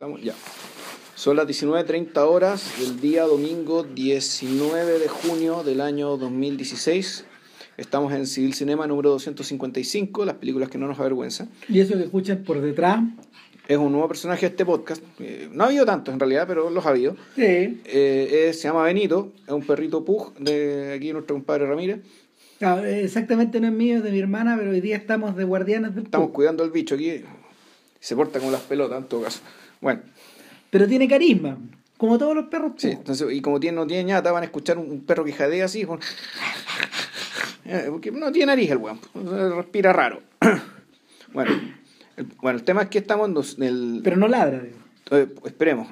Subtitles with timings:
[0.00, 0.32] Estamos ya.
[1.14, 7.26] Son las 19.30 horas del día domingo 19 de junio del año 2016.
[7.76, 11.50] Estamos en Civil Cinema número 255, las películas que no nos avergüenzan.
[11.68, 13.00] Y eso que escuchan por detrás.
[13.68, 15.02] Es un nuevo personaje de este podcast.
[15.18, 17.14] Eh, no ha habido tantos en realidad, pero los ha habido.
[17.36, 17.42] Sí.
[17.84, 22.00] Eh, es- se llama Benito, es un perrito pug de aquí nuestro compadre Ramírez.
[22.62, 25.94] Ah, exactamente no es mío, es de mi hermana, pero hoy día estamos de guardianes
[25.94, 27.22] del Estamos cuidando al bicho aquí.
[28.00, 29.40] Se porta como las pelotas en todo caso.
[29.80, 30.02] Bueno,
[30.70, 31.56] Pero tiene carisma,
[31.96, 32.72] como todos los perros.
[32.76, 35.64] sí, entonces, y como tiene, no tiene ñata, van a escuchar un, perro que jadea
[35.64, 35.84] así.
[35.84, 36.00] con-
[37.64, 39.00] Eh, Porque no tiene nariz el weón,
[39.56, 40.20] respira raro.
[41.32, 41.52] Bueno,
[42.16, 44.64] el, bueno, el tema es que estamos en dos- el, Pero no ladra.
[45.12, 45.86] Eh, esperemos.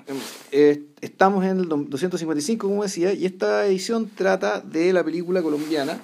[0.50, 5.40] Eh, estamos en el do- 255, como decía, y esta edición trata de la película
[5.40, 5.98] colombiana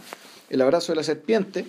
[0.51, 1.64] El abrazo de la serpiente,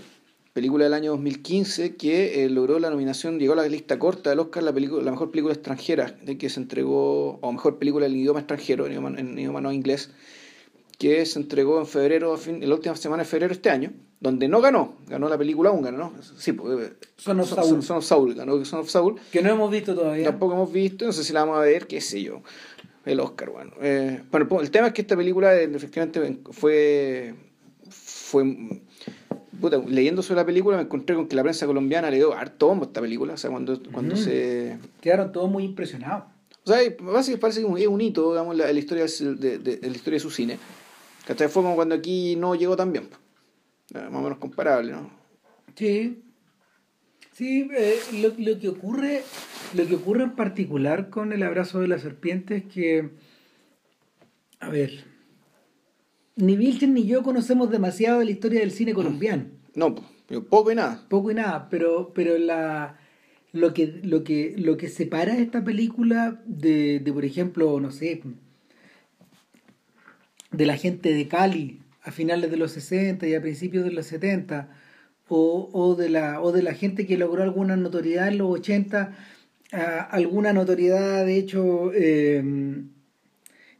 [0.55, 4.39] película del año 2015 que eh, logró la nominación, llegó a la lista corta del
[4.39, 8.15] Oscar, la, película, la mejor película extranjera, de que se entregó, o mejor película en
[8.15, 10.11] idioma extranjero, en idioma, en idioma no inglés,
[10.97, 13.91] que se entregó en febrero, fin- en la última semana de febrero de este año,
[14.21, 16.13] donde no ganó, ganó la película húngara, ¿no?
[16.37, 17.83] Sí, pues, eh, Son of Son- Saul.
[17.83, 19.19] Son of Saul, ganó Son of Saul.
[19.33, 20.23] Que no hemos visto todavía.
[20.23, 22.41] Tampoco hemos visto, no sé si la vamos a ver, qué sé yo.
[23.03, 23.73] El Oscar, bueno.
[23.81, 27.35] Eh, bueno, el tema es que esta película eh, efectivamente fue.
[27.89, 28.43] fue
[29.59, 32.67] puta, leyendo sobre la película me encontré con que la prensa colombiana le dio harto
[32.67, 33.33] bombo a esta película.
[33.33, 34.77] O sea, cuando, cuando se.
[35.01, 36.25] Quedaron todos muy impresionados.
[36.63, 39.73] O sea, básicamente parece que es un hito, digamos, la, la historia de, de- de-
[39.83, 40.57] en la historia de su cine.
[41.27, 41.47] ¿Cachai?
[41.47, 43.07] Fue como cuando aquí no llegó tan bien.
[43.07, 44.03] pues.
[44.11, 45.09] Más o menos comparable, ¿no?
[45.75, 46.21] Sí.
[47.33, 49.21] Sí, eh, lo, lo que ocurre,
[49.73, 53.09] lo que ocurre en particular con el abrazo de la serpiente es que,
[54.59, 55.03] a ver,
[56.35, 59.95] ni Vilchen ni yo conocemos demasiado de la historia del cine colombiano, No,
[60.49, 61.05] poco y nada.
[61.09, 62.97] poco y nada, pero, pero la,
[63.53, 68.21] lo que, lo que, lo que separa esta película de, de, por ejemplo, no sé,
[70.51, 74.05] de la gente de Cali a finales de los 60 y a principios de los
[74.05, 74.69] 70,
[75.27, 79.15] o, o, de, la, o de la gente que logró alguna notoriedad en los 80,
[79.73, 82.43] ah, alguna notoriedad de hecho eh,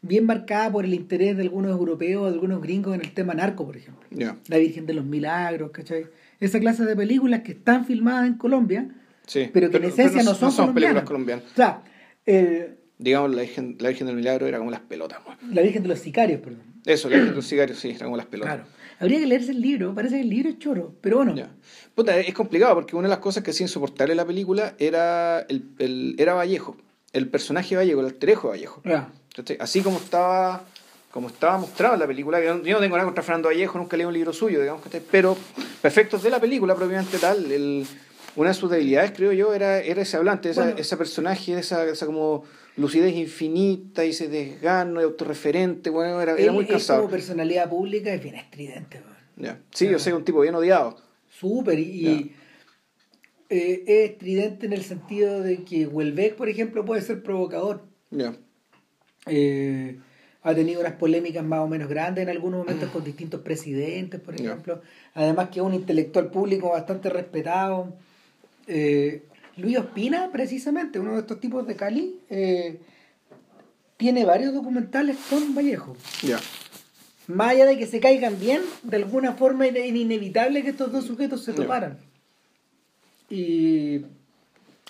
[0.08, 3.66] bien marcada por el interés de algunos europeos, de algunos gringos en el tema narco,
[3.66, 4.06] por ejemplo.
[4.12, 4.38] Ya.
[4.48, 6.08] La Virgen de los Milagros, ¿cachai?
[6.40, 8.88] Esa clase de películas que están filmadas en Colombia,
[9.28, 9.50] Sí.
[9.54, 11.46] pero que en esencia no son, películas colombianas.
[11.52, 11.82] O sea,
[12.26, 15.20] el- Digamos, la Virgen, la Virgen del Milagro era como las pelotas.
[15.52, 16.62] la Virgen de los Sicarios, perdón.
[16.86, 18.56] Eso, la Virgen de los Cigarios, sí, era como las pelotas.
[18.56, 18.70] Claro.
[19.00, 21.36] Habría que leerse el libro, parece que el libro es choro, pero bueno.
[21.36, 21.50] Ya.
[21.94, 25.66] Puta, es complicado porque una de las cosas que hacía insoportable la película era, el,
[25.80, 26.78] el- era Vallejo.
[27.12, 28.82] El personaje Vallejo, el alterejo Vallejo.
[28.86, 29.58] Ah, ¿Cachai?
[29.60, 30.66] Así como estaba
[31.12, 33.96] como estaba mostrado en la película, que yo no- tengo nada contra Fernando Vallejo, nunca
[33.96, 35.02] leí un libro suyo, digamos, ¿cachai?
[35.10, 35.38] pero
[35.82, 37.86] para efectos de la película propiamente tal, el,
[38.36, 40.78] una de sus debilidades, creo yo, era, era ese hablante, esa, Bueno.
[40.78, 42.44] ese personaje, esa, esa como
[42.76, 47.04] lucidez infinita y ese desgano y autorreferente, bueno, era, era muy cansado.
[47.04, 49.02] como personalidad pública es bien estridente.
[49.74, 50.98] Sí, yo soy un tipo bien odiado.
[51.30, 52.36] Súper, y, y,
[53.50, 57.84] eh, es estridente en el sentido de que Welbeck, por ejemplo, puede ser provocador.
[59.26, 59.98] Eh,
[60.44, 64.36] ha tenido unas polémicas más o menos grandes en algunos momentos con distintos presidentes, por
[64.36, 64.82] ejemplo.
[65.16, 67.94] Además que es un intelectual público bastante respetado.
[68.68, 69.24] Eh,
[69.58, 72.80] Luis Ospina, precisamente, uno de estos tipos de Cali, eh,
[73.98, 75.98] tiene varios documentales con Vallejo.
[76.22, 76.40] Ya.
[77.28, 81.06] Más allá de que se caigan bien, de alguna forma era inevitable que estos dos
[81.06, 81.98] sujetos se toparan.
[83.32, 84.02] Y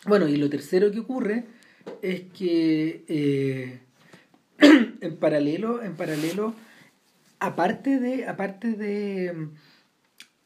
[0.05, 1.45] bueno, y lo tercero que ocurre
[2.01, 3.79] es que eh,
[5.01, 6.53] en paralelo, en paralelo,
[7.39, 9.47] aparte de, aparte de,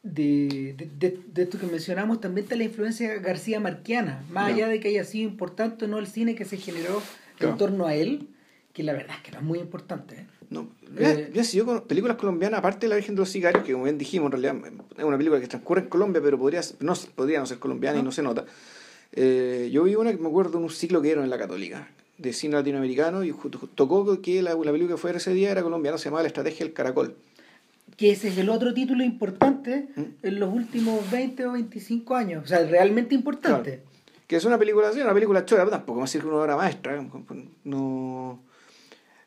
[0.02, 4.80] de, de, de- esto que mencionamos, también está la influencia García Marquiana, más allá de
[4.80, 7.02] que haya sido importante o no el cine que se generó
[7.38, 7.52] Claro.
[7.54, 8.28] en torno a él,
[8.74, 10.14] que la verdad es que no es muy importante.
[10.14, 10.26] ¿eh?
[10.50, 13.64] No, Eh, ya si yo con películas colombianas, aparte de La Virgen de los Sicarios,
[13.64, 16.60] que como bien dijimos, en realidad es una película que transcurre en Colombia, pero podría,
[16.80, 18.44] no, podría no ser colombiana y no se nota.
[19.12, 21.88] Eh, yo vi una que me acuerdo de un ciclo que dieron en la Católica,
[22.20, 23.34] de cine latinoamericano, y
[23.74, 26.64] tocó que la, la película que fue ese día era colombiana, se llamaba La Estrategia
[26.66, 27.16] del Caracol.
[27.96, 30.02] que ese es el otro título importante ¿Mm?
[30.22, 32.44] en los últimos 20 o 25 años.
[32.44, 33.82] O sea, realmente importante.
[34.26, 37.04] Que es una película así, una película chora, tampoco me sirve una obra maestra.
[37.64, 38.40] No.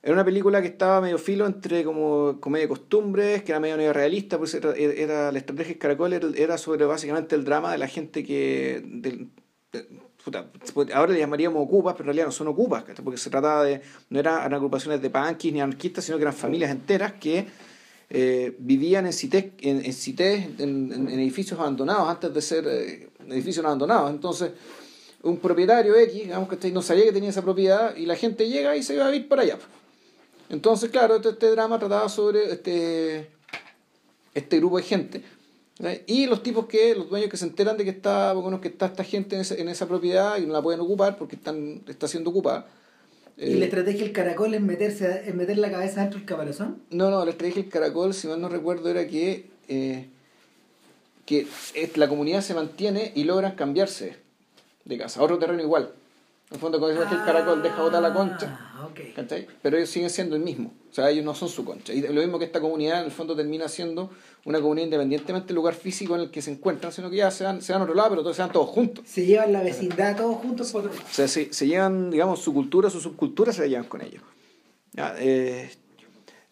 [0.02, 3.78] Era una película que estaba medio filo entre como comedia de costumbres, que era medio
[3.78, 7.78] neorrealista, pues era, era- la estrategia del caracol era, era sobre básicamente el drama de
[7.78, 9.28] la gente que del-
[9.72, 9.88] de-
[10.24, 10.48] puta,
[10.94, 14.20] ahora le llamaríamos ocupas, pero en realidad no son ocupas, porque se trataba de, no
[14.20, 17.48] eran agrupaciones de punkis ni anarquistas, sino que eran familias enteras que
[18.10, 19.84] eh, vivían en cités, en,
[20.60, 24.12] en, en, edificios abandonados antes de ser eh, edificios abandonados.
[24.12, 24.52] Entonces,
[25.24, 28.76] un propietario X, digamos que no sabía que tenía esa propiedad, y la gente llega
[28.76, 29.58] y se va a ir para allá.
[30.50, 33.30] Entonces, claro, este, este drama trataba sobre este,
[34.34, 35.24] este grupo de gente.
[36.06, 38.86] Y los tipos que, los dueños que se enteran de que está, bueno, que está
[38.86, 42.08] esta gente en esa, en esa propiedad y no la pueden ocupar porque están, está
[42.08, 42.68] siendo ocupada.
[43.38, 46.84] ¿Y la estrategia del caracol es meterse es meter la cabeza dentro del caparazón?
[46.92, 50.08] No, no, la estrategia del caracol, si mal no recuerdo, era que, eh,
[51.26, 51.48] que
[51.96, 54.18] la comunidad se mantiene y logran cambiarse
[54.86, 55.92] de casa a otro terreno igual.
[56.50, 59.48] En el fondo, cuando ah, el caracol deja botar la concha, okay.
[59.64, 60.72] pero ellos siguen siendo el mismo.
[60.92, 61.94] O sea, ellos no son su concha.
[61.94, 64.12] Y lo mismo que esta comunidad, en el fondo, termina siendo
[64.46, 67.44] una comunidad independientemente del lugar físico en el que se encuentran, sino que ya se
[67.44, 69.06] van, se van a otro lado, pero todos se van todos juntos.
[69.08, 71.06] Se llevan la vecindad todos juntos por otro lado.
[71.10, 74.22] O sea, se, se, llevan, digamos, su cultura, su subcultura se la llevan con ellos.
[74.92, 75.72] Ya, eh,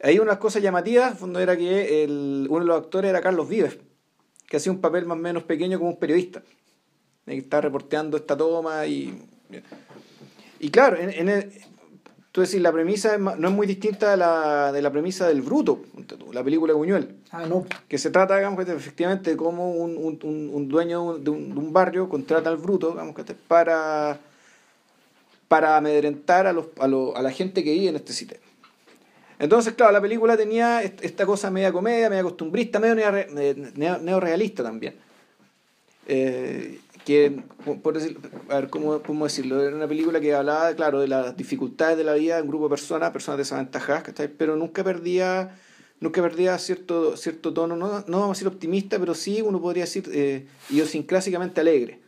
[0.01, 3.49] ahí unas cosas llamativas, en fondo, era que el, uno de los actores era Carlos
[3.49, 3.77] Vives,
[4.47, 6.41] que hacía un papel más o menos pequeño como un periodista.
[7.25, 9.21] Que está reporteando esta toma y
[10.61, 11.51] y claro, en, el,
[12.31, 15.83] tú decís, la premisa no es muy distinta de la, de la premisa del Bruto,
[16.31, 17.15] la película de Buñuel.
[17.31, 17.65] Ah, no.
[17.87, 21.73] Que se trata, digamos, efectivamente de cómo un, un, un dueño de un, de un,
[21.73, 23.15] barrio contrata al Bruto, digamos,
[23.47, 24.19] para,
[25.47, 28.37] para amedrentar a, los, a, a la gente que vive en este sitio.
[29.37, 34.95] Entonces, claro, la película tenía esta cosa media comedia, media costumbrista, medio neorealista también.
[36.07, 37.43] Eh, que,
[37.83, 38.17] por decir,
[38.49, 39.61] a ver, ¿cómo, ¿cómo, decirlo?
[39.61, 42.65] Era una película que hablaba, claro, de las dificultades de la vida de un grupo
[42.65, 44.03] de personas, personas desaventajadas,
[44.37, 45.55] Pero nunca perdía,
[45.99, 49.83] nunca perdía cierto, cierto tono, no, no vamos a decir optimista, pero sí uno podría
[49.83, 51.99] decir eh, idiosincrásicamente alegre.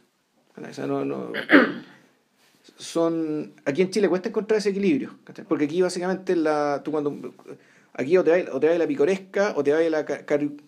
[0.87, 1.31] no, no,
[2.77, 5.17] son, aquí en Chile cuesta encontrar ese equilibrio,
[5.47, 7.33] porque aquí básicamente la, tú cuando
[7.95, 10.05] Aquí o te va, o te la picoresca o te va la,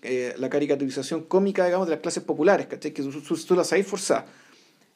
[0.04, 2.92] eh, la caricaturización cómica, digamos, de las clases populares, ¿cachai?
[2.92, 4.26] Que tú, las hay forzadas.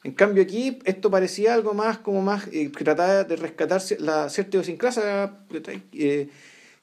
[0.04, 4.56] En cambio aquí esto parecía algo más como más eh, trataba de rescatar la cierta
[4.56, 5.40] idiosincrasia
[5.92, 6.30] eh,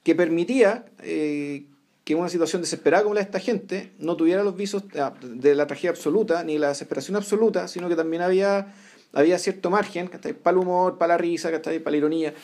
[0.02, 1.64] que permitía eh,
[2.04, 4.84] que una situación desesperada como la de esta gente no tuviera los visos
[5.22, 8.74] de la tragedia absoluta ni la desesperación absoluta, sino que también había,
[9.12, 12.34] había cierto margen para el humor, para la risa, para la ironía.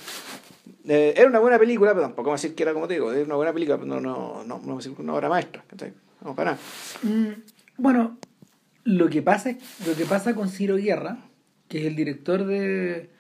[0.89, 3.13] Eh, era una buena película, pero tampoco vamos a decir que era como te digo,
[3.13, 5.65] era una buena película, pero no, no, no, no una obra maestra,
[6.25, 6.63] No, para nada.
[7.03, 7.43] Mm,
[7.79, 8.19] bueno,
[8.85, 9.57] lo que pasa
[9.87, 11.19] lo que pasa con Ciro Guerra,
[11.69, 13.11] que es el director de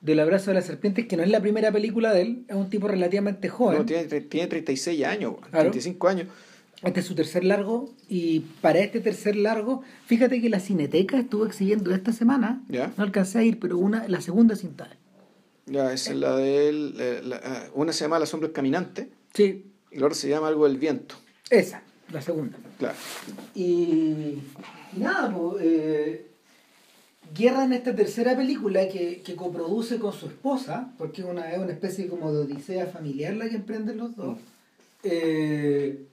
[0.00, 2.68] del abrazo de la serpiente, que no es la primera película de él, es un
[2.68, 3.86] tipo relativamente joven.
[3.86, 6.28] tiene, tiene 36 años, 35 años.
[6.82, 11.46] Este es su tercer largo y para este tercer largo, fíjate que la Cineteca estuvo
[11.46, 14.90] exhibiendo esta semana, no alcancé a ir, pero una la segunda cinta.
[15.66, 17.34] Ya, esa es la de él.
[17.42, 19.08] Ah, una se llama La sombra caminante.
[19.32, 19.64] Sí.
[19.90, 21.14] Y la otra se llama algo del viento.
[21.50, 21.82] Esa,
[22.12, 22.58] la segunda.
[22.78, 22.96] Claro.
[23.54, 24.38] Y,
[24.96, 26.20] nada, pues.
[27.32, 31.58] Guerra en esta tercera película que, que, coproduce con su esposa, porque es una, es
[31.58, 34.38] una especie como de odisea familiar la que emprenden los dos.
[35.02, 36.06] Eh,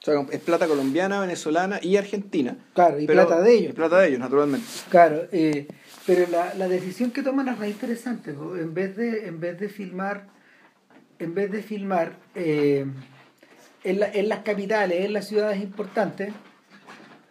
[0.00, 2.56] o sea, es plata colombiana, venezolana y argentina.
[2.74, 3.74] Claro, y plata de ellos.
[3.74, 4.66] plata de ellos, naturalmente.
[4.88, 5.68] Claro, eh,
[6.10, 8.32] pero la, la decisión que toman es re interesante.
[8.32, 10.26] En vez de, en vez de filmar,
[11.20, 12.84] en vez de filmar eh,
[13.84, 16.32] en, en, las capitales, en las ciudades importantes,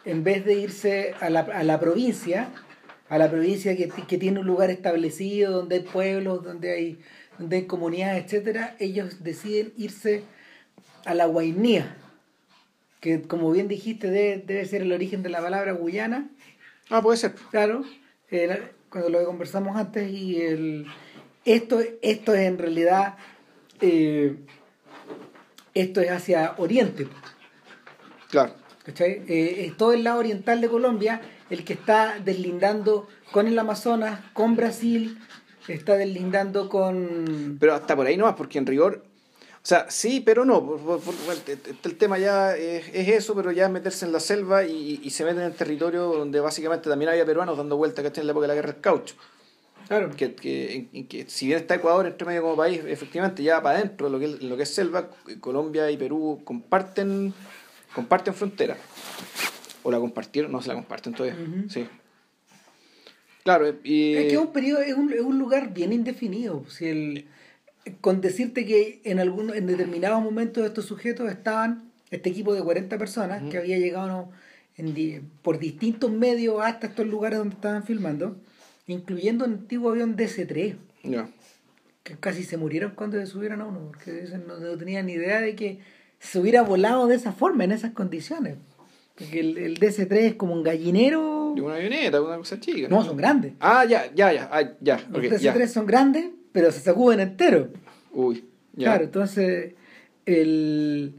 [0.06, 2.52] en vez de irse a la, a la provincia,
[3.10, 7.00] a la provincia que, que, tiene un lugar establecido, donde hay pueblos, donde hay,
[7.38, 10.24] donde hay comunidades, etcétera, ellos deciden irse
[11.04, 11.98] a la Guainía,
[13.02, 16.30] que como bien dijiste debe, debe ser el origen de la palabra Guyana.
[16.90, 17.36] Ah, puede ser.
[17.52, 17.84] Claro
[18.90, 20.86] cuando lo que conversamos antes, y el,
[21.46, 23.16] esto, esto es en realidad,
[23.82, 24.36] eh,
[25.74, 27.08] esto es hacia Oriente.
[28.30, 28.54] Claro.
[28.98, 34.20] Eh, es todo el lado oriental de Colombia el que está deslindando con el Amazonas,
[34.34, 35.20] con Brasil,
[35.68, 37.58] está deslindando con...
[37.60, 39.04] Pero hasta por ahí no más, porque en rigor
[39.62, 40.80] o sea, sí, pero no.
[41.84, 45.42] El tema ya es, eso, pero ya es meterse en la selva y, se meten
[45.42, 48.48] en el territorio donde básicamente también había peruanos dando vueltas, que en la época de
[48.48, 49.16] la guerra del caucho.
[49.88, 50.12] Claro.
[50.16, 54.08] Que, que, que, si bien está Ecuador entre medio como país, efectivamente ya para adentro,
[54.08, 55.10] lo que, lo que es selva,
[55.42, 57.34] Colombia y Perú comparten,
[57.94, 58.78] comparten frontera.
[59.84, 61.38] O la compartieron, no se la comparten todavía.
[61.68, 61.86] Sí.
[63.44, 64.16] Claro, y...
[64.16, 66.64] Es que es un periodo, es un, es un lugar bien indefinido.
[66.70, 67.26] Si el
[68.02, 72.98] con decirte que en algunos en determinados momentos estos sujetos estaban este equipo de 40
[72.98, 74.30] personas que había llegado
[74.78, 78.38] en, por distintos medios hasta estos lugares donde estaban filmando
[78.88, 80.76] incluyendo un antiguo avión DC-3
[82.04, 85.42] que casi se murieron cuando se subieron a uno porque no, no tenían ni idea
[85.42, 85.80] de que
[86.20, 88.58] se hubiera volado de esa forma en esas condiciones
[89.16, 91.54] Porque el, el DC-3 es como un gallinero.
[91.56, 92.88] De una avioneta, una cosa chica.
[92.90, 93.54] No, son grandes.
[93.60, 94.98] Ah, ya, ya, ya, ah, ya.
[95.10, 95.54] Los ok, ya.
[95.54, 97.70] DC-3 son grandes, pero se sacuden entero.
[98.12, 98.86] Uy, ya.
[98.90, 99.74] Claro, entonces
[100.26, 101.16] el,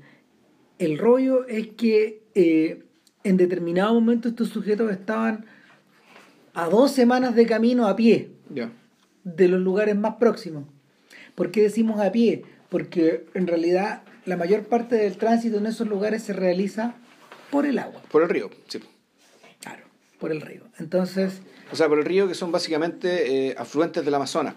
[0.78, 2.84] el rollo es que eh,
[3.24, 5.46] en determinado momento estos sujetos estaban
[6.54, 8.72] a dos semanas de camino a pie Ya.
[9.24, 10.64] de los lugares más próximos.
[11.34, 12.42] ¿Por qué decimos a pie?
[12.68, 16.94] Porque en realidad la mayor parte del tránsito en esos lugares se realiza
[17.50, 18.80] por el agua, Por el río, sí.
[19.60, 19.84] claro,
[20.18, 20.64] por el río.
[20.78, 21.40] Entonces,
[21.72, 24.54] O sea, por el río que son básicamente eh, afluentes del Amazonas.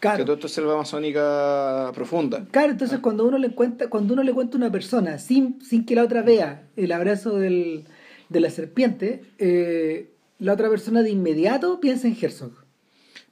[0.00, 2.46] Que todo claro, esto es selva amazónica profunda.
[2.50, 5.86] claro entonces cuando uno le cuenta, cuando uno le cuenta a una persona sin, sin
[5.86, 7.84] que la otra vea el abrazo del,
[8.28, 12.52] de la serpiente, eh, la otra persona de inmediato piensa en Herzog.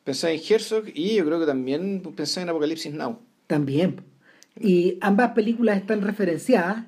[0.04, 3.19] Pensé en Herzog y yo creo que también pensé en Apocalipsis Now.
[3.47, 4.00] También.
[4.59, 6.85] Y ambas películas están referenciadas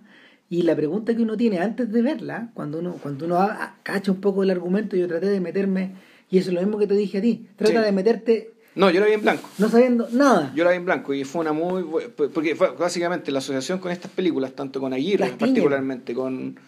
[0.50, 3.48] y la pregunta que uno tiene antes de verla, cuando uno, cuando uno
[3.82, 5.92] cacha un poco el argumento, yo traté de meterme,
[6.30, 7.84] y eso es lo mismo que te dije a ti, trata Sí.
[7.84, 9.48] de meterte No, yo la vi en blanco.
[9.58, 10.52] no sabiendo nada.
[10.54, 11.82] Yo la vi en blanco y fue una muy...
[11.82, 16.58] bu- Porque fue básicamente la asociación con estas películas, tanto con Aguirre, particularmente con,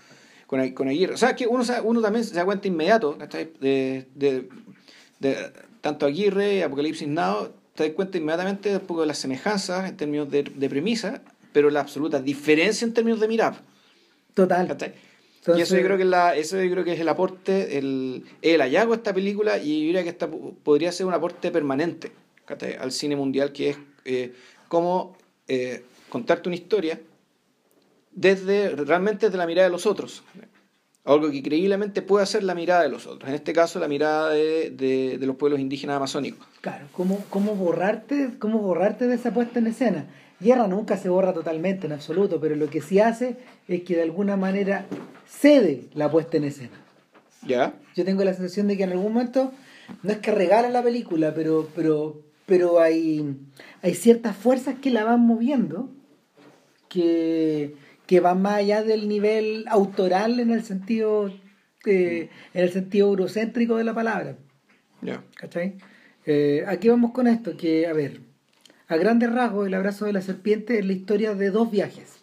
[0.46, 1.14] con, con Aguirre.
[1.14, 3.18] O sea, que uno, uno también se da cuenta inmediato.
[3.60, 4.48] De, de,
[5.18, 9.96] de tanto Aguirre Apocalipsis Now, te das cuenta inmediatamente un poco de las semejanzas en
[9.96, 11.20] términos de, de premisa,
[11.52, 13.60] pero la absoluta diferencia en términos de mirada.
[14.34, 14.68] Total.
[14.68, 14.94] ¿cachai?
[15.46, 17.78] Entonces- y eso yo creo que es la, eso yo creo que es el aporte,
[17.78, 21.14] el, el hallazgo de esta película y yo diría que esta po- podría ser un
[21.14, 22.10] aporte permanente
[22.80, 24.32] al cine mundial, que es eh,
[24.68, 25.16] cómo
[25.48, 27.00] eh, contarte una historia
[28.12, 30.24] desde realmente desde la mirada de los otros.
[31.04, 33.28] Algo que creíblemente puede ser la mirada de los otros.
[33.28, 36.44] En este caso, la mirada de, de- de los pueblos indígenas amazónicos.
[36.60, 40.06] Claro, ¿cómo, cómo, borrarte, ¿cómo borrarte de esa puesta en escena?
[40.40, 43.36] Guerra nunca se borra totalmente, en absoluto, pero lo que sí hace
[43.68, 44.86] es que de alguna manera
[45.26, 46.78] cede la puesta en escena.
[47.46, 47.74] ¿Ya?
[47.94, 49.52] Yo tengo la sensación de que en algún momento,
[50.02, 53.36] no es que regala la película, pero, pero, pero hay,
[53.82, 55.90] hay ciertas fuerzas que la van moviendo
[56.88, 57.76] que,
[58.06, 61.30] que van más allá del nivel autoral en el sentido
[61.86, 64.36] eh, en el sentido eurocéntrico de la palabra.
[65.02, 65.22] Ya.
[65.36, 65.76] ¿Cachai?
[66.24, 68.20] Eh, aquí vamos con esto, que, a ver,
[68.88, 72.14] a grandes rasgos, el abrazo de la serpiente es la historia de dos viajes.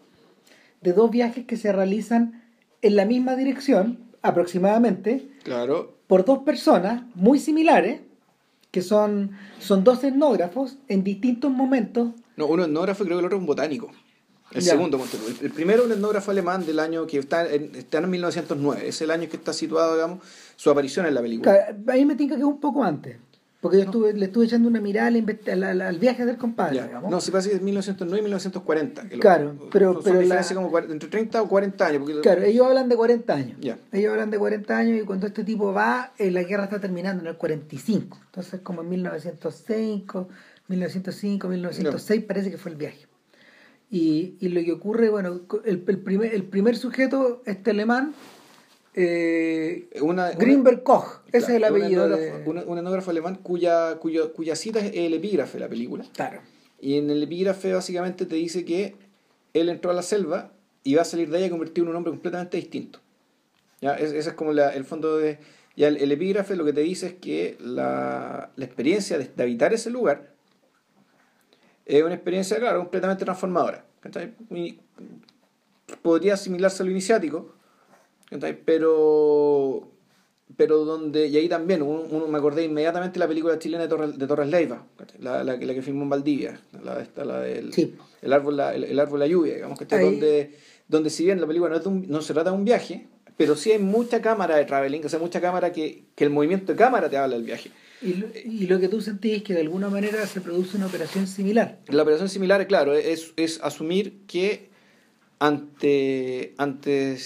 [0.82, 2.44] De dos viajes que se realizan
[2.82, 5.98] en la misma dirección, aproximadamente, Claro.
[6.08, 8.02] por dos personas muy similares,
[8.72, 12.10] que son, son dos etnógrafos en distintos momentos.
[12.38, 13.92] No, uno etnógrafo y creo que el otro es un botánico.
[14.52, 14.72] El Ya.
[14.72, 15.00] segundo.
[15.42, 18.88] El- primero, un etnógrafo alemán del año que está en, está en 1909.
[18.88, 20.20] Es el año que está situado, digamos,
[20.56, 21.52] su aparición en la película.
[21.52, 23.18] Claro, A mí me tinca que es un poco antes,
[23.64, 26.76] porque yo estuve, le estuve echando una mirada al, al- al- viaje del compadre.
[26.76, 26.86] Ya.
[26.88, 27.10] digamos.
[27.10, 29.08] No, se parece que es 1909 y 1940.
[29.08, 32.02] que lo- Claro, pero- son pero la- como entre 30 o 40 años.
[32.04, 33.58] Porque Claro, ellos hablan de 40 años.
[33.62, 33.78] Ya.
[33.94, 37.22] Ellos hablan de 40 años y cuando este tipo va, eh, la guerra está terminando
[37.24, 38.20] en el 45.
[38.26, 40.28] Entonces, como en 1905,
[40.68, 43.08] 1905, 1906 parece que fue el viaje.
[43.90, 48.14] Y, y lo que ocurre, bueno, el, el primer, el primer sujeto, este alemán,
[48.96, 52.06] eh, Una, una- Grimberg Koch, ese es el apellido.
[52.06, 52.12] Un
[52.56, 56.06] de- un- etnógrafo alemán cuya, cuyo- cuya cita es el epígrafe de la película.
[56.14, 56.42] Claro.
[56.80, 58.96] Y en el epígrafe básicamente te dice que
[59.54, 60.52] él entró a la selva
[60.84, 63.00] y va a salir de ella convertido en un hombre completamente distinto.
[63.82, 63.96] ¿Ya?
[63.96, 65.40] Es- Ese es como la- el fondo de...
[65.76, 69.44] Ya el, el epígrafe lo que te dice es que la, la experiencia de, de
[69.44, 70.32] habitar ese lugar
[71.86, 73.84] es una experiencia, claro, completamente transformadora.
[76.02, 77.56] podría asimilarse a lo iniciático.
[78.40, 79.90] Pero
[80.56, 83.90] pero donde, y ahí también, uno, uno- me acordé inmediatamente de la película chilena de
[83.90, 84.86] Torres, de Torres Leiva,
[85.20, 87.96] la, la, que- la que filmó en Valdivia, la, esta, la del Sí.
[88.22, 90.52] el árbol, la, el, el árbol la lluvia, digamos, que está donde,
[90.88, 93.08] donde si bien la película no, es de un- no se trata de un viaje,
[93.36, 96.72] pero sí hay mucha cámara de traveling, o sea, mucha cámara que, que el movimiento
[96.74, 97.72] de cámara te habla del viaje.
[98.04, 100.86] Y lo, y lo que tú sentís es que de alguna manera se produce una
[100.86, 101.80] operación similar.
[101.88, 104.70] La operación similar, claro, es, es asumir que
[105.40, 107.18] ante, ante,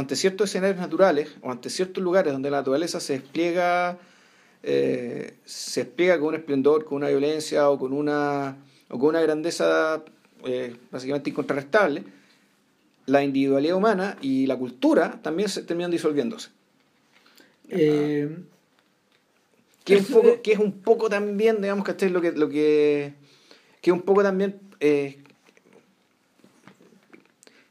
[0.00, 3.98] ante ciertos escenarios naturales o ante ciertos lugares donde la naturaleza se despliega,
[4.62, 8.56] eh, se despliega con un esplendor, con una violencia o con una,
[8.88, 10.02] o con una grandeza
[10.44, 12.04] eh, básicamente incontrarrestable,
[13.06, 16.50] la individualidad humana y la cultura también se terminan disolviéndose.
[17.70, 18.36] Eh,
[19.88, 23.14] que es un poco, que es un poco también, digamos, que lo que, lo que,
[23.80, 25.18] que un poco también, eh,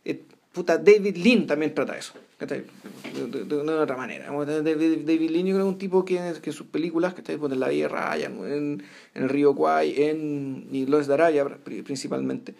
[0.03, 0.23] eh,
[0.57, 2.13] puta, David Lean también trata eso.
[2.39, 4.29] De, de- de una otra manera.
[4.31, 7.33] David, David Lean yo creo que es un tipo que, que sus películas, que está
[7.33, 8.83] en La de Ryan, en,
[9.15, 11.15] en El Río Kwai, en y Los de
[11.63, 12.53] pri- principalmente,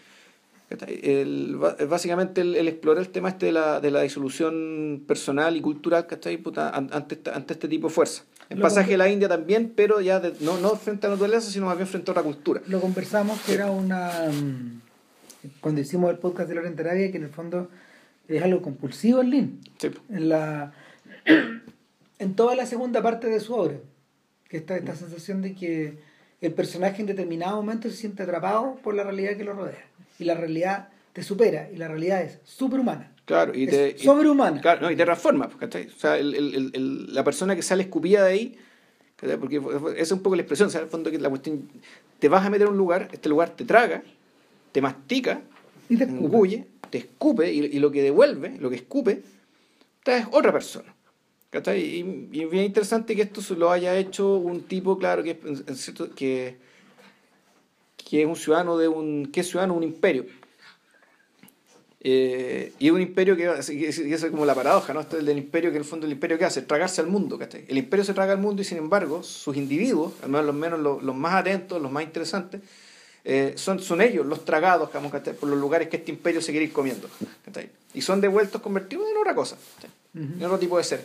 [0.88, 6.08] El, básicamente el, explorar el tema este de la, de la disolución personal y cultural
[6.08, 6.38] ¿cachai?
[6.38, 8.24] Puta, ante, ante este tipo de fuerza.
[8.50, 11.66] El pasaje de la India también, pero ya no, no frente a la naturaleza, sino
[11.68, 12.62] más bien frente a otra cultura.
[12.68, 14.30] Lo conversamos que era una...
[14.32, 14.82] Mm,
[15.62, 17.70] cuando hicimos el podcast de Lorente Arabia, que en el fondo
[18.28, 19.60] es algo compulsivo en Lin.
[20.10, 20.74] En, la,
[22.20, 23.78] en toda la segunda parte de su obra.
[24.50, 25.98] Que está esta sensación de que
[26.42, 29.86] el personaje en determinado momento se siente atrapado por la realidad que lo rodea.
[30.20, 33.12] Y la realidad te supera, y la realidad es superhumana.
[33.26, 34.62] Claro, y te, sobrehumana.
[34.62, 37.84] claro, no, y te transforma, pues, O sea, el, el, el, la persona que sale
[37.84, 38.58] escupida de ahí,
[39.40, 40.86] porque esa es un poco la expresión, ¿sabes?
[40.86, 41.68] el fondo que la cuestión,
[42.20, 44.04] te vas a meter a un lugar, este lugar te traga,
[44.72, 45.42] te mastica,
[45.90, 49.22] y te escupe, te escupe y, lo que devuelve, lo que escupe,
[50.06, 50.94] es otra persona.
[51.76, 55.40] Y, y es bien interesante que esto lo haya hecho un tipo, claro, que,
[56.16, 56.58] que,
[58.10, 60.26] que es un ciudadano de un, que es ciudadano un imperio.
[62.10, 65.02] Eh, y un imperio que, es como la paradoja, ¿no?
[65.02, 67.78] Este del imperio que en el fondo el imperio que hace, tragarse al mundo, El
[67.78, 71.16] imperio se traga al mundo y sin embargo sus individuos, al menos los, menos los
[71.16, 72.62] más atentos, los más interesantes,
[73.30, 76.72] eh, son, son ellos los tragados por los lugares que este imperio se quiere ir
[76.72, 77.10] comiendo.
[77.94, 79.58] Y son devueltos, convertidos en otra cosa,
[80.16, 81.02] en otro tipo de ser.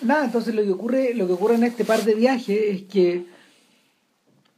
[0.00, 3.24] Nada, entonces lo que, ocurre, lo que ocurre en este par de viajes es que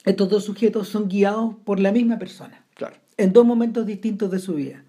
[0.04, 2.62] estos dos sujetos son guiados por la misma persona.
[2.74, 2.96] Claro.
[3.16, 4.84] En dos momentos distintos de su vida.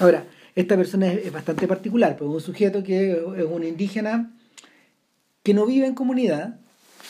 [0.00, 4.30] Ahora, esta persona es, bastante particular, porque es un sujeto que es un indígena
[5.42, 6.60] que no vive en comunidad,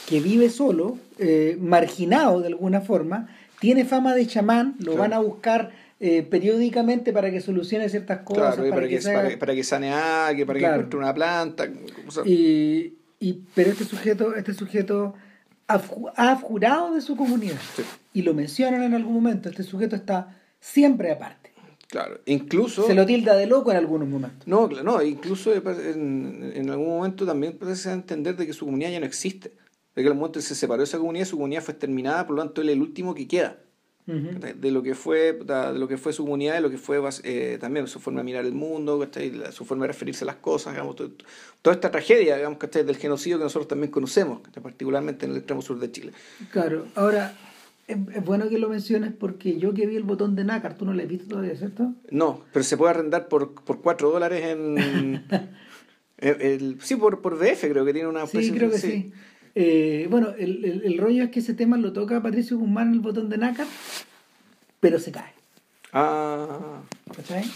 [0.07, 3.29] que vive solo, eh, marginado de alguna forma,
[3.61, 8.57] tiene fama de chamán, lo van a buscar eh, periódicamente para que solucione ciertas cosas.
[8.57, 11.69] para, que, para, que, sane algo, para que encuentre una planta.
[12.25, 15.15] Y, y, pero este sujeto, este sujeto
[15.67, 17.59] ha, jurado de su comunidad.
[18.15, 19.49] Y lo mencionan en algún momento.
[19.49, 21.51] Este sujeto está siempre aparte.
[21.89, 22.87] Claro, incluso...
[22.87, 24.47] Se lo tilda de loco en algunos momentos.
[24.47, 29.01] No, no incluso en, en algún momento también parece entender de que su comunidad ya
[29.01, 29.53] no existe
[29.99, 32.43] de que el momento se separó de esa comunidad, su comunidad fue exterminada, por lo
[32.43, 33.59] tanto él es el último que queda.
[34.07, 37.59] de lo que fue de lo que fue su comunidad de lo que fue eh,
[37.61, 39.07] también su forma de mirar el mundo
[39.51, 43.45] su forma de referirse a las cosas digamos, toda esta tragedia digamos del genocidio que
[43.45, 46.13] nosotros también conocemos particularmente en el extremo sur de Chile.
[46.53, 46.87] Claro.
[46.95, 47.35] Ahora
[47.89, 50.95] es, bueno que lo menciones porque yo que vi el botón de nácar tú no
[50.95, 55.25] lo has visto todavía cierto no pero se puede arrendar por por 4 dólares en
[56.19, 59.13] el, sí por por DF creo que tiene una sí creo que sí.
[59.55, 63.01] Eh, bueno, el, el, rollo es que ese tema lo toca Patricio Guzmán en el
[63.01, 63.67] botón de nácar,
[64.81, 65.33] pero se cae.
[65.93, 66.83] Ah.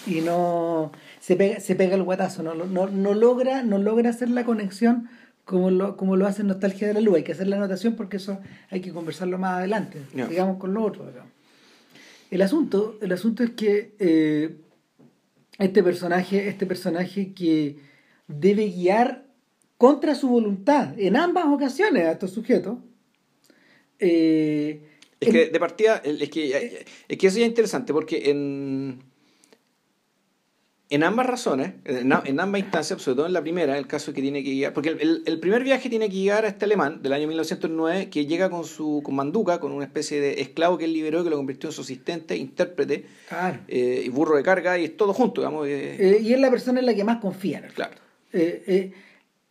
[0.07, 0.93] Y no.
[1.21, 5.09] Se pega, se pega el guatazo, no, no, no, logra, no logra hacer la conexión
[5.45, 7.17] como lo, como lo hace Nostalgia de la Luz.
[7.17, 10.85] Hay que hacer la anotación porque eso hay que conversarlo más adelante, digamos con lo
[10.85, 11.11] otro.
[12.31, 14.57] El asunto, el asunto es que eh,
[15.59, 17.79] este personaje, este personaje que
[18.27, 19.27] debe guiar
[19.83, 22.79] contra su voluntad en ambas ocasiones a estos sujetos.
[23.99, 24.81] Eh,
[25.19, 29.03] es que de partida, es que, es que eso ya es interesante porque en,
[30.89, 34.45] en ambas razones, en, ambas instancias, sobre todo en la primera, el caso que tiene
[34.45, 38.09] que llegar, porque el, primer viaje tiene que llegar a este alemán del año 1909
[38.09, 41.25] que llega con su con manduca, con una especie de esclavo que él liberó y
[41.25, 43.05] que lo convirtió en su asistente, intérprete
[43.67, 45.67] eh, y burro de carga y es todo junto, digamos.
[45.67, 46.21] Eh.
[46.23, 47.63] y es la persona en la que más confía.
[47.75, 47.97] Claro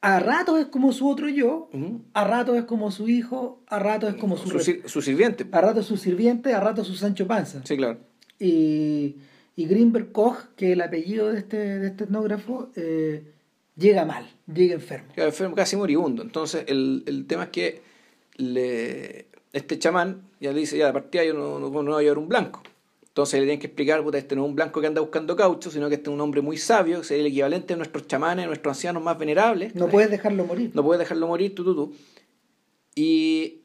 [0.01, 1.69] a ratos es como su otro yo,
[2.13, 5.45] a ratos es como su hijo, a ratos es como su, su, sirviente.
[5.51, 7.61] A ratos su sirviente, a ratos su Sancho Panza.
[7.63, 7.99] Sí, claro.
[8.39, 9.17] Y,
[9.55, 13.23] y Greenberg Koch, que es el apellido de este, de este etnógrafo, eh,
[13.75, 15.09] llega mal, llega enfermo.
[15.15, 16.23] Llega enfermo, casi moribundo.
[16.23, 17.81] Entonces, el, el tema es que
[18.37, 22.01] le, este chamán ya le dice, ya de partida yo no, no, no voy a
[22.01, 22.63] llevar un blanco.
[23.11, 25.69] Entonces le tienen que explicar, puta, este no es un blanco que anda buscando caucho,
[25.69, 28.47] sino que este es un hombre muy sabio, que sería el equivalente a nuestros chamanes,
[28.47, 29.75] nuestros ancianos más venerables.
[29.75, 30.71] No puedes dejarlo morir.
[30.73, 31.95] No puedes dejarlo morir, tú, tú, tú.
[32.95, 33.63] Y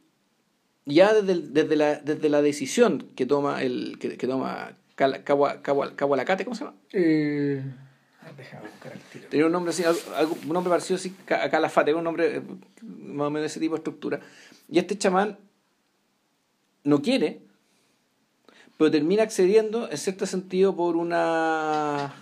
[0.84, 5.46] ya desde, desde, la, desde la decisión que toma el que, que toma ¿cómo
[6.54, 6.74] se llama?
[6.92, 7.62] Eh,
[9.30, 9.84] Tenía un nombre así,
[10.46, 12.42] un nombre parecido así a Calafate, un nombre eh,
[12.82, 14.20] más o menos de ese tipo de estructura.
[14.68, 15.38] Y este chamán
[16.82, 17.45] no quiere
[18.76, 22.14] pero termina accediendo en cierto sentido por una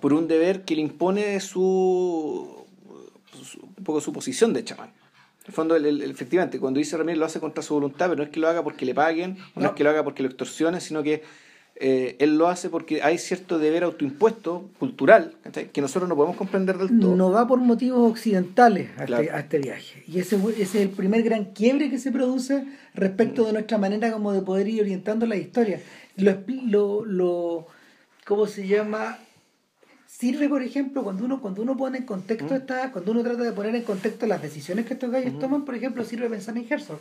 [0.00, 2.66] por un deber que le impone su,
[3.62, 4.88] un poco su posición de chamán.
[4.88, 8.22] En el fondo, el, efectivamente, cuando dice Ramírez lo hace contra su voluntad, pero no
[8.24, 10.28] es que lo haga porque le paguen, no, no es que lo haga porque lo
[10.28, 11.22] extorsionen, sino que
[11.76, 15.34] eh, él lo hace porque hay cierto deber autoimpuesto, cultural,
[15.72, 17.16] que nosotros no podemos comprender del todo.
[17.16, 20.04] No va por motivos occidentales a, este, este, viaje.
[20.06, 24.12] Y ese, ese, es el primer gran quiebre que se produce respecto de nuestra manera
[24.12, 25.80] como de poder ir orientando la historia.
[26.16, 27.66] lo, lo, lo
[28.24, 29.18] ¿cómo se llama?
[30.06, 33.52] Sirve, por ejemplo, cuando uno, cuando uno pone en contexto esta, cuando uno trata de
[33.52, 37.00] poner en contexto las decisiones que estos gallos toman, por ejemplo, sirve pensar en Herzog.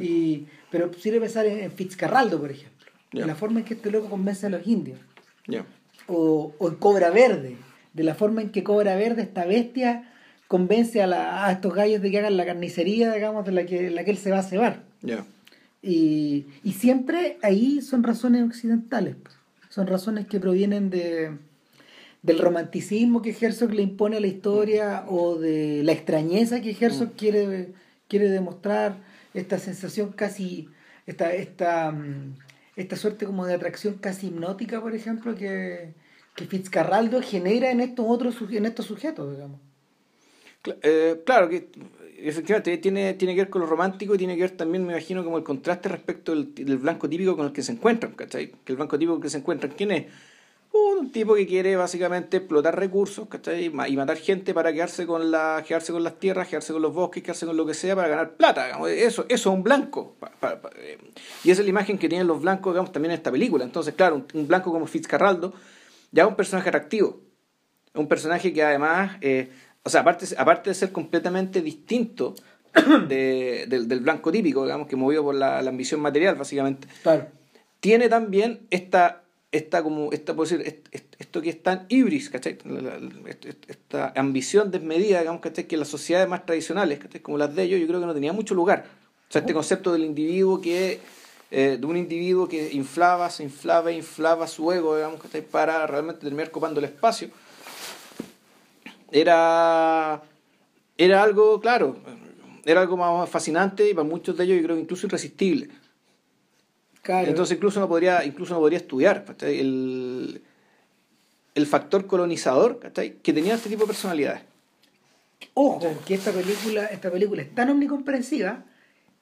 [0.00, 2.79] Y, pero sirve pensar en, Fitzcarraldo, por ejemplo.
[3.12, 4.98] De la forma en que este loco convence a los indios.
[6.06, 7.56] O, o en Cobra Verde.
[7.92, 10.12] De la forma en que Cobra Verde, esta bestia,
[10.46, 13.90] convence a, la, a estos gallos de que hagan la carnicería, digamos, de la que,
[13.90, 14.82] la que él se va a cebar.
[15.82, 19.16] Y, y siempre ahí son razones occidentales.
[19.22, 19.34] Pues.
[19.70, 21.30] Son razones que provienen de,
[22.22, 27.08] del romanticismo que Herzog le impone a la historia o de la extrañeza que Herzog
[27.08, 27.16] mm.
[27.16, 27.72] quiere,
[28.08, 28.96] quiere demostrar,
[29.32, 30.68] esta sensación casi,
[31.06, 32.34] esta, esta, mm,
[32.80, 35.92] esta suerte como de atracción casi hipnótica, por ejemplo, que,
[36.34, 39.60] que Fitzcarraldo genera en estos otros en estos sujetos, digamos.
[40.82, 41.68] Eh, claro que
[42.22, 45.24] efectivamente tiene, tiene que ver con lo romántico y tiene que ver también, me imagino,
[45.24, 48.52] como el contraste respecto del, blanco típico con el que se encuentran, ¿cachai?
[48.64, 50.06] Que el blanco típico que se encuentran, ¿quién es?
[50.72, 53.64] Un tipo que quiere básicamente explotar recursos ¿cachai?
[53.64, 57.22] y matar gente para quedarse con, la, quedarse con las tierras, quedarse con los bosques,
[57.22, 58.68] quedarse con lo que sea para ganar plata.
[58.88, 60.16] Eso, eso es un blanco.
[60.76, 60.98] Eh,
[61.42, 63.64] y esa es la imagen que tienen los blancos digamos, también en esta película.
[63.64, 65.52] Entonces, claro, un, blanco como Fitzcarraldo
[66.12, 67.20] ya es un personaje atractivo.
[67.94, 69.50] Un personaje que además, eh,
[69.82, 72.36] o sea, aparte, aparte de ser completamente distinto
[73.08, 76.86] de, del, blanco típico, digamos, que movido por la, la ambición material, básicamente,
[77.80, 80.80] tiene también esta esta como esta puedo decir
[81.18, 82.58] esto que es tan ibris ¿cachai?
[83.68, 85.66] esta ambición desmedida digamos ¿cachai?
[85.66, 87.20] que las sociedades más tradicionales ¿cachai?
[87.20, 88.86] como las de ellos yo creo que no tenía mucho lugar
[89.28, 91.00] o sea este concepto del individuo que
[91.50, 95.42] eh, de un individuo que inflaba se inflaba inflaba su ego digamos ¿cachai?
[95.42, 97.30] para realmente terminar copando el espacio
[99.10, 100.22] era
[100.96, 101.96] era algo claro
[102.64, 105.70] era algo más fascinante y para muchos de ellos yo creo que incluso irresistible
[107.04, 110.42] entonces incluso no podría, incluso no podría estudiar el,
[111.54, 114.42] el factor colonizador que tenía este tipo de personalidades.
[115.54, 118.64] Ojo, que esta película, esta película es tan omnicomprensiva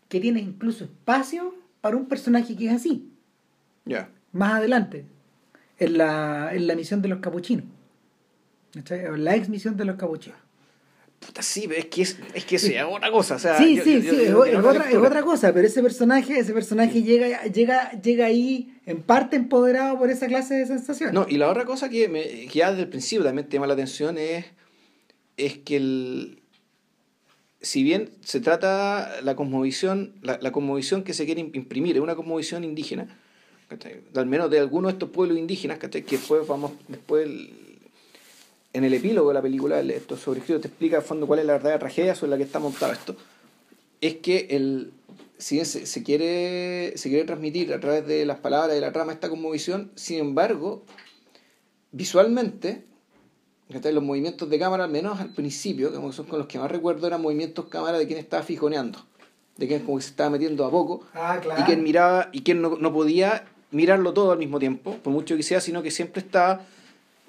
[0.08, 3.10] que tiene incluso espacio para un personaje que es así.
[3.84, 4.10] Ya.
[4.32, 5.04] Más adelante,
[5.78, 7.64] en la, en la misión de los capuchinos.
[9.16, 10.38] La ex misión de los capuchinos.
[11.20, 13.36] Puta, sí, es que, es, es que es otra cosa.
[13.36, 17.02] O sea, sí, sí, sí, es, otra, es, otra, cosa, pero ese personaje, ese personaje
[17.02, 21.12] llega, llega, llega ahí en parte empoderado por esa clase de sensación.
[21.12, 23.66] No, y la otra cosa que, me, que ya desde el principio también te llama
[23.66, 24.46] la atención es,
[25.36, 26.42] es que el,
[27.60, 32.14] si bien se trata la cosmovisión, la, la cosmovisión que se quiere imprimir, es una
[32.14, 33.18] cosmovisión indígena,
[34.14, 37.28] al menos de algunos de estos pueblos indígenas, que después vamos, después
[38.72, 41.54] en el epílogo de la película, esto sobrescrito te explica a fondo cuál es la
[41.54, 43.16] verdadera tragedia sobre la que está montado esto,
[44.00, 44.92] es que el,
[45.38, 49.28] si se, quiere, se quiere transmitir a través de las palabras de la trama esta
[49.28, 50.84] conmovisión, sin embargo,
[51.92, 52.84] visualmente,
[53.68, 57.06] los movimientos de cámara, al menos al principio, que son con los que más recuerdo,
[57.06, 58.98] eran movimientos cámara de quien estaba fijoneando,
[59.56, 62.60] de quien como que se estaba metiendo a poco, ah, y quien miraba, y quien
[62.60, 66.20] no, no podía mirarlo todo al mismo tiempo, por mucho que sea, sino que siempre
[66.20, 66.62] estaba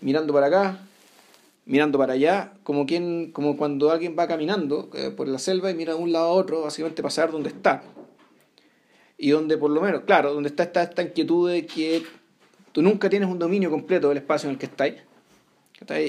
[0.02, 0.80] mirando para acá,
[1.69, 5.75] mirando para allá, como, quien, como cuando alguien va caminando eh, por la selva y
[5.75, 7.84] mira de un lado a otro, básicamente para saber dónde está.
[9.19, 12.01] Y donde por lo menos, claro, donde está esta, esta inquietud de que
[12.71, 14.95] tú nunca tienes un dominio completo del espacio en el que estáis.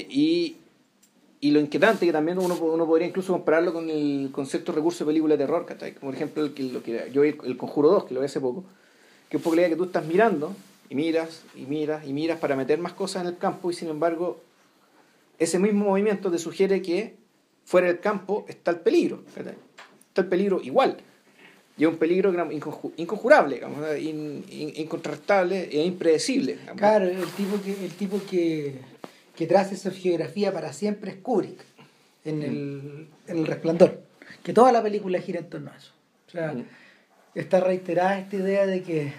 [0.09, 0.55] Y,
[1.39, 5.03] y lo inquietante que también uno, uno podría incluso compararlo con el concepto de recurso
[5.03, 8.05] de película de terror, como por ejemplo el lo que yo vi el Conjuro 2,
[8.05, 8.63] que lo vi hace poco,
[9.29, 10.55] que es un poco la idea que tú estás mirando
[10.89, 13.89] y miras y miras y miras para meter más cosas en el campo y sin
[13.89, 14.41] embargo
[15.41, 17.15] ese mismo movimiento te sugiere que
[17.65, 19.23] fuera del campo está el peligro.
[19.27, 20.97] Está el peligro igual.
[21.77, 22.31] Y es un peligro
[22.97, 23.61] inconjurable,
[24.75, 26.59] incontrastable e impredecible.
[26.75, 28.75] Claro, el tipo que, el tipo que,
[29.35, 31.59] que traza esa geografía para siempre es Kubrick
[32.23, 34.03] en el, en el resplandor.
[34.43, 35.91] Que toda la película gira en torno a eso.
[36.27, 36.65] O sea, mm.
[37.33, 39.11] está reiterada esta idea de que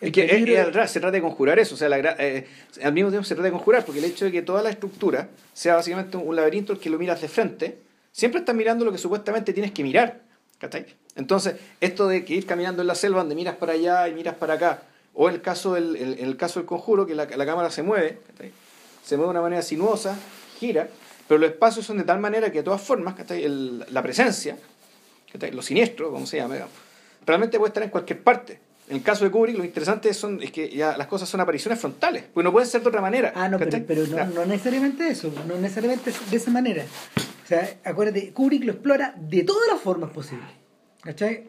[0.00, 2.46] es que se trata de conjurar eso, o sea, eh,
[2.82, 5.28] al mismo tiempo se trata de conjurar, porque el hecho de que toda la estructura
[5.52, 7.78] sea básicamente un laberinto el que lo miras de frente,
[8.12, 10.20] siempre estás mirando lo que supuestamente tienes que mirar.
[11.16, 14.36] Entonces, esto de que ir caminando en la selva donde miras para allá y miras
[14.36, 14.82] para acá,
[15.14, 18.20] o en el caso del, el caso del conjuro, que la, cámara se mueve,
[19.04, 20.16] se mueve de una manera sinuosa,
[20.60, 20.88] gira,
[21.26, 24.56] pero los espacios son de tal manera que de todas formas, la presencia,
[25.52, 26.56] lo siniestro, como se llama,
[27.26, 28.67] realmente puede estar en cualquier parte.
[28.90, 31.78] En el caso de Kubrick, lo interesante son, es que ya las cosas son apariciones
[31.80, 33.32] frontales, pues no pueden ser de otra manera.
[33.34, 36.84] Ah, no, pero, no, no, necesariamente eso, no necesariamente de esa manera.
[37.44, 40.46] O sea, acuérdate, Kubrick lo explora de todas las formas posibles.
[41.02, 41.44] ¿Cachai?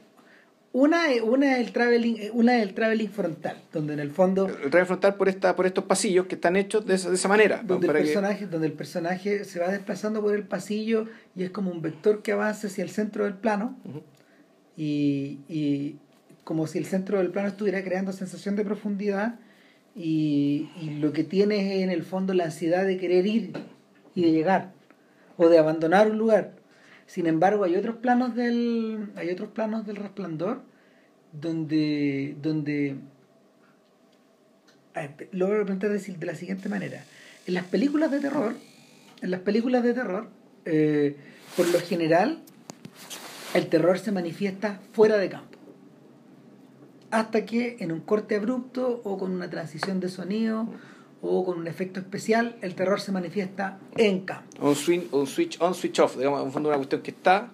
[0.72, 4.48] Una, una es el traveling, eh, una es el traveling frontal, donde en el fondo
[4.48, 7.28] El traje frontal por, esta, por estos pasillos que están hechos de esa, de esa
[7.28, 7.62] manera.
[7.66, 11.44] donde el para que- personaje, donde el personaje se va desplazando por el pasillo y
[11.44, 14.04] es como un vector que avanza hacia el centro del plano Ujú.
[14.78, 15.96] y, y
[16.50, 19.36] como si el centro del plano estuviera creando sensación de profundidad
[19.96, 20.68] y,
[21.00, 23.54] lo que tiene es en el fondo la ansiedad de querer ir
[24.16, 24.72] y de llegar
[25.38, 26.54] o de abandonar un lugar.
[27.06, 30.64] Sin embargo, hay otros planos del hay otros planos del resplandor
[31.34, 32.96] donde donde
[35.32, 37.04] lo voy a plantear de la siguiente manera.
[37.46, 38.56] En las películas de terror,
[39.22, 40.30] en las películas de terror,
[40.66, 41.16] eh,
[41.56, 42.40] por lo general,
[43.54, 45.49] el terror se manifiesta fuera de campo.
[47.12, 50.68] Hasta que en un corte abrupto o con una transición de sonido
[51.22, 54.46] o con un efecto especial, el terror se manifiesta en campo.
[54.62, 56.18] un, switch on, switch off.
[56.18, 57.50] Digamos, en fondo una cuestión que está,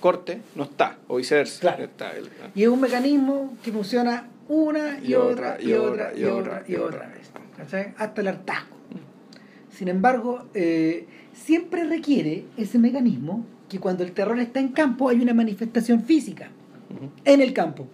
[0.00, 1.60] corte, no está, o viceversa.
[1.60, 1.84] Claro.
[1.84, 6.64] Está el- Y es un mecanismo que funciona una y, otra, y otra, y otra,
[6.66, 7.30] y otra vez.
[7.56, 7.94] ¿cachai?
[7.98, 8.76] Hasta el hartazgo.
[9.70, 15.20] Sin embargo, eh, siempre requiere ese mecanismo que cuando el terror está en campo hay
[15.20, 16.48] una manifestación física
[17.24, 17.86] en el campo.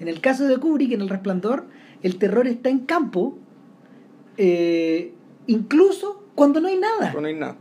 [0.00, 1.64] En el caso de Kubrick, en El Resplandor,
[2.02, 3.36] el terror está en campo
[4.36, 5.12] eh,
[5.46, 7.12] incluso cuando no hay nada.
[7.12, 7.56] No hay nada.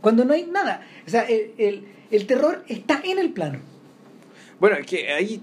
[0.00, 0.82] Cuando no hay nada.
[1.06, 3.58] O sea, el, el- el terror está en el plano.
[4.60, 5.42] Bueno, es que ahí.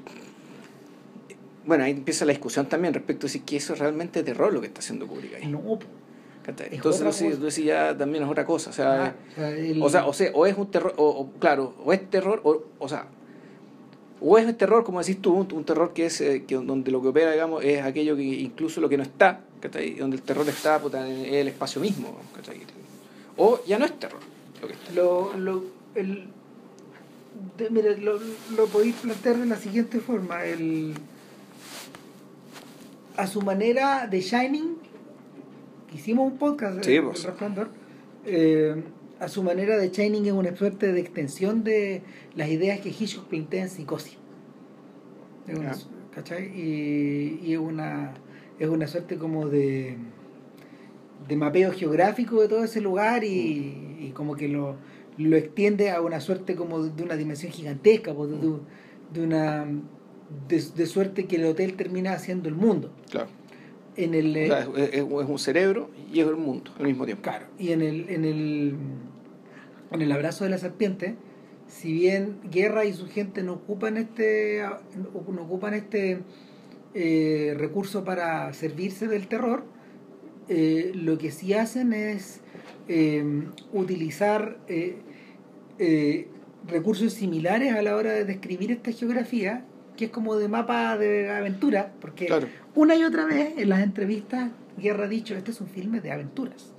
[1.65, 4.62] Bueno, ahí empieza la discusión también respecto a si que eso es realmente terror lo
[4.62, 5.47] que está haciendo Kubrick ahí.
[5.47, 5.79] No,
[6.71, 8.69] Entonces, tú decís ya también es otra cosa.
[8.69, 11.05] O sea, Ah, o sea, el- o, sea o sea, o es un terror, o,
[11.09, 13.07] o, claro, o es terror, o, o sea,
[14.25, 17.01] o es terror, como decís tú, un, un terror que es eh, que donde lo
[17.01, 19.95] que opera, digamos, es aquello que incluso lo que no está, ¿cachai?
[19.95, 22.62] Donde el terror está puta, en el espacio mismo, ¿cachai?
[23.38, 24.19] O ya no es terror
[24.62, 24.93] lo que está.
[24.93, 25.63] lo, lo,
[25.95, 26.27] el,
[27.57, 28.17] de- mire, lo,
[28.55, 30.45] lo podéis plantear de la siguiente forma.
[30.45, 30.93] El,
[33.17, 34.77] a su manera de Shining,
[35.93, 37.23] hicimos un podcast de Sí, El pues.
[37.23, 37.69] Resplandor,
[38.25, 38.83] eh,
[39.19, 42.02] a su manera de Shining es una suerte de extensión de
[42.36, 44.17] las ideas que Hitchcock plantea en Psicosis.
[45.47, 45.78] Es una, Ya.
[46.13, 46.45] ¿cachai?
[46.60, 48.13] Y, y es una
[48.60, 49.97] es una suerte como de
[51.28, 54.76] de mapeo geográfico de todo ese lugar y, y como que lo,
[55.17, 58.38] lo extiende a una suerte como de una dimensión gigantesca, pues, de,
[59.13, 59.65] de una
[60.49, 62.91] de, de suerte que el hotel termina siendo el mundo.
[63.10, 63.30] Claro.
[63.95, 67.23] En el, O sea, es, un cerebro y es el mundo al mismo tiempo.
[67.23, 68.75] Claro, y en el, en el
[69.91, 71.15] en el abrazo de la serpiente,
[71.67, 74.63] si bien Guerra y su gente no ocupan este
[75.27, 76.19] no ocupan este
[76.95, 79.63] eh, recurso para servirse del terror,
[80.49, 82.41] eh, lo que sí hacen es
[82.88, 83.23] eh,
[83.71, 84.97] utilizar eh,
[85.79, 86.27] eh,
[86.67, 91.29] recursos similares a la hora de describir esta geografía, que es como de mapa de
[91.29, 92.47] aventura, porque Claro.
[92.75, 96.12] Una y otra vez en las entrevistas Guerra ha dicho, este es un filme de
[96.12, 96.73] aventuras.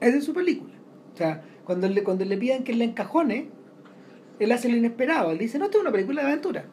[0.00, 0.74] Esa es su película.
[1.14, 3.48] O sea, cuando le, cuando le pidan que le encajone,
[4.38, 5.30] él hace lo inesperado.
[5.30, 6.64] Él dice, no, esto es una película de aventura.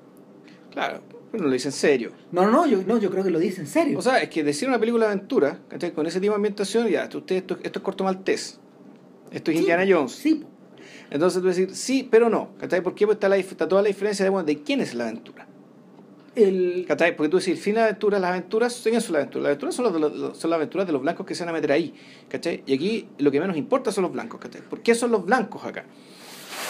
[0.72, 2.12] Claro, pero no lo dice en serio.
[2.32, 3.98] No, no, no, yo, no, yo creo que lo dice en serio.
[3.98, 5.94] O sea, es que decir una película de aventura, ¿cachai?
[5.94, 8.60] con ese tipo de ambientación, ya, esto, usted, esto, esto es corto maltés.
[9.32, 10.12] Esto es Sí, Indiana Jones.
[10.12, 10.44] Sí.
[11.10, 12.56] Entonces tú decir, sí, pero no.
[12.58, 12.82] ¿Cachai?
[12.82, 13.06] ¿Por qué?
[13.06, 15.48] Pues está, la, está toda la diferencia de, bueno, de quién es la aventura.
[16.36, 17.16] El, ¿Cachai?
[17.16, 19.44] Porque tú decís, el fin de la aventura, las aventuras, ¿quién son las aventuras?
[19.44, 21.54] Las aventuras son, los los- son las aventuras de los blancos que se van a
[21.54, 21.94] meter ahí.
[22.30, 22.64] ¿Cachai?
[22.66, 24.40] Y aquí lo que menos importa son los blancos.
[24.40, 24.62] ¿Cachai?
[24.62, 25.86] ¿Por qué son los blancos acá?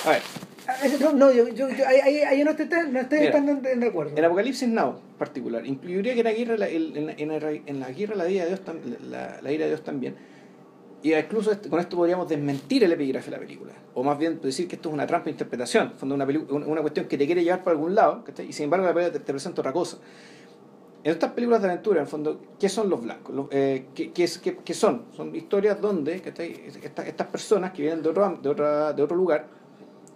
[0.06, 0.22] A ver,
[0.66, 3.76] Ah, no, no, yo, yo, yo- ahí, ahí, no estoy, no estoy Mira, tan de,
[3.76, 4.16] de acuerdo.
[4.18, 7.32] en Apocalipsis Now, en particular, incluiría que en la guerra, la- en, la- en
[7.66, 8.62] en la guerra la, vida de Dios,
[9.10, 10.16] la, la ira de Dios también.
[11.04, 13.74] Y incluso con esto podríamos desmentir el epígrafe de la película.
[13.94, 15.92] O más bien decir que esto es una trampa de interpretación.
[15.98, 18.48] fondo Una, una, cuestión que te quiere llevar por algún lado, ¿cachai?
[18.48, 19.98] y sin embargo la película te, presenta otra cosa.
[21.04, 23.48] En estas películas de aventura, en fondo, ¿qué son los blancos?
[23.52, 25.08] Eh, ¿qué, qué son?
[25.12, 26.68] Son historias donde ¿cachai?
[26.82, 29.46] Estas, personas que vienen de otro, de, otra, de otro lugar,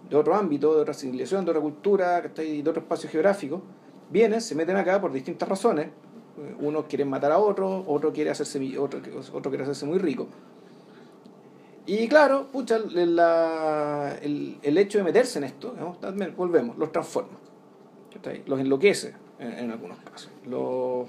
[0.08, 3.60] de otro ámbito, de otra civilización, de otra cultura, de otro espacio geográfico,
[4.08, 5.88] vienen, se meten acá por distintas razones.
[6.60, 9.00] Unos quieren matar a otro, otro quiere hacerse, otro,
[9.34, 10.28] otro quiere hacerse muy rico.
[11.88, 15.74] Y claro, pucha, la- el, el hecho de meterse en esto,
[16.36, 17.38] volvemos, los transforma.
[18.46, 20.30] Los enloquece en, algunos casos.
[20.46, 21.08] Los,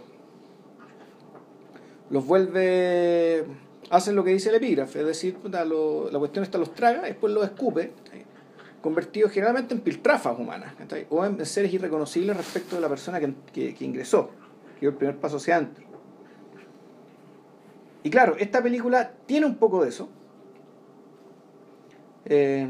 [2.09, 3.43] los vuelve.
[3.89, 7.01] Hacen lo que dice el epígrafe, es decir, puta, lo- la cuestión está los traga,
[7.01, 7.91] después los escupe,
[8.81, 10.73] convertidos generalmente en piltrafas humanas,
[11.09, 14.29] o en seres irreconocibles respecto de la persona que, que, que ingresó,
[14.75, 15.83] que dio el primer paso hacia adentro.
[18.03, 20.07] Y claro, esta película tiene un poco de eso.
[22.29, 22.67] Eh,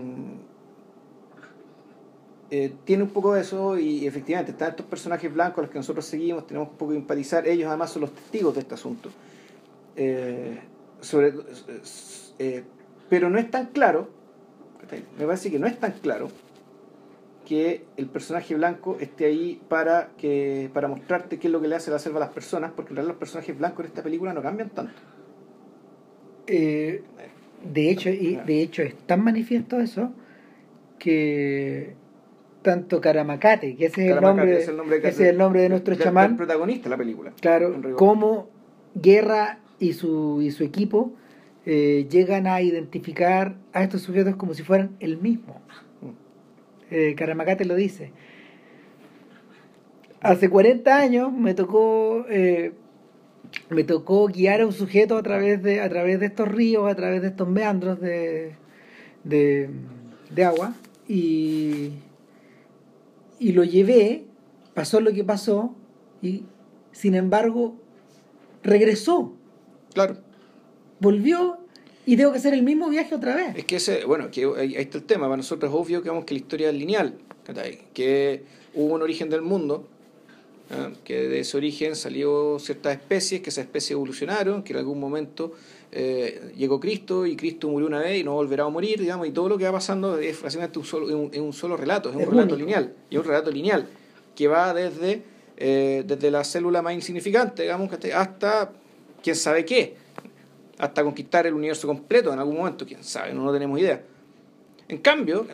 [2.51, 6.03] eh, tiene un poco de eso y efectivamente están estos personajes blancos los que nosotros
[6.05, 9.09] seguimos, tenemos un poco que empatizar, ellos además son los testigos de este asunto.
[9.95, 10.59] Eh,
[12.39, 12.63] eh,
[13.07, 14.09] pero no es tan claro,
[15.19, 16.29] me parece que no es tan claro
[17.45, 21.75] que el personaje blanco esté ahí para, que, para mostrarte qué es lo que le
[21.75, 24.33] hace la selva a las personas, porque en realidad los personajes blancos en esta película
[24.33, 24.99] no cambian tanto.
[27.63, 30.11] De hecho, y de hecho es tan manifiesto eso
[30.97, 31.95] que
[32.61, 35.95] tanto Karamacate, que ese es, el nombre, es el nombre, es el nombre de nuestro
[35.95, 36.35] chamán.
[36.35, 37.33] protagonista de la película.
[37.39, 38.49] Claro, como
[38.95, 41.13] Guerra y su, y su equipo
[41.65, 45.61] eh, llegan a identificar a estos sujetos como si fueran el mismo.
[46.01, 46.09] Mm.
[46.91, 48.11] Eh, lo dice.
[50.21, 52.73] Hace 40 años me tocó eh,
[53.69, 56.95] me tocó guiar a un sujeto a través de a través de estos ríos, a
[56.95, 58.55] través de estos meandros de,
[59.23, 59.69] de,
[60.31, 60.73] de agua
[61.07, 61.91] y
[63.39, 64.25] y lo llevé,
[64.73, 65.73] pasó lo que pasó,
[66.21, 66.43] y
[66.91, 67.75] sin embargo
[68.61, 69.33] regresó.
[69.93, 70.17] Claro.
[70.99, 71.59] Volvió
[72.05, 73.55] y tengo que hacer el mismo viaje otra vez.
[73.55, 75.25] Es que ese, bueno, que ahí está el tema.
[75.25, 77.17] Para nosotros es obvio que, que la historia es lineal,
[77.93, 79.87] que hubo un origen del mundo,
[81.03, 85.53] que de ese origen salió ciertas especies, que esas especies evolucionaron, que en algún momento
[85.91, 89.31] eh, llegó Cristo y Cristo murió una vez y no volverá a morir, digamos, y
[89.31, 92.55] todo lo que va pasando es básicamente un solo, un, solo relato, es un relato
[92.55, 93.87] lineal, y un relato lineal
[94.35, 95.23] que va desde,
[95.57, 98.71] eh, desde la célula más insignificante, digamos, hasta
[99.23, 99.95] quién sabe qué,
[100.77, 104.03] hasta conquistar el universo completo en algún momento, quién sabe, no, tenemos idea.
[104.87, 105.47] En cambio,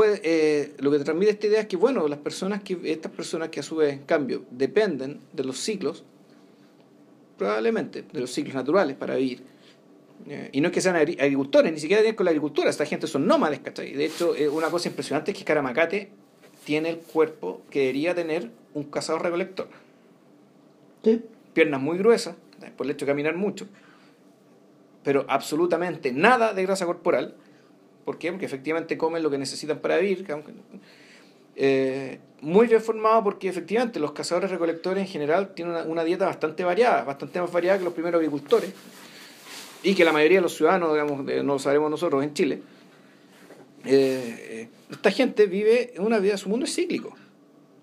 [0.00, 3.12] pues, eh, lo que te transmite esta idea es que, bueno, las personas que, estas
[3.12, 6.04] personas que a su vez, en cambio, dependen de los ciclos,
[7.36, 9.42] probablemente, de los ciclos naturales para vivir.
[10.26, 13.06] Eh, y no es que sean agricultores, ni siquiera tienen con la agricultura, esta gente
[13.08, 13.92] son nómades, ¿cachai?
[13.92, 16.08] De hecho, eh, una cosa impresionante es que Caramacate
[16.64, 19.68] tiene el cuerpo que debería tener un cazador recolector.
[21.04, 21.20] ¿Sí?
[21.52, 22.36] Piernas muy gruesas,
[22.78, 23.66] por el hecho de caminar mucho,
[25.04, 27.34] pero absolutamente nada de grasa corporal.
[28.10, 28.32] ¿Por qué?
[28.32, 30.26] Porque efectivamente comen lo que necesitan para vivir.
[31.54, 36.64] Eh, muy bien formado porque efectivamente los cazadores recolectores en general tienen una, dieta bastante
[36.64, 38.72] variada, bastante más variada que los primeros agricultores
[39.84, 42.62] y que la mayoría de los ciudadanos, digamos, no lo sabemos nosotros en Chile.
[43.84, 47.14] Eh, esta gente vive una vida, su mundo es cíclico.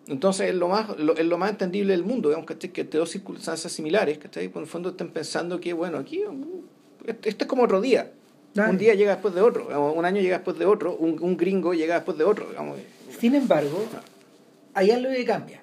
[0.10, 3.72] Entonces es lo más, es lo más entendible del mundo, digamos, que Que dos circunstancias
[3.72, 4.50] similares, ¿cachai?
[4.50, 6.22] Por el fondo están pensando que, bueno, aquí
[7.24, 8.12] esto es como otro día.
[8.56, 11.74] Un día llega después de otro, un año llega después de otro, un, un gringo
[11.74, 12.50] llega después de otro.
[12.50, 12.80] Digamos.
[13.20, 13.84] Sin embargo,
[14.74, 15.62] hay algo que cambia.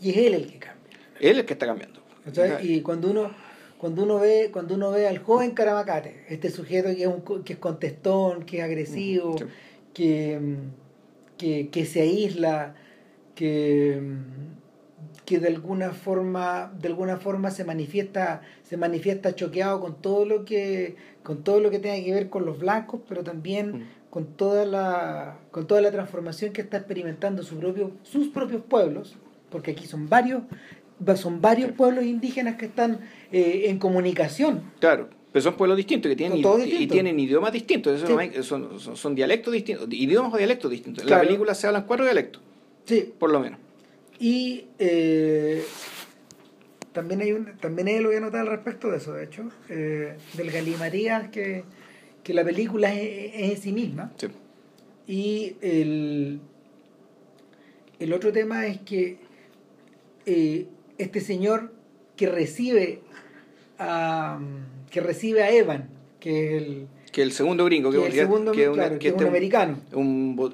[0.00, 0.98] Y es él el que cambia.
[1.20, 2.00] Él es el que está cambiando.
[2.62, 3.30] Y cuando uno,
[3.78, 7.52] cuando uno ve, cuando uno ve al joven Caramacate, este sujeto que es un, que
[7.52, 9.36] es contestón, que es agresivo,
[9.94, 10.38] que,
[11.38, 12.74] que, que, se aísla,
[13.34, 14.00] que,
[15.24, 20.44] que de alguna forma, de alguna forma se manifiesta, se manifiesta choqueado con todo lo
[20.44, 24.64] que, con todo lo que tenga que ver con los blancos, pero también con toda
[24.64, 29.16] la, con toda la transformación que está experimentando su propio, sus propios pueblos,
[29.50, 30.44] porque aquí son varios,
[31.16, 33.00] son varios pueblos indígenas que están
[33.32, 34.62] eh, en comunicación.
[34.78, 38.00] Claro, pero son pueblos distintos, que tienen, y, tienen idiomas distintos,
[38.46, 41.02] son, son, dialectos distintos, idiomas o dialectos distintos.
[41.02, 42.40] En la película se hablan cuatro dialectos,
[42.84, 43.12] sí.
[43.18, 43.58] por lo menos.
[44.20, 45.64] Y eh,
[46.96, 50.16] también hay un, también lo voy a notar al respecto de eso, de hecho, eh,
[50.34, 51.62] del galimatías que
[52.26, 54.12] que la película es, en sí misma.
[55.06, 56.40] Y el,
[58.00, 59.18] el otro tema es que
[60.26, 60.66] eh,
[60.98, 61.72] este señor
[62.16, 62.98] que recibe
[63.78, 64.40] a,
[64.90, 68.68] que recibe a Evan, que es el que el segundo gringo, que, el segundo, que,
[68.68, 69.78] un este americano.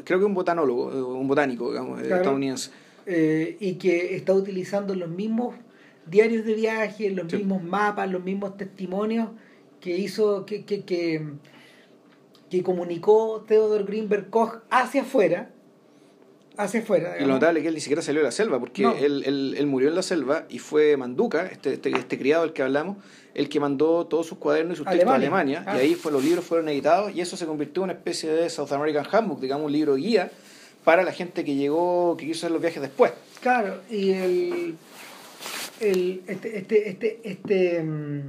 [0.04, 2.70] creo que un botanólogo, un botánico, digamos, estadounidense.
[3.06, 5.54] Eh, y que está utilizando los mismos
[6.06, 9.28] diarios de viaje, los mismos mapas, los mismos testimonios
[9.80, 11.26] que hizo que, que, que,
[12.50, 15.50] que comunicó Theodor Greenberg Koch hacia afuera,
[16.56, 17.16] hacia afuera.
[17.18, 19.54] Y lo notable es que él ni siquiera salió de la selva, porque él, él,
[19.58, 22.98] él, murió en la selva y fue Manduca, este, este, este, criado del que hablamos,
[23.34, 25.72] el que mandó todos sus cuadernos y sus textos a Alemania, y ah.
[25.74, 28.70] ahí fue, los libros fueron editados y eso se convirtió en una especie de South
[28.72, 30.30] American Handbook, digamos, un libro guía
[30.84, 33.12] para la gente que llegó, que quiso hacer los viajes después.
[33.40, 34.76] Claro, y el,
[35.80, 38.20] el este, este, este, este mm,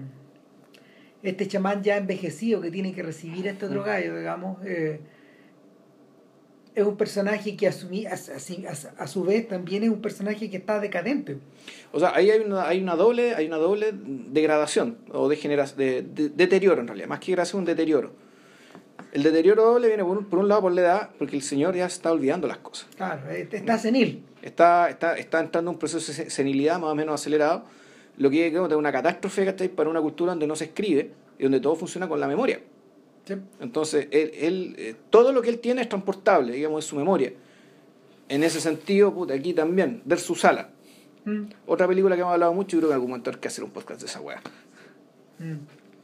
[1.24, 5.00] este chamán ya envejecido que tiene que recibir a este otro gallo, digamos, eh,
[6.76, 10.80] es un personaje que asumí, a, a, su vez también es un personaje que está
[10.80, 11.38] decadente.
[11.92, 15.36] O sea, ahí hay una, hay una doble, hay una doble degradación o de,
[15.78, 18.12] de, deterioro en realidad, más que degradación, un deterioro.
[19.12, 21.76] El deterioro doble viene por un, por un lado por la edad, porque el señor
[21.76, 22.88] ya está olvidando las cosas.
[22.96, 24.24] Claro, eh, está senil.
[24.44, 27.64] Está, está, está entrando en un proceso de senilidad más o menos acelerado,
[28.18, 29.70] lo que es una catástrofe ¿cachai?
[29.70, 32.60] para una cultura donde no se escribe y donde todo funciona con la memoria.
[33.26, 33.36] Sí.
[33.62, 37.32] Entonces, él, él, eh, todo lo que él tiene es transportable, digamos, es su memoria.
[38.28, 40.70] En ese sentido, puta, aquí también, Versus Sala.
[41.26, 43.48] Mm, Otra película que hemos hablado mucho y creo que en algún momento hay que
[43.48, 44.42] hacer un podcast de esa weá.
[45.40, 45.54] mm,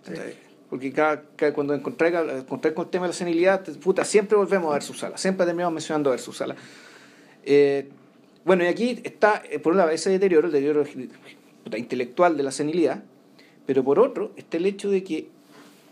[0.03, 0.13] sí.
[0.69, 4.69] Porque cada, cada- cuando encontré, encontré con el tema de la senilidad, puta, siempre volvemos
[4.69, 5.17] a ver su sala.
[5.17, 6.55] Siempre terminamos mencionando ver su sala.
[7.43, 7.89] Eh,
[8.45, 10.85] bueno, y aquí está, eh, por un lado, ese deterioro, el deterioro
[11.77, 13.03] intelectual de la senilidad,
[13.65, 15.29] pero por otro está el hecho de que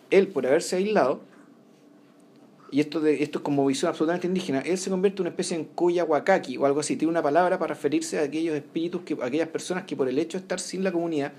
[0.10, 1.22] él, por haberse aislado,
[2.72, 5.56] y esto, de, esto es como visión absolutamente indígena, él se convierte en una especie
[5.56, 9.26] en Kuyawakaki o algo así, tiene una palabra para referirse a aquellos espíritus, que, a
[9.26, 11.34] aquellas personas que por el hecho de estar sin la comunidad,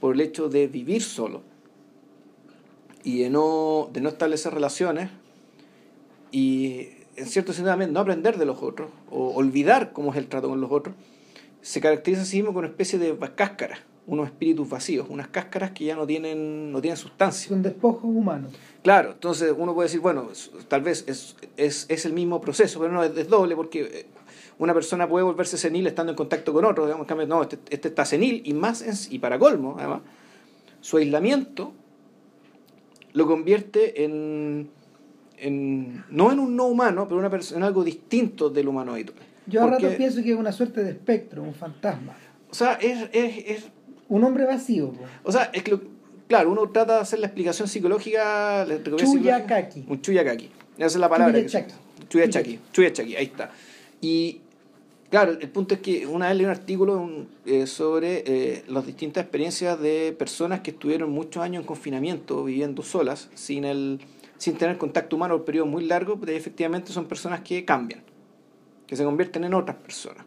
[0.00, 1.42] por el hecho de vivir solo,
[3.04, 5.10] y de no, de no establecer relaciones
[6.30, 10.26] y en cierto sentido también no aprender de los otros o olvidar cómo es el
[10.28, 10.94] trato con los otros,
[11.60, 15.70] se caracteriza a sí mismo con una especie de cáscaras, unos espíritus vacíos, unas cáscaras
[15.70, 17.48] que ya no tienen, no tienen sustancia.
[17.48, 18.52] Son despojos humanos.
[18.82, 20.28] Claro, entonces uno puede decir, bueno,
[20.68, 24.06] tal vez es, es, es el mismo proceso, pero no es, es doble porque eh,
[24.58, 27.58] una persona puede volverse senil estando en contacto con otro, digamos, en cambio, no, este,
[27.70, 30.00] este está senil y más, en- y para colmo, además,
[30.80, 31.72] su aislamiento
[33.12, 34.68] lo convierte en,
[35.42, 39.18] en no en un no humano, pero una persona, en algo distinto del humano habitual.
[39.46, 42.14] Yo a Porque- rato pienso que es una suerte de espectro, un fantasma.
[42.50, 43.64] O sea, es, es, es
[44.08, 44.92] Un hombre vacío.
[45.24, 45.78] O sea, es que,
[46.28, 48.64] claro, uno trata de hacer la explicación psicológica.
[48.66, 49.84] la teoría psicológica- Chuyakaki.
[49.88, 50.50] Un chuyakaki.
[50.76, 51.38] Esa es la palabra.
[51.38, 51.72] Chuyachaki.
[52.08, 52.58] Chuyachaki.
[52.72, 53.50] Chuyachaki, ahí está.
[54.02, 54.40] Y,
[55.10, 57.08] claro, el punto es que una vez leí un artículo
[57.46, 62.82] eh, sobre eh, las distintas experiencias de personas que estuvieron muchos años en confinamiento, viviendo
[62.82, 64.00] solas, sin, el,
[64.42, 68.02] sin tener contacto humano por periodos muy largos, pero efectivamente son personas que cambian,
[68.88, 70.24] que se convierten en otras personas.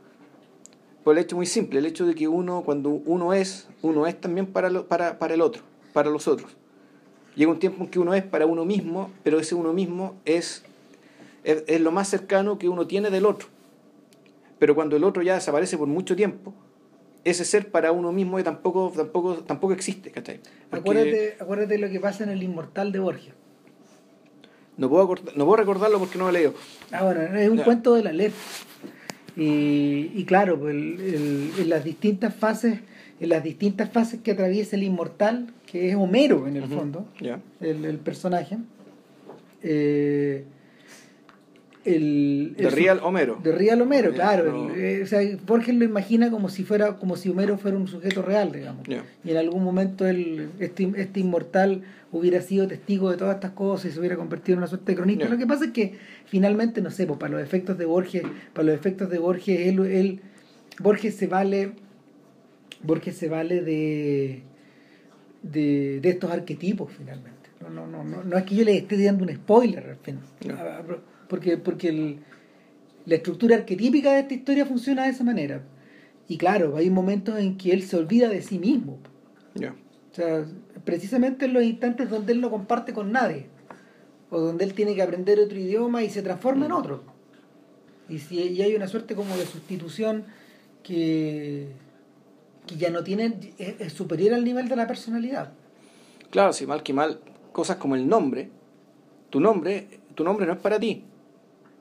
[1.04, 4.16] Por el hecho muy simple, el hecho de que uno, cuando uno es, uno es
[4.22, 6.56] también para, lo- para, para el otro, para los otros.
[7.36, 10.64] Llega un tiempo en que uno es para uno mismo, pero ese uno mismo es,
[11.44, 13.50] es, lo más cercano que uno tiene del otro.
[14.60, 16.54] Pero cuando el otro ya desaparece por mucho tiempo,
[17.26, 20.40] ese ser para uno mismo tampoco, tampoco, tampoco existe, ¿cachai?
[20.70, 23.34] Porque Acuérdate, acuérdate lo que pasa en el Inmortal de Borges.
[24.78, 26.54] No puedo, acordar- no puedo recordarlo porque no lo he leído.
[26.92, 28.32] Ah, bueno, es un cuento de la ley.
[29.38, 32.80] Y, y claro, pues, el- el- en las distintas fases,
[33.20, 37.06] en las distintas fases que atraviesa el inmortal, que es Homero en el fondo,
[37.62, 38.58] el, el personaje.
[39.64, 40.44] eh,
[41.86, 43.40] el, De Real Homero.
[43.44, 44.52] de Real Homero, Ya, claro.
[44.68, 44.74] no.
[44.74, 47.88] el- eh, o sea, Borges lo imagina como si fuera, como si Homero fuera un
[47.88, 48.84] sujeto real, digamos.
[49.24, 53.92] Y en algún momento el, este, este inmortal hubiera sido testigo de todas estas cosas
[53.92, 55.28] y se hubiera convertido en una suerte de cronista.
[55.30, 58.24] Lo que pasa es que finalmente, no sé, pues, para los efectos de Borges,
[58.54, 60.22] para los efectos de Borges, él, él-
[60.80, 61.72] Borges se vale,
[62.84, 64.42] Borges se vale de,
[65.44, 67.50] de, de estos arquetipos finalmente.
[67.62, 70.20] No, no, no, no, no es que yo le esté dando un spoiler al fin.
[70.42, 70.84] Ya.
[71.28, 72.20] Porque, porque el-
[73.06, 75.62] la estructura arquetípica de esta historia funciona de esa manera.
[76.28, 78.98] Y claro, hay momentos en que él se olvida de sí mismo.
[79.54, 79.76] Ya.
[80.12, 80.46] O sea,
[80.84, 83.48] precisamente en los instantes donde él no comparte con nadie.
[84.32, 86.76] O donde él tiene que aprender otro idioma y se transforma en Mm.
[86.76, 87.04] otro.
[88.10, 90.26] Y, si, y hay una suerte como de sustitución
[90.84, 91.68] que,
[92.68, 95.54] que ya no tiene, es, es superior al nivel de la personalidad.
[96.32, 97.20] Claro, si mal que mal,
[97.52, 98.50] cosas como el nombre,
[99.30, 101.04] tu nombre, tu nombre no es para ti.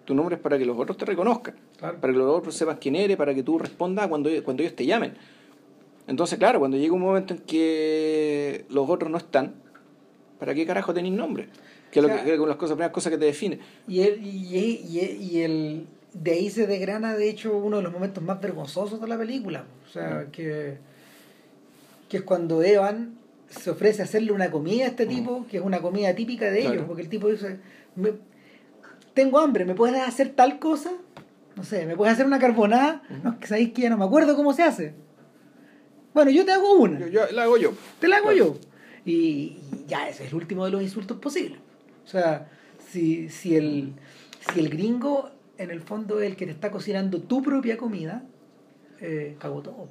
[0.04, 1.98] Tu nombre es para que los otros te reconozcan, Claro.
[2.00, 4.84] para que los otros sepan quién eres, para que tú respondas cuando, cuando ellos te
[4.84, 5.14] llamen.
[6.06, 9.54] Entonces, claro, cuando llega un momento en que los otros no están,
[10.38, 11.48] ¿para qué carajo tenéis nombre?
[11.90, 12.26] Que es lo que, Claro.
[12.32, 13.58] que de las cosas, primeras cosas que te define.
[13.88, 17.92] Y, él, y, y, y el, de ahí se desgrana, de hecho, uno de los
[17.92, 19.64] momentos más vergonzosos de la película.
[19.88, 20.76] O sea, que,
[22.10, 23.14] que es cuando Evan
[23.48, 26.60] se ofrece a hacerle una comida a este tipo, que es una comida típica de
[26.66, 27.58] ellos, porque el tipo dice,
[27.96, 28.12] "Me-
[29.14, 30.92] tengo hambre, ¿me puedes hacer tal cosa?
[31.56, 33.02] No sé, ¿me puedes hacer una carbonada?
[33.22, 34.94] No, que sabéis que ya no me acuerdo cómo se hace.
[36.12, 36.98] Bueno, yo te hago una.
[37.00, 37.72] Yo, yo- la hago yo.
[38.00, 38.38] Te la hago Claro.
[38.54, 38.56] yo.
[39.04, 41.58] Y, y ya ese es el último de los insultos posibles.
[42.04, 42.48] O sea,
[42.90, 43.92] si, si, el,
[44.52, 48.24] si el gringo en el fondo es el que te está cocinando tu propia comida,
[49.00, 49.88] eh, cagó todo.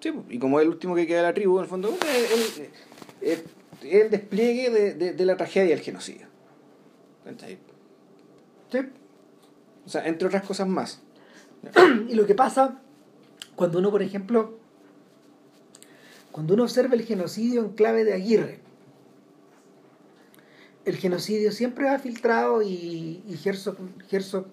[0.00, 2.32] Sí, y como es el último que queda de la tribu, en el fondo, es
[2.60, 2.64] el,
[3.30, 3.40] el-
[3.82, 6.26] el- el despliegue de, de- de la tragedia del genocidio.
[7.24, 7.58] ¿Cachai?
[9.84, 11.00] O sea, entre otras cosas más.
[12.08, 12.80] Y lo que pasa
[13.54, 14.58] cuando uno, por ejemplo,
[16.32, 18.60] cuando uno observa el genocidio en clave de Aguirre,
[20.84, 23.76] el genocidio siempre va filtrado y, y Herzog,
[24.10, 24.46] Herzog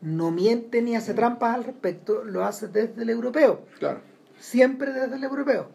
[0.00, 3.66] no miente ni hace trampas al respecto, lo hace desde el europeo.
[3.78, 4.00] Claro.
[4.38, 5.68] Siempre desde el europeo.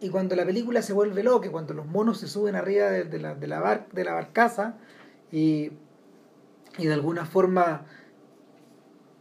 [0.00, 3.18] Y cuando la película se vuelve loca, cuando los monos se suben arriba de, de
[3.18, 4.74] la, de, la bar, de la barcaza
[5.32, 5.70] y,
[6.78, 7.82] y de alguna forma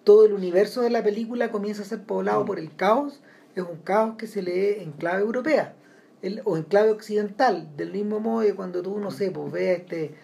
[0.03, 2.45] todo el universo de la película comienza a ser poblado Mm.
[2.47, 3.21] por el caos,
[3.55, 5.75] es un caos que se lee en clave europea
[6.21, 9.79] el- o en clave occidental, del mismo modo que cuando tú, no sé, pues ves
[9.81, 10.15] este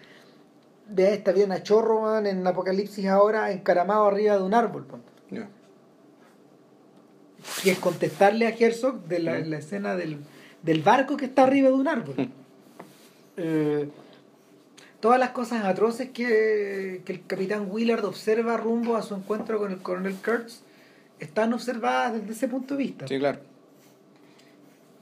[0.92, 4.86] ves esta avión a chorro man, en Apocalipsis ahora encaramado arriba de un árbol.
[5.30, 5.48] Ya.
[7.62, 9.44] que es contestarle a Herzog de la, Mm.
[9.50, 10.18] la escena del,
[10.62, 12.14] del barco que está arriba de un árbol.
[12.18, 12.32] Mm.
[13.42, 13.88] Eh,
[15.00, 19.72] todas las cosas atroces que, que el capitán Willard observa rumbo a su encuentro con
[19.72, 20.60] el coronel Kurtz
[21.18, 23.08] están observadas desde ese punto de vista.
[23.08, 23.38] Sí, claro.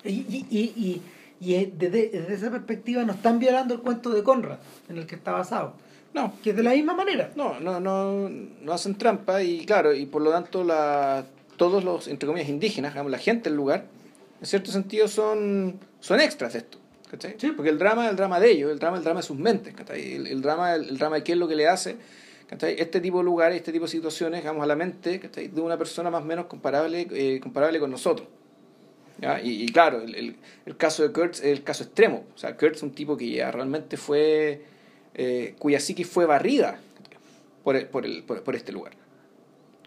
[0.05, 1.03] Y, y, y, y-
[1.41, 5.07] y es- desde, desde esa perspectiva no están violando el cuento de Conrad en el
[5.07, 5.75] que está basado,
[6.15, 7.31] No, que es de la misma manera.
[7.37, 11.25] no, no, no, no hacen trampa y claro, y por lo tanto la,
[11.57, 13.85] todos los, entre comillas, indígenas, digamos, la gente del lugar,
[14.41, 16.79] en cierto sentido son, son extras de esto.
[17.11, 17.37] ¿Cachai?
[17.39, 17.53] Sí.
[17.53, 19.39] Porque el drama es el drama de ellos, el drama es el drama de sus
[19.39, 19.75] mentes.
[19.75, 20.15] ¿cachai?
[20.15, 21.97] El, el drama el, el drama de qué es lo que le hace
[22.49, 22.77] ¿cachai?
[22.79, 26.11] este tipo de lugares, este tipo de situaciones, digamos, a la mente de una persona
[26.11, 28.29] más o menos comparable, eh, comparable con nosotros.
[29.43, 32.25] Y, claro, el, el, caso de Kurtz es el caso extremo.
[32.37, 34.63] O sea, Kurtz es un tipo que ya realmente fue,
[35.15, 36.79] eh, cuya psiquis fue barrida
[37.65, 38.93] por, por, el, por, este lugar.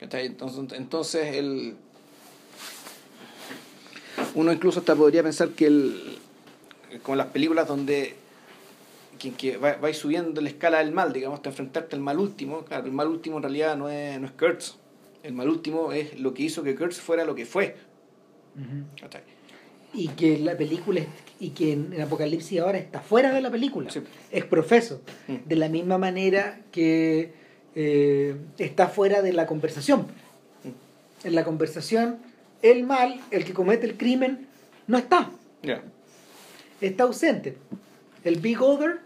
[0.02, 1.76] Entonces, entonces el,
[4.36, 6.18] uno incluso hasta podría pensar que el,
[7.04, 8.16] como las películas donde
[9.20, 12.64] que, que va, vais subiendo la escala del mal, digamos, hasta enfrentarte al mal último,
[12.66, 14.76] claro, el mal último en realidad no es, no es Kurtz.
[15.24, 17.76] El mal último es lo que hizo que Kurtz fuera lo que fue.
[19.00, 19.22] ¿cachai?
[19.94, 21.02] Y que la película,
[21.40, 24.02] y que en, en Apocalipsis ahora está fuera de la película, Sí.
[24.32, 25.36] es profeso, Mm.
[25.46, 27.34] de la misma manera que
[27.76, 30.08] eh, está fuera de la conversación.
[30.64, 31.28] Mm.
[31.28, 32.18] En la conversación,
[32.62, 34.48] el mal, el que comete el crimen,
[34.88, 35.30] no está,
[35.64, 35.84] Ya.
[36.82, 37.58] Está ausente.
[38.24, 39.00] El Big Other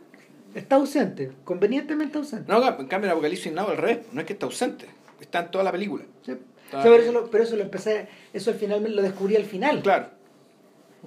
[0.54, 2.52] está ausente, convenientemente ausente.
[2.52, 4.86] No, en cambio en Apocalipsis Now al revés, no es que está ausente,
[5.20, 6.06] está en toda la película.
[6.26, 6.34] Sí.
[6.72, 9.82] Pero, eso lo, pero eso lo empecé, eso al final lo descubrí al final.
[9.82, 10.10] Claro.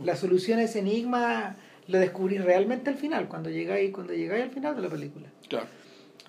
[0.02, 1.56] La solución a ese enigma
[1.88, 5.26] lo descubrí realmente al final, cuando llegáis, cuando llegáis al final de la película.
[5.48, 5.66] Claro.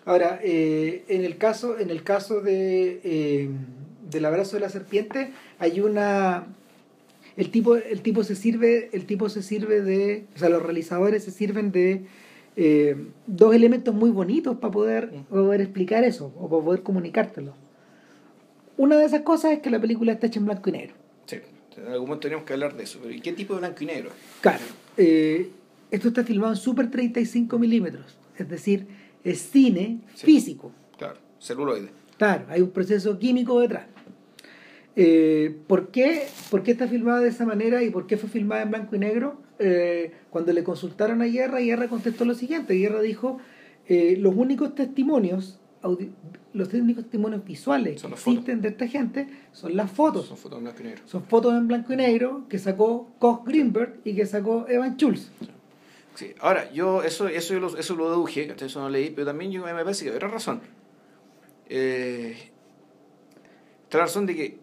[0.05, 3.49] Ahora, eh, en el caso, en el caso de eh,
[4.09, 6.47] del abrazo de la serpiente, hay una
[7.39, 11.23] el tipo, el tipo se sirve, el tipo se sirve de, o sea, los realizadores
[11.23, 12.05] se sirven de
[12.55, 12.95] eh,
[13.27, 15.23] dos elementos muy bonitos para poder, Mm.
[15.33, 17.53] poder explicar eso o para poder comunicártelo.
[18.77, 20.93] Una de esas cosas es que la película está hecha en blanco y negro.
[21.25, 21.37] Sí.
[21.77, 22.99] En algún momento teníamos que hablar de eso.
[23.01, 24.09] Pero ¿y qué tipo de blanco y negro?
[24.41, 24.63] Claro,
[24.97, 25.49] eh,
[25.91, 28.85] esto está filmado en Super 35 milímetros, es decir,
[29.23, 30.25] es cine Sí.
[30.25, 30.71] físico.
[30.97, 31.15] Claro.
[31.39, 31.89] Celuloide.
[32.17, 33.85] Claro, hay un proceso químico detrás.
[34.95, 38.63] Eh, ¿por, qué, ¿Por qué está filmada de esa manera y por qué fue filmada
[38.63, 39.37] en blanco y negro?
[39.59, 42.73] Eh, cuando le consultaron a Guerra, Guerra contestó lo siguiente.
[42.73, 43.39] Guerra dijo,
[43.87, 45.59] eh, los únicos testimonios,
[46.53, 50.27] los únicos testimonios visuales que existen de esta gente son las fotos.
[50.27, 51.01] Son fotos en blanco y negro.
[51.05, 55.31] Son fotos en blanco y negro que sacó Koch Greenberg y que sacó Evan Schultz.
[56.15, 56.33] Sí.
[56.41, 58.67] Ahora, yo eso, eso, yo lo, eso lo deduje, ¿cachai?
[58.67, 60.59] eso no leí, pero también yo me parece que había razón.
[61.69, 62.35] Eh,
[63.83, 64.57] está la razón de que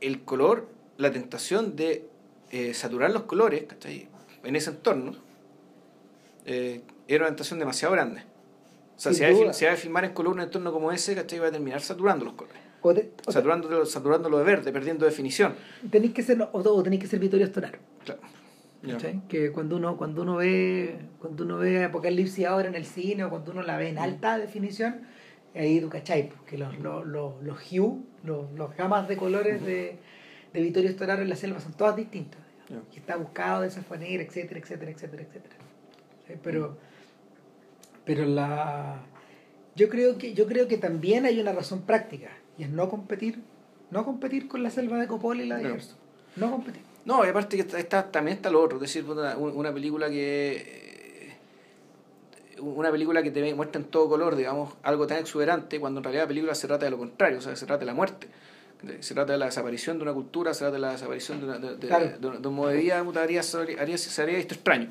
[0.00, 2.06] el color, la tentación de
[2.50, 4.08] eh, saturar los colores, ¿cachai?
[4.44, 5.12] En ese entorno,
[6.46, 8.22] eh, era una tentación demasiado grande.
[8.96, 11.38] O sea, si hay, si hay que filmar en color un entorno como ese, ¿cachai?
[11.38, 12.60] Va a terminar saturando los colores.
[12.82, 15.54] O, te- o Saturándolo, saturándolo de verde, perdiendo definición.
[15.90, 17.78] tenéis que ser, o, o tenéis que ser Vittorio Storaro.
[18.04, 18.20] Claro.
[19.28, 23.28] Que cuando uno, cuando uno ve, cuando uno ve Apocalipsis ahora en el cine o
[23.30, 25.02] cuando uno la ve en alta definición,
[25.54, 29.64] ahí tú cachai, pues, que los, los, los, los hue, los, los gamas de colores
[29.64, 29.96] de,
[30.52, 32.40] de Vittorio Storaro en la selva son todas distintas.
[32.68, 32.80] Ya.
[32.94, 35.54] Y está buscado de esa manera, etcétera, etcétera, etcétera, etcétera.
[36.26, 36.34] ¿Sí?
[36.42, 36.76] Pero,
[38.04, 39.02] pero la
[39.76, 42.28] yo creo que, yo creo que también hay una razón práctica,
[42.58, 43.40] y es no competir,
[43.90, 45.68] no competir con la selva de Coppola y la de No.
[45.74, 45.98] Herzog.
[46.36, 46.82] No competir.
[47.04, 50.10] No, y aparte que está, está- también está lo otro, es decir, una, una película
[50.10, 50.89] que
[52.60, 56.24] una película que te muestra en todo color, digamos, algo tan exuberante, cuando en realidad
[56.24, 58.28] la película se trata de lo contrario, o sea, se trata de la muerte.
[59.00, 61.58] Se trata de la desaparición de una cultura, se trata de la desaparición de, una,
[61.58, 62.18] de, de- Claro.
[62.18, 63.42] de un- de un modo de vida, haría,
[63.78, 64.88] haría, se haría esto extraño.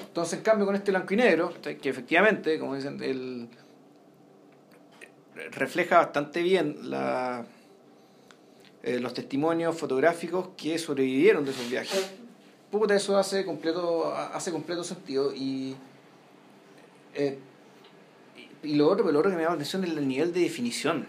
[0.00, 3.48] Entonces, en cambio, con este blanco y negro, que efectivamente, como dicen, el,
[5.52, 7.44] refleja bastante bien la,
[8.82, 12.10] eh, los testimonios fotográficos que sobrevivieron de esos viajes.
[12.70, 15.74] Puta, eso hace completo, hace completo sentido y,
[17.14, 17.38] Eh,
[18.62, 20.32] y, y lo otro, pero lo otro que me llama la atención es el nivel
[20.32, 21.06] de definición.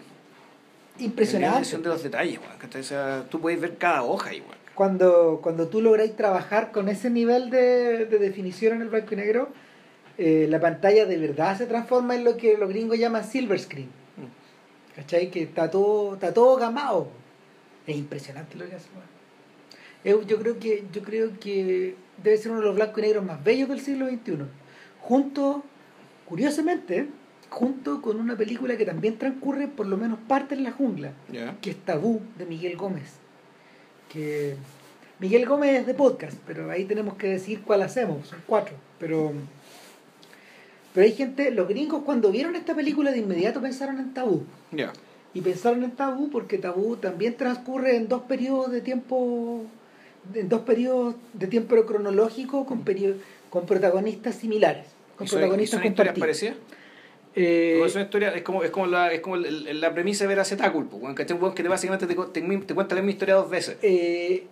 [0.98, 1.50] La Impresionante.
[1.60, 2.38] definición de los detalles.
[2.78, 4.62] O sea, tú puedes ver cada hoja weón.
[4.74, 9.16] Cuando, cuando tú lográis trabajar con ese nivel de, de definición en el blanco y
[9.16, 9.48] negro,
[10.18, 13.88] eh, la pantalla de verdad se transforma en lo que los gringos llaman silver screen.
[14.96, 15.30] ¿Cachai?
[15.30, 17.08] Que está todo, está todo gamado.
[17.86, 18.88] Es impresionante lo que hace.
[18.94, 19.12] weón.
[20.22, 23.24] Eu- Yo creo que, yo creo que debe ser uno de los blancos y negros
[23.24, 24.38] más bellos del siglo XXI.
[25.00, 25.64] Junto,
[26.32, 27.08] curiosamente,
[27.50, 31.12] junto con una película que también transcurre por lo menos parte en la jungla,
[31.60, 33.16] que es Tabú de Miguel Gómez.
[34.10, 34.56] Que
[35.18, 38.74] Miguel Gómez es de podcast, pero ahí tenemos que decir cuál hacemos, son cuatro.
[38.98, 39.32] Pero,
[40.94, 44.46] pero hay gente, los gringos cuando vieron esta película de inmediato pensaron en Tabú.
[45.34, 49.66] Y pensaron en Tabú porque Tabú también transcurre en dos periodos de tiempo,
[50.32, 52.82] en dos periodos de tiempo cronológico con,
[53.50, 54.86] con protagonistas similares,
[55.22, 56.56] con ¿Y son, y protagonistas son historias parecidas?
[57.34, 60.28] Eh, es una historia, es como, es como, la, es como el- la premisa de
[60.28, 63.48] ver a Cetácul, pues, que te básicamente te, te, te cuenta la misma historia dos
[63.48, 63.78] veces.
[63.82, 64.44] eh,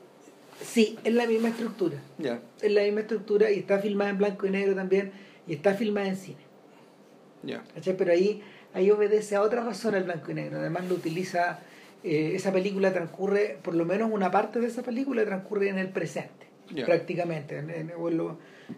[0.64, 1.96] sí, es la misma estructura.
[2.18, 2.40] Ya.
[2.62, 5.12] es la misma estructura y está filmada en blanco y negro también
[5.46, 6.38] y está filmada en cine.
[7.74, 7.96] ¿cachai?
[7.96, 8.42] Pero ahí,
[8.74, 10.58] ahí obedece a otra razón el blanco y negro.
[10.58, 11.60] Además lo utiliza,
[12.04, 15.88] eh, esa película transcurre, por lo menos una parte de esa película transcurre en el
[15.88, 16.86] presente, Ya.
[16.86, 17.90] prácticamente, en, en-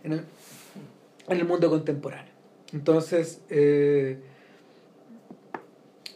[0.04, 0.24] en el,
[1.28, 2.32] en el mundo contemporáneo.
[2.72, 4.18] Entonces, eh,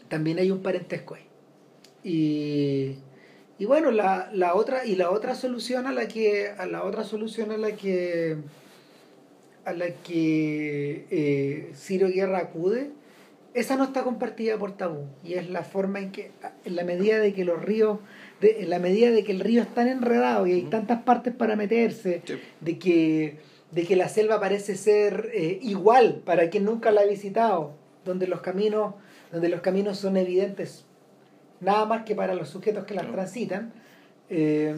[0.09, 1.23] también hay un parentesco ahí.
[2.05, 2.97] Y,
[3.59, 7.05] y bueno, la, la otra, y la otra solución a la que, a la otra
[7.05, 8.37] solución a la que
[9.65, 12.91] a la que eh, Ciro Guerra acude,
[13.53, 15.07] esa no está compartida por tabú.
[15.25, 16.31] Y es la forma en que,
[16.65, 17.99] en la medida de que los ríos,
[18.41, 21.35] de, en la medida de que el río es tan enredado y hay tantas partes
[21.35, 22.35] para meterse, Sí.
[22.61, 23.39] de que,
[23.77, 27.73] de que la selva parece ser eh, igual para quien nunca la ha visitado,
[28.07, 28.95] donde los caminos,
[29.31, 30.87] donde los caminos son evidentes
[31.61, 33.73] nada más que para los sujetos que las transitan,
[34.31, 34.77] eh,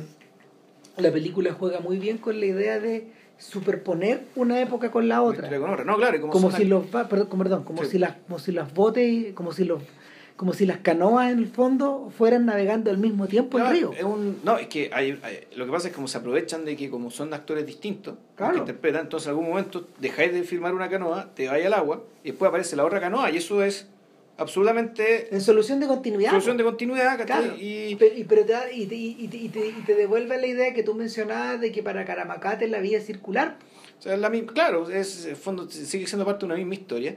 [0.96, 3.06] la película juega muy bien con la idea de
[3.38, 5.48] superponer una época con la otra.
[5.48, 7.90] No, claro, como, si act- los perdón, como- perdón, como Sí.
[7.92, 9.80] si las como si las botes como si los
[10.38, 14.04] como si las canoas en el fondo fueran navegando al mismo tiempo el río es
[14.04, 16.76] un- no, es que hay, hay- lo que pasa es que como se aprovechan de
[16.76, 18.52] que como son actores distintos, Claro.
[18.54, 22.04] que interpretan, entonces en algún momento dejáis de filmar una canoa, te vais al agua
[22.22, 23.88] y después aparece la otra canoa y eso es
[24.36, 27.24] absolutamente en solución de continuidad solución de continuidad.
[27.26, 27.54] Claro.
[27.58, 29.48] Y Pero, y, pero te, da- y, te, y, te, y
[29.84, 33.56] te- devuelve la idea que tú mencionabas de que para Caramacate la vía es circular
[33.98, 36.54] o sea, es la misma, claro, es, en el fondo sigue siendo parte de una
[36.54, 37.16] misma historia.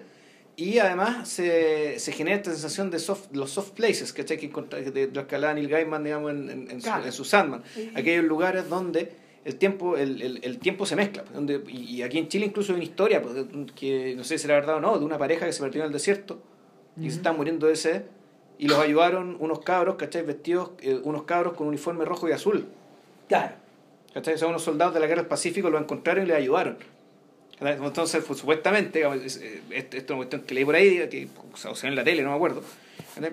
[0.62, 4.38] Y además se, se genera esta sensación de soft, los soft places, ¿cachai?
[4.38, 7.05] Que de, de los que hablaba Neil Gaiman, digamos, en, en, en su, Claro.
[7.05, 7.64] en su Sandman.
[7.74, 7.91] Sí.
[7.95, 9.12] Aquellos lugares donde
[9.43, 11.24] el tiempo el, el, el tiempo se mezcla.
[11.24, 13.34] pues, Donde, y, y aquí en Chile incluso hay una historia, pues,
[13.76, 15.88] que no sé si era verdad o no, de una pareja que se perdió en
[15.88, 16.39] el desierto
[16.99, 18.03] y se estaban muriendo de sed
[18.59, 20.22] y los ayudaron unos cabros, ¿cachai?
[20.24, 22.68] Vestidos, eh, unos cabros con uniforme rojo y azul.
[23.28, 23.55] claro
[24.14, 24.36] ¿Cachai?
[24.36, 26.78] O sea, unos soldados de la guerra del Pacífico lo encontraron y le ayudaron.
[27.62, 31.72] Entonces, pues, supuestamente, eh, esto es una cuestión que leí por ahí, que o sea,
[31.72, 32.64] o sea, en la tele, no me acuerdo.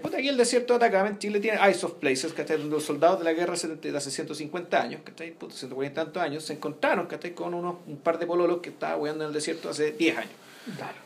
[0.03, 2.59] Puta, aquí el desierto de Atacama en Chile tiene ice of places, ¿cachai?
[2.59, 5.31] Donde los soldados de la guerra de hace 150 años, ¿cachai?
[5.33, 7.33] Puta, 140 y tantos años, se encontraron, ¿cachai?
[7.33, 10.33] Con unos, un par de pololos que estaban hueando en el desierto hace 10 años.
[10.77, 10.97] claro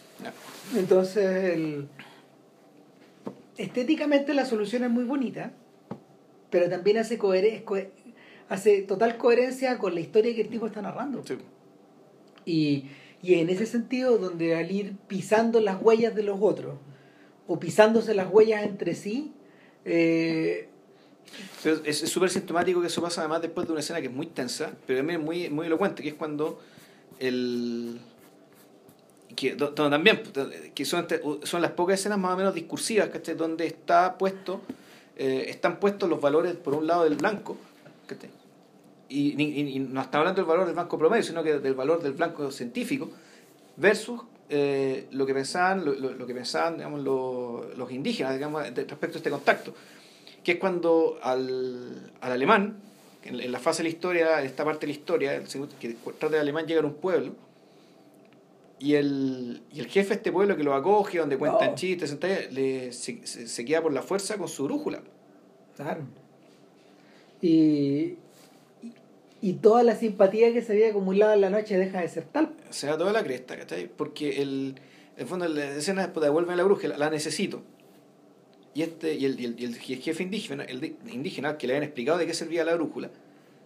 [0.77, 1.87] entonces el-
[3.57, 5.51] estéticamente la solución es muy bonita
[6.51, 7.77] pero también hace cohere- co-
[8.49, 11.37] hace total coherencia con la historia que el tipo está narrando Sí.
[12.45, 12.85] Y,
[13.23, 16.75] y en ese sentido, donde al ir pisando las huellas de los otros,
[17.47, 19.33] o pisándose las huellas entre sí,
[19.85, 20.69] eh,
[21.85, 24.73] es súper sintomático que eso pasa además después de una escena que es muy tensa,
[24.87, 26.61] pero también es muy, muy elocuente, que es cuando
[27.21, 28.01] el...
[29.37, 30.23] Que, también,
[30.75, 31.07] que son,
[31.45, 33.35] son las pocas escenas más o menos discursivas, ¿cachai?
[33.35, 34.61] Donde está puesto,
[35.17, 37.57] eh, están puestos los valores, por un lado, del blanco,
[38.07, 38.29] ¿cachai?
[39.15, 42.03] Y, y- y no está hablando del valor del blanco promedio, sino que del valor
[42.03, 43.11] del blanco científico,
[43.77, 48.63] versus eh, lo que pensaban, lo, lo- lo que pensaban digamos, los, los indígenas digamos,
[48.75, 49.75] respecto a este contacto
[50.45, 52.77] que es cuando al, al alemán,
[53.25, 55.43] en, en la fase de la historia, en esta parte de la historia,
[55.81, 57.33] que trata de alemán llega a un pueblo,
[58.81, 61.75] y el, y el jefe de este pueblo que lo acoge, donde cuentan Oh.
[61.77, 62.19] chistes,
[62.51, 65.01] le, se, se- se queda por la fuerza con su brújula.
[65.77, 66.03] claro.
[67.41, 68.17] Y,
[69.43, 72.55] y, toda la simpatía que se había acumulado en la noche deja de ser tal.
[72.71, 73.89] Se da toda la cresta, ¿cachai?
[73.89, 74.77] Porque el,
[75.17, 77.63] el fondo la escena después devuelve la brújula, la necesito.
[78.75, 81.75] Y este y el, y el, y el jefe indígena, el de- indígena que le
[81.75, 83.11] habían explicado de qué servía la brújula,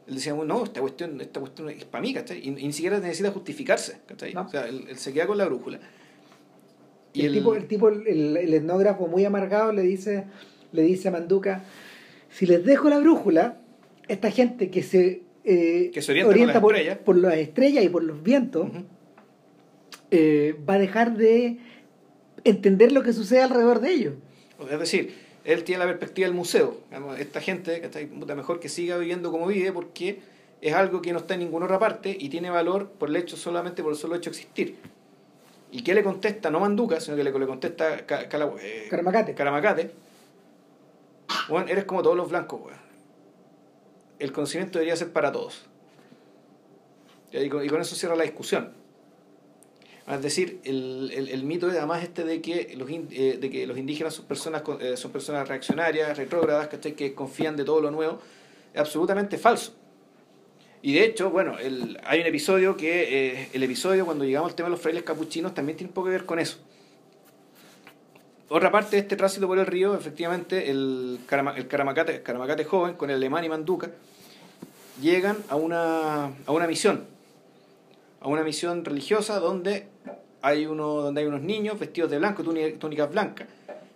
[0.06, 2.38] él decía, no, esta cuestión, esta cuestión es para mí, ¿cachai?
[2.38, 4.34] Y, y ni siquiera necesita justificarse, ¿cachai?
[4.34, 4.42] No.
[4.42, 5.80] O sea, él, él se queda con la brújula.
[7.12, 10.24] Y el, tipo, el, tipo el, el, etnógrafo muy amargado le dice,
[10.72, 11.64] le dice a Manduca,
[12.30, 13.58] si les dejo la brújula,
[14.06, 18.02] esta gente que se, eh, que se orienta, por, las por, las estrellas y por
[18.02, 18.68] los vientos,
[20.10, 21.58] eh, va a dejar de
[22.42, 24.14] entender lo que sucede alrededor de ellos.
[24.68, 26.78] Es decir, él tiene la perspectiva del museo.
[27.18, 30.18] Esta gente, que está mejor que siga viviendo como vive porque
[30.60, 33.36] es algo que no está en ninguna otra parte y tiene valor por el hecho
[33.36, 34.76] solamente por el solo hecho de existir.
[35.70, 36.50] ¿Y qué le contesta?
[36.50, 39.34] No Manduca, sino que le, le contesta eh, Caramacate.
[39.34, 39.90] Caramacate.
[41.48, 42.62] Bueno, eres como todos los blancos,
[44.18, 45.66] El conocimiento debería ser para todos.
[47.32, 48.72] Y con, eso cierra la discusión.
[50.08, 54.14] Es decir, el, el, mito además este de que los, eh, de que los indígenas
[54.14, 58.20] son personas, eh, son personas reaccionarias, retrógradas, que confían de todo lo nuevo,
[58.72, 59.74] es absolutamente falso.
[60.80, 64.54] Y de hecho, bueno, el, hay un episodio que, eh, el episodio cuando llegamos al
[64.54, 66.58] tema de los frailes capuchinos también tiene un poco que ver con eso.
[68.48, 71.18] Otra parte de este tránsito por el río, efectivamente, el,
[71.56, 73.90] el Caramacate, Caramacate joven con el alemán y Manduca
[75.00, 77.16] llegan a una, a una misión
[78.26, 79.86] a una misión religiosa donde
[80.42, 83.46] hay, uno, donde hay unos niños vestidos de blanco, túnicas blancas,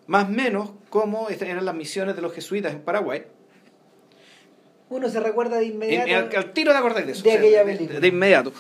[0.07, 3.25] más o menos como eran las misiones de los jesuitas en Paraguay.
[4.89, 6.37] Uno se recuerda de inmediato.
[6.37, 7.23] al tiro de acordar de eso.
[7.25, 7.99] De aquella película.
[8.01, 8.53] De, inmediato.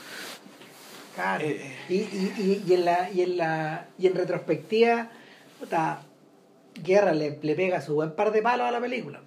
[1.14, 1.44] Claro.
[1.44, 5.10] Eh, y, y, y, en la, y, en la, y en retrospectiva,
[5.60, 6.02] puta,
[6.82, 9.22] Guerra le, le pega su buen par de palos a la película.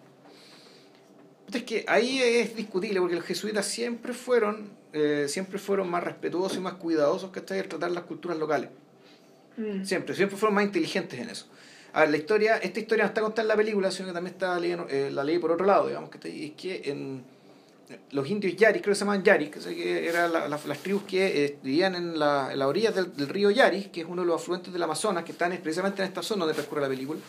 [1.53, 6.59] Es que ahí es discutible porque los jesuitas siempre fueron eh, siempre fueron más respetuosos
[6.59, 8.69] y más cuidadosos que al tratar las culturas locales.
[9.57, 9.83] Mm.
[9.83, 11.47] Siempre, siempre fueron más inteligentes en eso.
[11.93, 14.35] A ver, la historia, esta historia no está contada en la película, sino que también
[14.35, 17.23] está leyendo, eh, la ley por otro lado, digamos, que es que en
[18.11, 21.95] los indios Yaris, creo que se llaman Yaris, que eran las tribus que eh, vivían
[21.95, 24.71] en la, en la orilla del, del, río Yaris, que es uno de los afluentes
[24.71, 27.19] del Amazonas, que están precisamente en esta zona donde transcurre la película.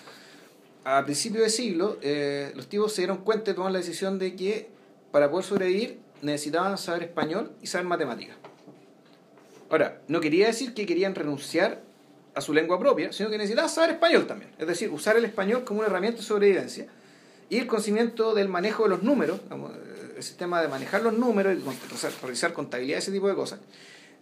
[0.84, 1.98] A principios de siglo,
[2.54, 4.68] los tipos se dieron cuenta y tomaron la decisión de que
[5.10, 8.36] para poder sobrevivir necesitaban saber español y saber matemáticas.
[9.70, 11.82] Ahora, no quería decir que querían renunciar
[12.34, 14.50] a su lengua propia, sino que necesitaban saber español también.
[14.58, 16.86] Es decir, usar el español como una herramienta de sobrevivencia.
[17.48, 19.40] Y el conocimiento del manejo de los números,
[20.24, 23.60] el sistema de manejar los números y realizar contabilidad, ese tipo de cosas,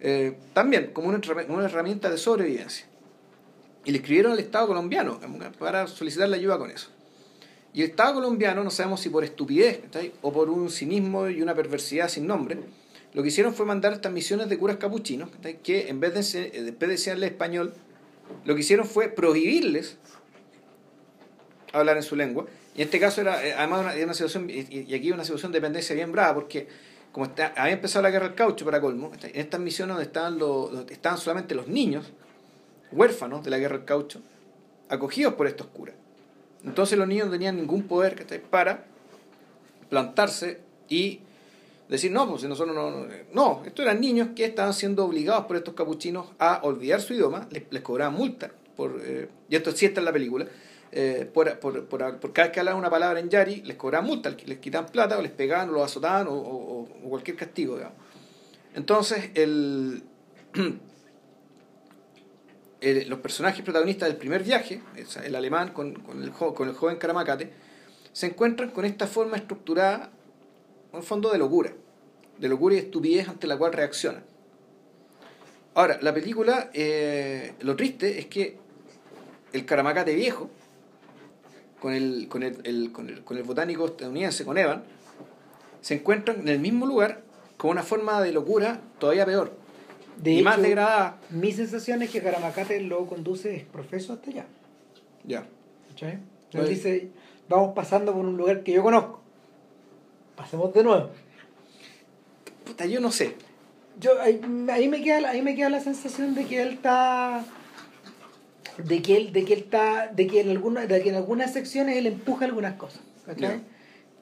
[0.00, 2.86] eh, también como una, herramienta de sobrevivencia.
[3.84, 5.20] Y le escribieron al Estado colombiano
[5.58, 6.88] para solicitar la ayuda con eso.
[7.72, 9.80] Y el Estado colombiano, no sabemos si por estupidez
[10.20, 12.58] o por un cinismo y una perversidad sin nombre,
[13.14, 15.30] lo que hicieron fue mandar estas misiones de curas capuchinos,
[15.62, 17.74] que en vez de, en enseñarles español,
[18.44, 19.96] lo que hicieron fue prohibirles
[21.72, 22.46] hablar en su lengua.
[22.74, 25.94] Y este caso era eh, además una, una situación, y aquí una situación de dependencia
[25.94, 26.68] bien brava, porque
[27.12, 30.38] como está, había empezado la guerra del caucho para colmo, en estas misiones donde estaban,
[30.38, 32.10] los, estaban solamente los niños
[32.90, 34.20] huérfanos de la guerra del caucho,
[34.88, 35.94] acogidos por estos curas.
[36.64, 38.84] Entonces los niños no tenían ningún poder para
[39.90, 41.20] plantarse y
[41.88, 45.74] decir, no, pues nosotros no, no, estos eran niños que estaban siendo obligados por estos
[45.74, 50.00] capuchinos a olvidar su idioma, les, les cobraban multa, por, eh, y esto sí está
[50.00, 50.46] en la película,
[50.94, 54.28] eh, por, por, por, cada vez que hablaban una palabra en Yari, les cobraban multa,
[54.44, 57.78] les quitaban plata, o les pegaban, o los azotaban, o, o, cualquier castigo.
[58.74, 60.02] Entonces, el,
[63.08, 64.82] los personajes protagonistas del primer viaje,
[65.24, 67.50] el alemán con, con, el, con el joven Caramacate,
[68.12, 70.10] se encuentran con esta forma estructurada,
[70.92, 71.72] en fondo de locura,
[72.38, 74.24] de locura y estupidez ante la cual reaccionan.
[75.74, 78.58] Ahora, la película, eh, lo triste es que
[79.54, 80.50] el Caramacate viejo,
[81.82, 84.84] con el, con el, con el, con el botánico estadounidense, con Evan,
[85.80, 87.22] se encuentran en el mismo lugar
[87.56, 89.52] con una forma de locura todavía peor
[90.16, 91.18] de y más degradada.
[91.30, 94.46] Mi sensación es que Caramacate lo conduce es profeso hasta allá.
[95.24, 95.44] Ya.
[95.88, 96.20] ¿Cachai?
[96.52, 97.08] Él dice,
[97.48, 99.20] vamos pasando por un lugar que yo conozco.
[100.36, 101.10] Pasemos de nuevo.
[102.64, 103.34] Puta, yo no sé.
[103.98, 107.44] Yo, ahí, ahí, me queda, ahí me queda la sensación de que él está
[108.78, 111.52] de que él de que él está de que en alguna, de que en algunas
[111.52, 113.60] secciones él empuja algunas cosas ¿cachai?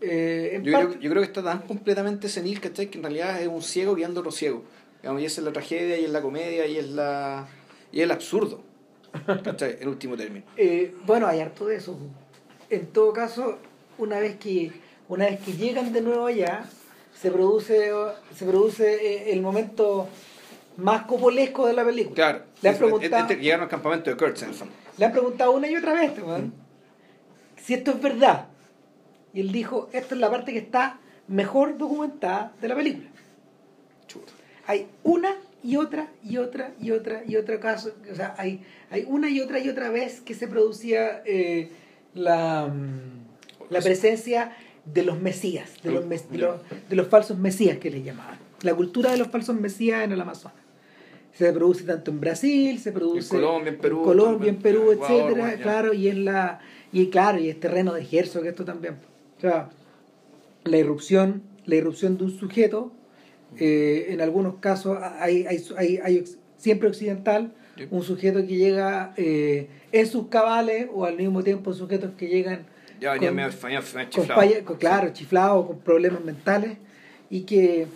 [0.02, 2.88] Eh, yo, creo, yo creo que está tan completamente senil ¿cachai?
[2.88, 4.64] que en realidad es un ciego guiando a otro ciego
[5.02, 7.48] y esa es la tragedia, y es la comedia, y es la
[7.92, 8.62] y el absurdo.
[9.26, 10.44] En último término.
[10.56, 11.98] Eh, bueno, hay harto de eso.
[12.68, 13.58] En todo caso,
[13.98, 14.70] una vez que
[15.08, 16.64] una vez que llegan de nuevo allá,
[17.14, 17.90] se produce
[18.36, 20.08] se produce eh, el momento
[20.80, 22.14] más copolesco de la película.
[22.14, 22.42] Claro.
[22.62, 24.44] Le han preguntado, llegaron al campamento de Kurtz,
[24.98, 26.50] Le han preguntado una y otra vez, ¿Mm?
[27.62, 28.46] si esto es verdad.
[29.32, 33.08] Y él dijo, esta es la parte que está mejor documentada de la película
[34.66, 39.04] hay una y otra y otra y otra y otra caso o sea hay hay
[39.06, 41.70] una y otra y otra vez que se producía eh,
[42.14, 44.52] la, mm, la presencia
[44.84, 48.38] de los mesías de los, mes- de los de los falsos mesías que les llamaban
[48.62, 50.56] la cultura de los falsos mesías en el Amazonas
[51.46, 54.92] se produce tanto en Brasil se produce En Colombia, en Perú, en Colombia, en Perú,
[54.92, 55.62] etcétera, ya.
[55.62, 56.60] claro, y en la
[56.92, 58.94] y claro, y es terreno de Herzog esto también.
[59.38, 59.70] O sea,
[60.64, 62.92] la irrupción, la irrupción de un sujeto,
[63.58, 66.24] eh, en algunos casos hay, hay, hay, hay
[66.56, 67.86] siempre occidental, Sí.
[67.90, 72.66] un sujeto que llega eh, en sus cabales o al mismo tiempo sujetos que llegan
[73.00, 74.64] Ya con- medio, venía medio con chiflado.
[74.66, 76.76] con- claro, chiflados, con problemas mentales
[77.30, 77.86] y que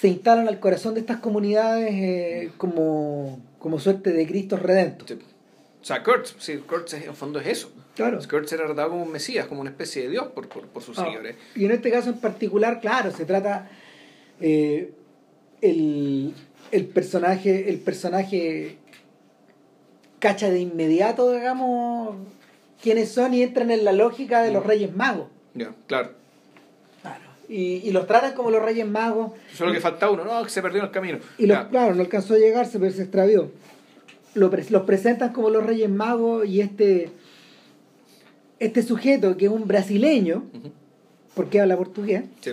[0.00, 5.06] se instalan al corazón de estas comunidades eh, como, como suerte de Cristos redentos.
[5.08, 5.18] Sí.
[5.80, 7.70] O sea, Kurtz, sí, Kurtz en el fondo es eso.
[7.94, 8.18] Claro.
[8.28, 10.98] Kurtz era tratado como un mesías, como una especie de dios por, por, por sus
[10.98, 11.36] Ah, seguidores.
[11.54, 13.68] y en este caso en particular, claro, se trata
[14.40, 14.92] eh,
[15.60, 16.32] el,
[16.70, 18.78] el personaje, el personaje
[20.20, 22.16] cacha de inmediato, digamos,
[22.80, 24.68] quiénes son y entran en la lógica de los Mm.
[24.68, 25.26] Reyes Magos.
[25.54, 25.74] Ya.
[25.86, 26.12] Claro.
[27.54, 29.32] Y, y los tratan como los Reyes Magos.
[29.52, 31.18] Solo que falta uno, no, que se perdió en el camino.
[31.36, 33.50] Y los, claro, no alcanzó a llegar, se, se extravió.
[34.34, 37.10] Lo pre- los presentan como los Reyes Magos y este,
[38.58, 40.44] este sujeto que es un brasileño,
[41.34, 42.52] porque habla portugués, Sí.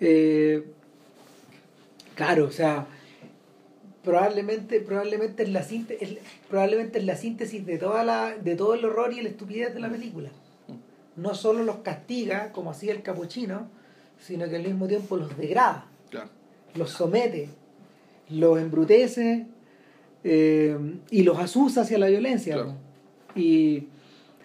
[0.00, 0.64] eh,
[2.14, 2.86] claro, o sea,
[4.04, 6.16] probablemente, probablemente es la síntesis,
[6.48, 9.80] probablemente es la síntesis de toda la, de todo el horror y la estupidez de
[9.80, 10.30] la película.
[11.16, 13.68] No solo los castiga, como hacía el capuchino,
[14.18, 16.30] sino que al mismo tiempo los degrada Claro.
[16.74, 17.48] los somete,
[18.30, 19.46] los embrutece
[20.24, 20.76] eh,
[21.10, 22.54] y los asusa hacia la violencia.
[22.54, 22.72] Claro.
[22.72, 22.78] ¿no?
[23.40, 23.88] Y,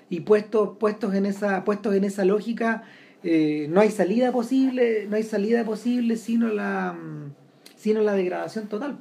[0.09, 2.83] y puestos, puestos, en esa, puestos en esa lógica,
[3.23, 7.33] eh, no hay salida posible, no hay salida posible sino la, mm,
[7.75, 8.99] sino la degradación total.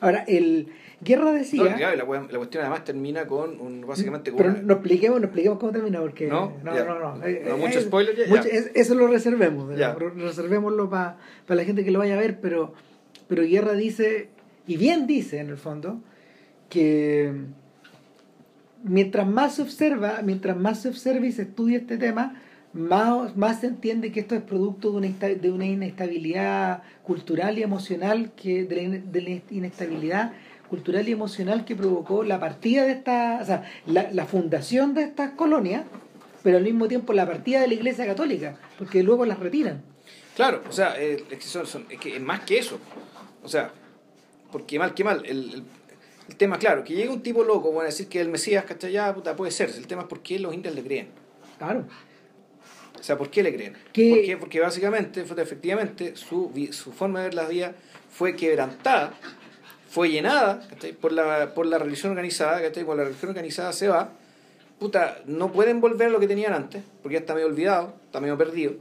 [0.00, 0.68] Ahora, el
[1.02, 1.64] Guerra decía.
[1.64, 5.26] No, ya, la, cuestión además termina con un, básicamente con pero una- no expliquemos, no
[5.26, 6.26] expliquemos cómo termina, porque.
[6.26, 6.52] ¿No?
[6.62, 6.98] no, no.
[6.98, 9.74] no, No, Eh, mucho eh, spoiler, ya, mucho- es- eso lo reservemos,
[10.16, 11.16] reservémoslo para
[11.48, 12.74] la gente que lo vaya a ver, pero,
[13.28, 14.28] pero Guerra dice,
[14.66, 16.00] y bien dice en el fondo,
[16.68, 17.32] que
[18.84, 22.40] mientras más se observa, mientras más se observa y se estudia este tema,
[22.72, 27.62] más, más se entiende que esto es producto de una, de una inestabilidad cultural y
[27.62, 30.32] emocional, que, de, la, de la inestabilidad
[30.70, 35.02] cultural y emocional que provocó la partida de esta, o sea, la, la fundación de
[35.02, 35.84] estas colonias,
[36.42, 39.82] pero al mismo tiempo la partida de la Iglesia Católica, porque luego las retiran.
[40.36, 42.78] Claro, o sea, eh, es, que son, son- es que es más que eso.
[43.42, 43.72] O sea,
[44.52, 45.62] porque mal que mal, el, el,
[46.28, 48.92] el tema, claro, que llegue un tipo loco, bueno, a decir que el Mesías, ¿cachai?
[48.92, 49.70] Ya, puta, puede ser.
[49.70, 51.08] El tema es por qué los indios le creen.
[51.58, 51.84] Claro.
[52.98, 53.74] O sea, ¿por qué le creen?
[53.92, 54.36] Que- ¿Por qué?
[54.36, 57.74] Porque básicamente, efectivamente, su, su forma de ver la vida
[58.10, 59.14] fue quebrantada,
[59.90, 60.92] fue llenada ¿cachai?
[60.92, 62.84] por la, por la religión organizada, ¿cachai?
[62.84, 64.12] Cuando la religión organizada se va,
[64.78, 68.20] puta, no pueden volver a lo que tenían antes, porque ya está medio olvidado, está
[68.20, 68.74] medio perdido.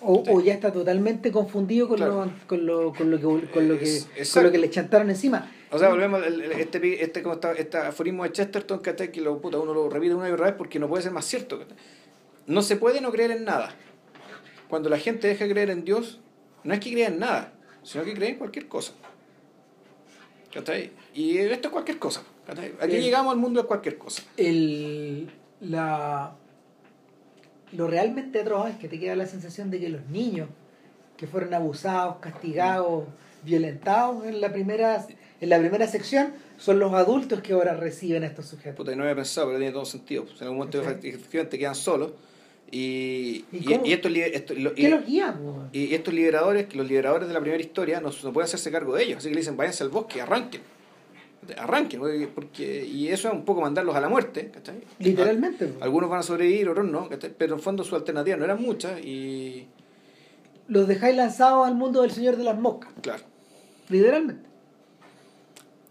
[0.00, 2.26] O, o ya está totalmente confundido con, Claro.
[2.26, 4.00] lo, con, lo, con, lo que, con, lo que,
[4.32, 5.50] con lo que le chantaron encima.
[5.70, 9.10] O sea, volvemos al este, este, como está, este aforismo de Chesterton, ¿cachai?
[9.10, 11.24] Que lo, puta, uno lo repite una y otra vez porque no puede ser más
[11.24, 11.58] cierto.
[11.58, 11.76] ¿cachai?
[12.46, 13.74] No se puede no creer en nada.
[14.68, 16.20] Cuando la gente deja de creer en Dios,
[16.62, 17.52] no es que crea en nada,
[17.82, 18.92] sino que cree en cualquier cosa.
[20.54, 20.92] ¿Cachai?
[21.14, 22.22] Y esto es cualquier cosa.
[22.46, 22.74] ¿cachai?
[22.80, 24.22] Aquí llegamos al mundo de cualquier cosa.
[24.36, 25.28] el,
[25.60, 26.36] la,
[27.72, 30.48] lo realmente atroz es que te queda la sensación de que los niños
[31.16, 33.04] que fueron abusados, castigados,
[33.42, 35.06] violentados en la primera,
[35.40, 38.76] en la primera sección son los adultos que ahora reciben a estos sujetos.
[38.76, 40.24] Puta, no había pensado, pero tiene todo sentido.
[40.24, 42.12] En algún momento efectivamente quedan solos.
[42.70, 43.86] Y, ¿Y y, cómo?
[43.86, 45.34] y estos, li- esto- lo- ¿Qué y- los guía?
[45.40, 45.64] po?
[45.72, 49.04] Y estos liberadores, los liberadores de la primera historia, no, no pueden hacerse cargo de
[49.04, 49.18] ellos.
[49.18, 50.60] Así que le dicen, váyanse al bosque, arranquen.
[51.58, 54.50] Arranquen, porque- porque, y eso es un poco mandarlos a la muerte.
[54.52, 54.76] ¿cachai?
[54.98, 55.74] Literalmente.
[55.80, 57.32] Algunos van a sobrevivir, otros no, ¿cachai?
[57.36, 59.66] pero en fondo sus alternativas no eran muchas y
[60.66, 62.90] Los dejáis lanzados al mundo del Señor de las Moscas.
[63.02, 63.22] claro.
[63.90, 64.48] Literalmente.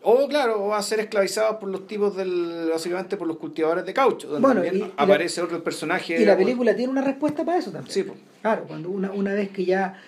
[0.06, 3.86] O claro, o van a ser esclavizados por los tipos del, básicamente por los cultivadores
[3.86, 6.22] de caucho, donde Bueno, también y- y la- aparece otro personaje.
[6.22, 7.94] Y la película tiene una respuesta para eso también.
[7.94, 8.18] Sí, pues.
[8.42, 10.00] Claro, cuando una, una vez que ya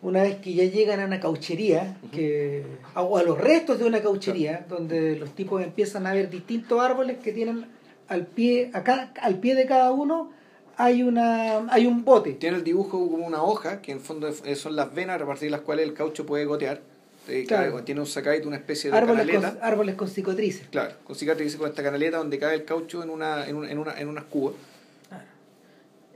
[0.00, 2.64] una vez que ya llegan a una cauchería, que,
[2.96, 7.18] o a los restos de una cauchería, donde los tipos empiezan a ver distintos árboles
[7.18, 7.66] que tienen
[8.08, 10.30] al pie, a cada- al pie de cada uno
[10.76, 12.32] hay una hay un bote.
[12.32, 15.46] Tiene el dibujo como una hoja, que en el fondo son las venas a partir
[15.46, 16.80] de las cuales el caucho puede gotear.
[17.28, 17.70] Eh, Claro.
[17.70, 19.54] claro, Tiene un sacadito, una especie de Árboles canaleta.
[19.54, 20.66] con, árboles con cicatrices.
[20.70, 23.78] Claro, con cicatrices con esta canaleta donde cae el caucho en una, en una, en
[23.78, 24.54] una, en unas cubas.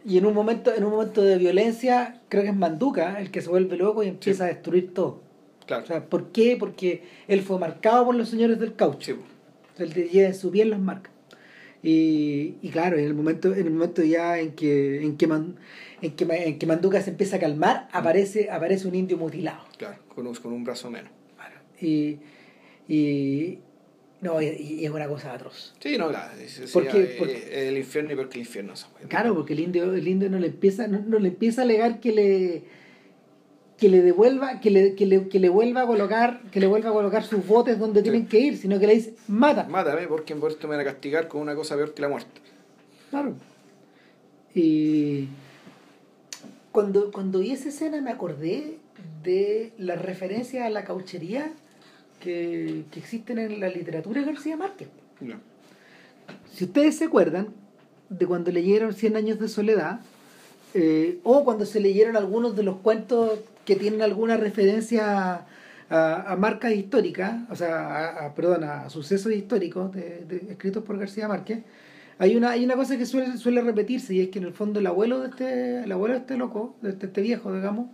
[0.05, 3.41] Y en un momento en un momento de violencia, creo que es Manduca el que
[3.43, 5.21] se vuelve loco y empieza a destruir todo.
[5.67, 5.83] Claro.
[5.83, 6.57] O sea, ¿por qué?
[6.59, 9.17] Porque él fue marcado por los señores del caucho.
[9.17, 9.83] Sí.
[9.83, 11.13] Él te lleva en su piel las marcas.
[11.89, 15.55] Y, y claro, en el momento, en el momento ya en que, en que, Man-
[16.03, 19.63] en que, en que se empieza a calmar, aparece, aparece un indio mutilado.
[19.79, 21.13] claro, con un, con un brazo menos.
[21.81, 22.19] Y,
[22.89, 23.59] y
[24.21, 25.75] no, y, y es una cosa atroz.
[25.79, 26.33] Sí, no, claro.
[26.41, 28.75] es- Porque- el infierno y peor que el infierno.
[29.09, 32.01] Claro, porque el indio, el indio no le empieza, no, no le empieza a alegar
[32.01, 32.63] que le
[33.79, 36.91] que le devuelva, que le, que le, que le vuelva a colocar, que le vuelva
[36.91, 39.65] a colocar sus botes donde tienen que ir, sino que le dice, mata.
[39.65, 42.41] Mátame porque por esto me van a castigar con una cosa peor que la muerte.
[43.11, 43.35] Claro.
[44.55, 45.29] Y
[46.73, 48.79] cuando, cuando vi esa escena me acordé
[49.23, 51.53] de las referencias a la cauchería
[52.21, 54.89] que, que existen en la literatura de García Márquez.
[55.21, 55.37] No.
[56.55, 57.49] Si ustedes se acuerdan
[58.09, 60.01] de cuando leyeron Cien años de soledad,
[60.75, 65.47] eh, o cuando se leyeron algunos de los cuentos que tienen alguna referencia
[65.91, 70.83] a, a marcas históricas, o sea, a, a- perdón, a sucesos históricos de- de- escritos
[70.83, 71.65] por García Márquez,
[72.19, 74.81] hay una, hay una cosa que suele, suele repetirse y es que en el fondo
[74.81, 77.89] el abuelo de este, el abuelo de este loco, de este, este viejo, digamos,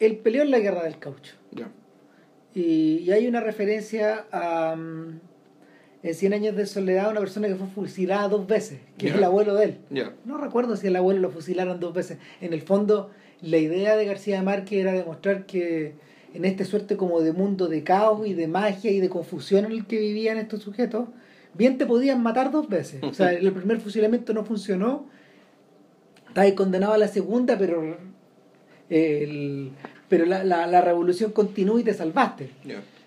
[0.00, 1.34] él peleó en la guerra del caucho.
[1.52, 1.68] Ya.
[2.54, 5.20] Y, y hay una referencia a mm,
[6.02, 9.12] en 100 años de soledad una persona que fue fusilada dos veces, que Ya.
[9.12, 9.78] es el abuelo de él.
[9.90, 10.12] Ya.
[10.24, 12.18] No recuerdo si el abuelo lo fusilaron dos veces.
[12.40, 13.10] En el fondo,
[13.42, 15.94] la idea de García Márquez era demostrar que
[16.34, 19.72] en este suerte como de mundo de caos y de magia y de confusión en
[19.72, 21.08] el que vivían estos sujetos,
[21.54, 23.02] bien te podían matar dos veces.
[23.02, 25.06] O sea, el primer fusilamiento no funcionó,
[26.28, 27.96] estabas condenado a la segunda, pero
[28.90, 29.70] el-
[30.08, 32.50] pero la, la, la revolución continuó y te salvaste.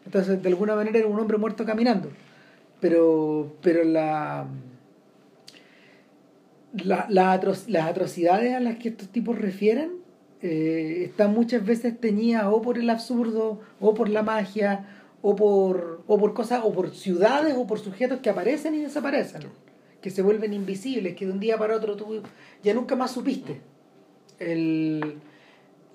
[0.06, 2.10] Entonces, de alguna manera era un hombre muerto caminando.
[2.80, 4.48] Pero, pero la,
[6.84, 9.92] la, la atro- las atrocidades a las que estos tipos refieren
[10.42, 14.88] eh, están muchas veces teñidas o por el absurdo, o por la magia,
[15.22, 19.44] o por, o por cosas, o por ciudades, o por sujetos que aparecen y desaparecen,
[20.02, 22.22] que se vuelven invisibles, que de un día para otro tú
[22.64, 23.62] ya nunca más supiste.
[24.40, 25.16] El,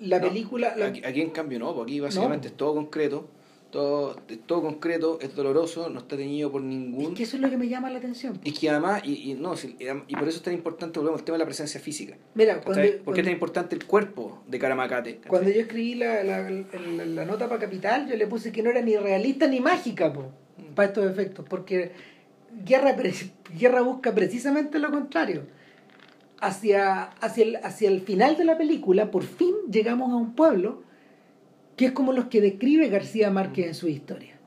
[0.01, 0.77] la No, película...
[0.77, 3.29] la- Aquí, aquí, en cambio no, porque aquí básicamente es todo concreto,
[3.71, 7.13] todo, todo concreto, es doloroso, no está teñido por ningún...
[7.13, 8.39] Es que eso es lo que me llama la atención.
[8.45, 9.55] Y que además, y, y no,
[10.09, 12.17] y por eso es tan importante, volvemos al tema de la presencia física.
[12.35, 12.83] Mira, cuando.
[13.05, 15.21] ¿Por qué es tan importante el cuerpo de Caramacate?
[15.29, 18.71] cuando yo escribí la, la, la- la nota para Capital, yo le puse que no
[18.71, 20.31] era ni realista ni mágica po,
[20.75, 21.93] para estos efectos, porque
[22.65, 22.97] Guerra,
[23.59, 25.43] Guerra busca precisamente lo contrario.
[26.39, 30.83] Hacia, hacia, el, hacia el final de la película, por fin llegamos a un pueblo
[31.77, 34.39] que es como los que describe García Márquez en su historia.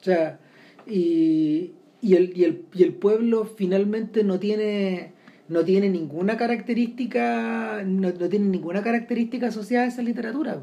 [0.00, 0.38] O sea,
[0.86, 5.12] y, y, el, y, el, y el pueblo finalmente no tiene
[5.48, 10.62] no tiene ninguna característica no, no tiene ninguna característica asociada a esa literatura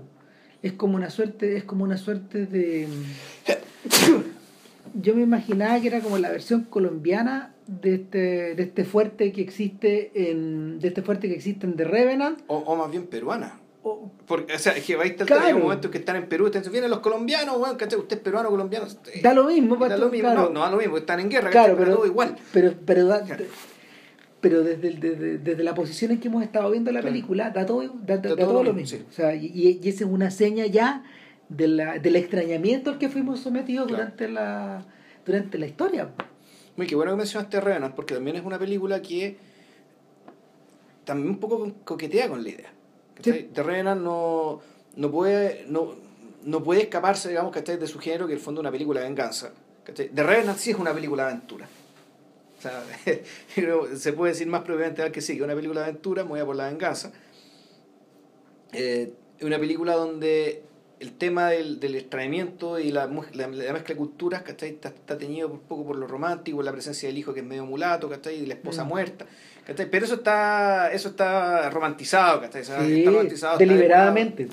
[0.61, 2.87] es como una suerte es como una suerte de
[4.93, 9.41] yo me imaginaba que era como la versión colombiana de este de este fuerte que
[9.41, 13.59] existe en de este fuerte que existe en The Revenant O, o más bien peruana.
[13.87, 15.45] O- Porque, o sea, es que vais a estar Claro.
[15.45, 17.99] hay un momento que están en Perú, están, vienen los colombianos, weón, ¿cachai?
[17.99, 18.87] Usted es peruano, colombiano.
[19.13, 20.29] eh, da lo mismo, da lo mismo.
[20.29, 20.47] claro.
[20.47, 22.35] No, no da lo mismo, están en guerra, Claro, pero pero- todo igual.
[22.51, 23.45] pero pero da- Claro.
[24.41, 27.81] pero desde, desde, desde la posición en que hemos estado viendo la película da todo,
[27.83, 29.05] da, da- Da todo todo lo mismo, sí.
[29.07, 31.03] o sea y, y- esa es una seña ya
[31.49, 34.83] de la, del extrañamiento al que fuimos sometidos durante la
[35.25, 36.09] durante la historia
[36.75, 39.37] Muy qué bueno que mencionaste Revenant, porque también es una película que
[41.05, 42.71] también un poco coquetea con la idea.
[43.21, 43.49] Sí.
[43.53, 44.61] The Revenant no,
[44.95, 45.95] no puede no,
[46.43, 49.07] no puede escaparse, digamos, de su género, que en el fondo es una película de
[49.07, 49.51] venganza.
[49.93, 51.67] The Revenant sí es una película de aventura.
[52.57, 52.83] O sea,
[53.95, 56.67] se puede decir más propiamente que sí, que una película de aventura, movida por la
[56.67, 57.11] venganza.
[58.73, 60.63] Eh, una película donde
[60.99, 64.69] el tema del, del extrañamiento y la, la, la mezcla de culturas, ¿cachai?
[64.69, 67.65] Está, está teñido un poco por lo romántico, la presencia del hijo que es medio
[67.65, 68.35] mulato, ¿cachai?
[68.35, 68.87] Y la esposa Mm.
[68.87, 69.25] muerta,
[69.65, 69.89] ¿cachai?
[69.89, 72.61] Pero eso está, eso está romantizado, ¿cachai?
[72.61, 74.47] O sea, Sí, está romantizado, está deliberadamente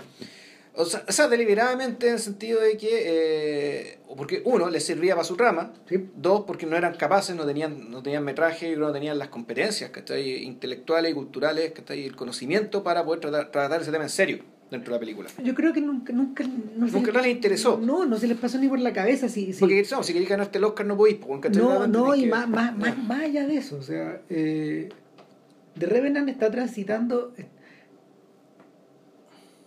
[0.74, 5.14] o sea, o sea, deliberadamente en el sentido de que, eh, porque uno, les servía
[5.14, 6.08] para su trama, Sí.
[6.16, 10.42] dos, porque no eran capaces, no tenían, no tenían metraje, no tenían las competencias ¿cachai?
[10.44, 12.06] intelectuales y culturales, ¿cachai?
[12.06, 15.28] el conocimiento para poder tratar, tratar ese tema en serio dentro de la película.
[15.44, 17.78] yo creo que nunca nunca no se Nunca les- les interesó.
[17.78, 20.28] no no se les pasó ni por la cabeza si, si- Porque no, si queréis
[20.30, 21.56] ganarte el Oscar no podéis, pues.
[21.56, 22.78] No, no, y que- más, más, no.
[22.80, 24.88] más, más allá de eso, o sea, eh,
[25.78, 27.46] The Revenant está transitando, eh,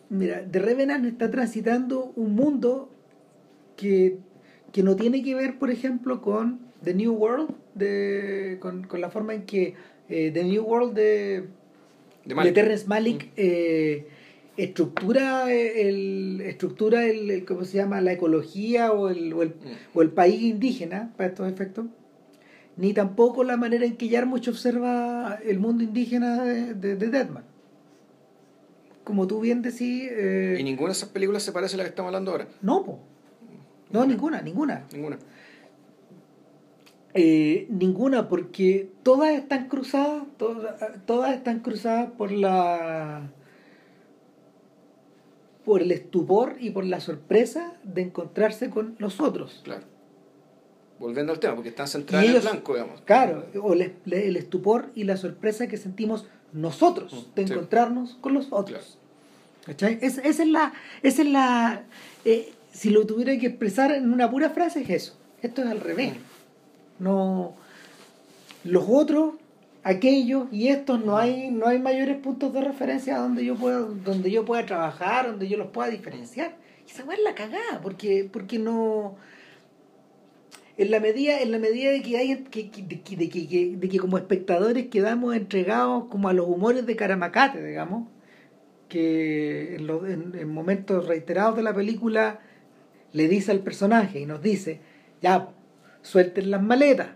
[0.10, 2.90] mira, The Revenant está transitando un mundo
[3.76, 4.18] que,
[4.72, 9.10] que no tiene que ver, por ejemplo, con The New World, de, con, con la
[9.10, 9.74] forma en que
[10.10, 11.46] eh, The New World de,
[12.26, 14.08] De de Terrence Malick eh,
[14.58, 19.54] estructura el estructura el, cómo se llama la ecología o el, o el,
[19.94, 21.86] o el país indígena para estos efectos
[22.78, 27.44] ni tampoco la manera en que Yarmuch observa el mundo indígena de, de, Deadman
[29.04, 31.90] como tú bien decís eh, y ninguna de esas películas se parece a la que
[31.90, 32.48] estamos hablando ahora.
[32.62, 33.00] No po.
[33.92, 34.86] no ninguna ninguna.
[34.92, 35.20] Ninguna.
[37.14, 43.32] Eh, ninguna porque todas están cruzadas todas, todas están cruzadas por la
[45.66, 49.62] por el estupor y por la sorpresa de encontrarse con nosotros.
[49.64, 49.84] Claro.
[51.00, 53.02] Volviendo al tema, porque están centrados en el blanco, digamos.
[53.02, 58.48] Claro, o el, estupor y la sorpresa que sentimos nosotros mm, de encontrarnos con los
[58.52, 58.98] otros.
[59.66, 59.98] ¿Cachai?
[60.02, 60.74] esa es la.
[61.02, 61.84] Esa es la
[62.24, 65.18] eh, si lo tuviera que expresar en una pura frase, es eso.
[65.42, 66.14] Esto es al revés.
[66.14, 67.04] Mm.
[67.04, 67.56] No.
[68.64, 69.34] Los otros
[69.86, 74.32] aquellos y estos no hay no hay mayores puntos de referencia donde yo pueda donde
[74.32, 76.58] yo pueda trabajar donde yo los pueda diferenciar.
[76.88, 79.16] Y esa es la cagada porque porque no
[80.78, 84.18] en la medida en la medida de que hay que, de, que, de que como
[84.18, 88.08] espectadores quedamos entregados como a los humores de Caramacate digamos
[88.90, 92.40] que en, en, momentos reiterados de la película
[93.14, 94.82] le dice al personaje y nos dice
[95.22, 95.50] ya
[96.02, 97.10] suelten las maletas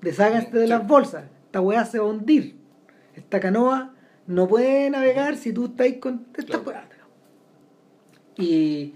[0.00, 2.56] desháganse de las bolsas esta weá se va a hundir.
[3.14, 3.94] Esta canoa
[4.26, 6.88] no puede navegar si tú estás con esta weá.
[8.36, 8.92] Y,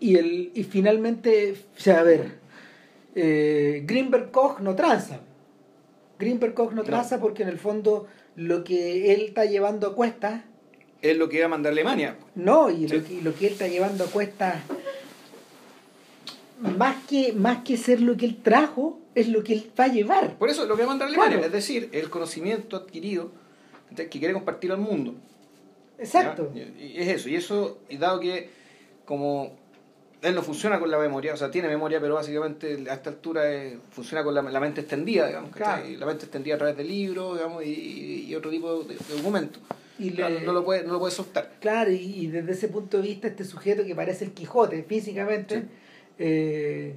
[0.00, 2.38] y, el, y finalmente, o sea, a ver,
[3.14, 5.20] eh, Greenberg Koch no tranza.
[6.18, 10.46] Greenberg Koch no, tranza porque en el fondo lo que él está llevando a cuesta
[11.02, 12.16] es lo que iba a mandar Alemania.
[12.34, 14.62] No, y lo, que, lo que él está llevando a cuesta
[16.78, 19.88] más que, más que ser lo que él trajo, es lo que él va a
[19.88, 20.38] llevar.
[20.38, 23.32] Por eso lo que va a mandar Alemania, es decir, el conocimiento adquirido
[23.96, 25.14] que quiere compartir al mundo.
[25.98, 26.52] Exacto.
[26.54, 28.50] Y es eso, y eso, y dado que
[29.06, 29.56] como
[30.20, 33.42] él no funciona con la memoria, o sea, tiene memoria, pero básicamente a esta altura
[33.90, 38.34] funciona con la, mente extendida, digamos, la mente extendida a través de libros, digamos, y,
[38.34, 39.62] otro tipo de, documentos.
[39.98, 41.52] Y no, lo puede, no lo puede soltar.
[41.58, 45.64] Claro, y, desde ese punto de vista, este sujeto que parece el Quijote físicamente,
[46.18, 46.96] eh,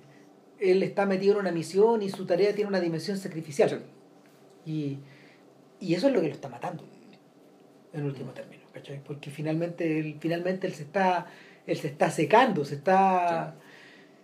[0.60, 3.82] él está metido en una misión y su tarea tiene una dimensión sacrificial.
[4.66, 5.00] Y,
[5.80, 6.84] eso es lo que lo está matando,
[7.94, 8.64] en último término,
[9.06, 11.28] Porque finalmente él, finalmente él se está,
[11.66, 13.56] él se está secando, se está,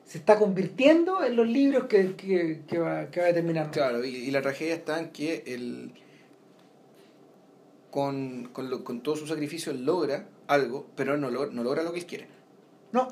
[0.03, 3.71] se está convirtiendo en los libros que, que, va, que va a terminar.
[3.71, 5.93] Claro, y, la tragedia está en que él,
[7.89, 12.05] con, con, con todo su sacrificio, logra algo, pero no, no logra lo que él
[12.05, 12.27] quiere.
[12.91, 13.07] No.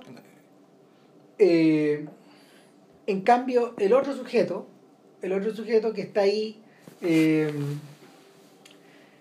[1.40, 2.06] Eh,
[3.08, 4.68] en cambio, el otro sujeto,
[5.22, 6.62] el otro sujeto que está ahí,
[7.02, 7.52] eh,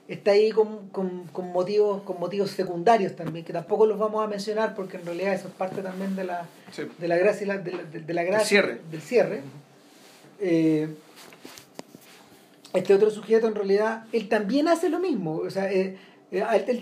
[0.08, 0.90] está ahí con,
[1.52, 5.48] motivos, con motivos secundarios también, que tampoco los vamos a mencionar porque en realidad eso
[5.48, 6.46] es parte también de la,
[6.98, 9.42] de la gracia, de la, gracia del cierre.
[10.40, 10.88] Eh,
[12.72, 15.98] este otro sujeto en realidad, él también hace lo mismo, o sea, él,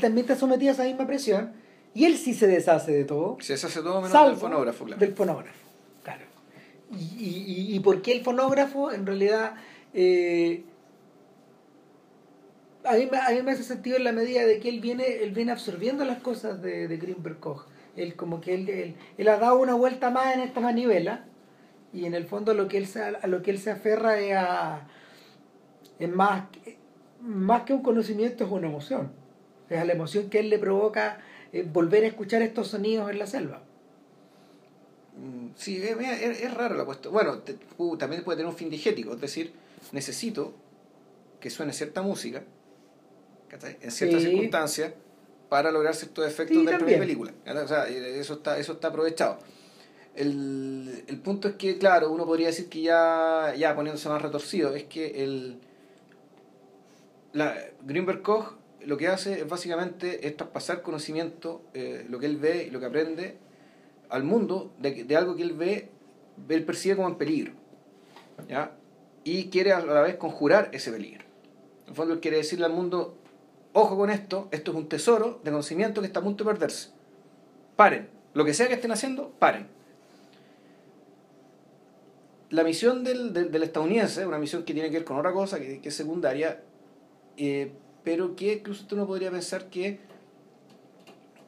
[0.00, 1.52] también está sometido a esa misma presión
[1.94, 3.38] y él sí se deshace de todo.
[3.40, 5.00] Se deshace todo menos del fonógrafo, claro.
[5.00, 5.69] Del fonógrafo.
[6.92, 8.90] Y, y, por qué el fonógrafo?
[8.90, 9.54] En realidad,
[9.94, 10.64] eh,
[12.84, 15.30] a, mí, a mí me hace sentido en la medida de que él viene, él
[15.30, 17.66] viene absorbiendo las cosas de, de Greenberg Koch.
[17.96, 21.26] Él como que él, él, ha dado una vuelta más en esta manivela
[21.92, 24.34] y en el fondo lo que él se, a lo que él se aferra es
[24.36, 24.88] a
[26.00, 26.44] es más,
[27.20, 29.12] más que un conocimiento es una emoción.
[29.68, 31.20] Es a la emoción que él le provoca
[31.52, 33.62] eh, volver a escuchar estos sonidos en la selva.
[35.20, 37.12] Mm, sí, es, raro la cuestión.
[37.12, 37.42] Bueno,
[37.76, 39.52] uh, también puede tener un fin digético, es decir,
[39.92, 40.54] necesito
[41.40, 42.42] que suene cierta música
[43.80, 44.92] en ciertas circunstancias
[45.48, 47.32] para lograr ciertos efectos dentro de la película.
[47.46, 49.38] O sea, eso está, eso está aprovechado.
[50.14, 54.74] El, el, punto es que, claro, uno podría decir que ya, ya poniéndose más retorcido,
[54.74, 55.58] es que el
[57.32, 62.38] la, Greenberg Koch lo que hace es básicamente es traspasar conocimiento, eh, lo que él
[62.38, 63.36] ve y lo que aprende
[64.10, 65.88] al mundo de, de, algo que él ve,
[66.48, 67.52] él percibe como en peligro.
[68.48, 68.72] ¿ya?
[69.24, 71.24] Y quiere a la vez conjurar ese peligro.
[71.84, 73.16] En el fondo, él quiere decirle al mundo:
[73.72, 76.90] ojo con esto, esto es un tesoro de conocimiento que está a punto de perderse.
[77.76, 78.08] Paren.
[78.32, 79.66] Lo que sea que estén haciendo, paren.
[82.50, 85.80] La misión del, del, estadounidense, una misión que tiene que ver con otra cosa, que,
[85.80, 86.60] que es secundaria,
[87.36, 87.72] eh,
[88.02, 90.00] pero que incluso uno podría pensar que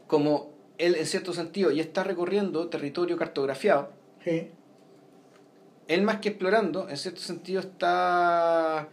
[0.06, 0.52] como
[0.83, 3.91] él en cierto sentido ya está recorriendo territorio cartografiado,
[5.89, 8.89] él más que explorando, en cierto sentido está,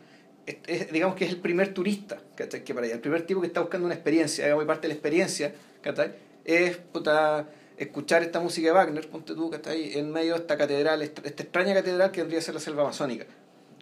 [0.91, 3.86] digamos que es el primer turista que para allá, el primer tipo que está buscando
[3.86, 6.14] una experiencia, digamos, y parte de la experiencia ¿cachai?
[6.45, 7.48] Es puta,
[7.78, 9.98] escuchar esta música de Wagner, ponte tú, ¿cachai?
[9.98, 12.84] En medio de esta catedral, esta, esta extraña catedral que vendría a ser la selva
[12.84, 13.26] amazónica.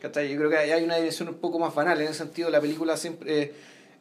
[0.02, 0.30] ¿cachai?
[0.30, 2.98] Yo creo que hay una dirección un poco más banal, en ese sentido la película
[2.98, 3.54] siempre, eh,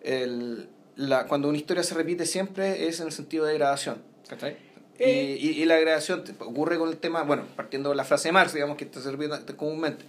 [0.03, 4.57] el, la, cuando una historia se repite siempre es en el sentido de degradación, ¿cachai?
[4.99, 5.37] Eh.
[5.39, 8.33] y, y, y la degradación ocurre con el tema, bueno, partiendo de la frase de
[8.33, 10.05] Marx, digamos que está se repite comúnmente,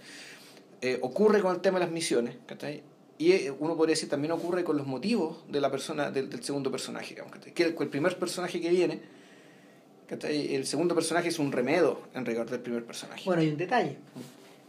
[0.80, 2.82] eh, ocurre con el tema de las misiones, ¿cachai?
[3.18, 6.42] Y eh, uno podría decir también ocurre con los motivos de la persona, del, del
[6.42, 7.34] segundo personaje, digamos.
[7.36, 9.00] Que el, el primer personaje que viene,
[10.08, 10.54] ¿cachai?
[10.54, 13.24] El segundo personaje es un remedo en rigor del primer personaje.
[13.26, 13.96] Bueno, hay un detalle.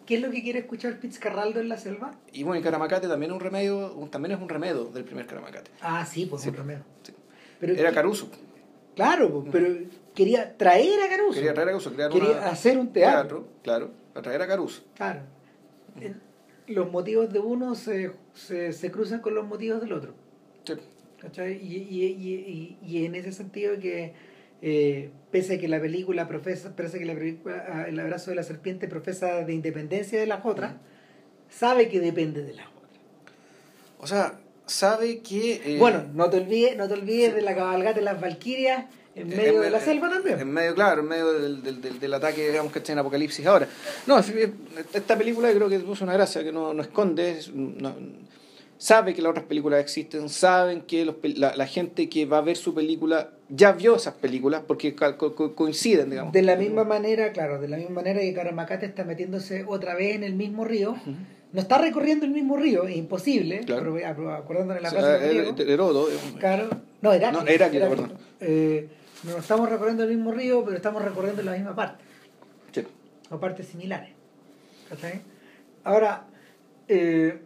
[0.10, 2.16] ¿Qué es lo que quiere escuchar Fitzcarraldo en la selva?
[2.34, 5.28] Y bueno, y Caramacate también es un remedio, un- también es un remedio del primer
[5.28, 5.70] Caramacate.
[5.82, 6.50] Ah, sí, pues Sí.
[6.50, 6.84] un remedio.
[7.04, 7.14] Sí.
[7.60, 8.32] Pero Era que- Caruso.
[8.96, 9.68] Claro, pues, pero
[10.16, 11.36] quería traer a Caruso.
[11.36, 13.48] Quería traer a Caruso, crear Quería una- hacer un teatro.
[13.62, 14.82] Claro, para traer a Caruso.
[14.96, 15.20] Claro.
[16.66, 20.14] Los motivos de uno se, se, se cruzan con los motivos del otro.
[20.64, 20.74] Sí.
[21.22, 21.54] ¿Cachai?
[21.62, 24.14] Y, y, y, y, y en ese sentido que
[24.62, 28.32] eh, pese a que la película profesa, pese a que la película ah, El abrazo
[28.32, 30.74] de la serpiente profesa de independencia de las otras,
[31.50, 32.92] sabe que depende de las otras.
[34.00, 35.62] O sea, sabe que...
[35.66, 39.28] eh, bueno, no te olvides, no te olvides de la cabalgata de las Valquirias en
[39.30, 40.40] medio en de la selva también.
[40.40, 43.46] En medio, claro, en medio del, del, del, del ataque, digamos, que está en Apocalipsis
[43.46, 43.68] ahora.
[44.08, 44.50] No, es- es-
[44.94, 47.32] esta película creo que puso una gracia que no, no esconde.
[47.40, 47.96] es- no-
[48.80, 52.42] sabe que las otras películas existen, saben que los la, la gente que va a
[52.42, 56.34] ver su película ya vio esas películas porque co- co- co- coinciden, digamos.
[56.34, 60.16] De la misma manera, claro, de la misma manera que Caramacate está metiéndose otra vez
[60.16, 60.96] en el mismo río,
[61.52, 63.96] no está recorriendo el mismo río, es imposible, Claro.
[64.06, 65.50] acordándonos la O frase sea, de Diego.
[65.56, 66.70] el- el- Heródoto, eh, Claro.
[67.02, 67.44] No, Heráclito.
[67.44, 68.14] No, Heráclito, perdón.
[68.40, 68.88] Eh,
[69.24, 72.04] no estamos recorriendo el mismo río, pero estamos recorriendo la misma parte,
[72.72, 72.84] sí.
[73.30, 74.12] o partes similares.
[74.90, 75.20] ¿Cachai?
[75.84, 76.26] Ahora,
[76.88, 77.40] eh,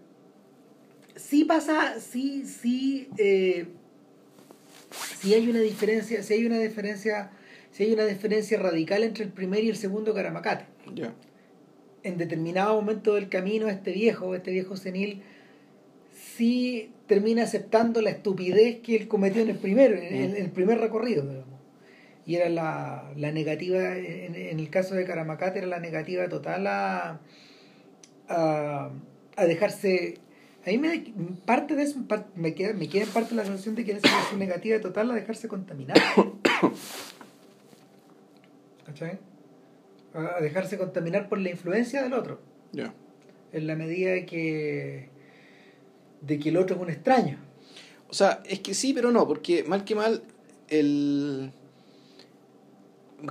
[1.16, 3.68] sí pasa, sí, sí, eh,
[5.20, 7.32] sí hay una diferencia, sí hay una diferencia,
[7.72, 10.66] sí hay una diferencia radical entre el primer y el segundo Caramacate.
[12.04, 15.22] En determinado momento del camino, este viejo, este viejo senil,
[16.36, 20.52] sí termina aceptando la estupidez que él cometió en el primero, en el, en el
[20.52, 21.60] primer recorrido, digamos.
[22.26, 26.68] Y era la, la negativa, en, en el caso de Caramacate, era la negativa total
[26.68, 27.20] a,
[28.30, 28.92] a,
[29.36, 30.16] a dejarse.
[30.66, 31.04] A mí me,
[31.46, 32.00] parte de eso,
[32.36, 35.16] me, queda, me queda en parte la sensación de que es su negativa total a
[35.16, 35.98] dejarse contaminar.
[38.86, 39.20] ¿Cachai?
[40.14, 42.40] A a dejarse contaminar por la influencia del otro
[42.72, 42.94] Ya.
[43.52, 45.10] en la medida de que
[46.22, 47.38] de que el otro es un extraño
[48.10, 50.24] O sea, es que sí, pero no, porque mal que mal,
[50.70, 51.52] el.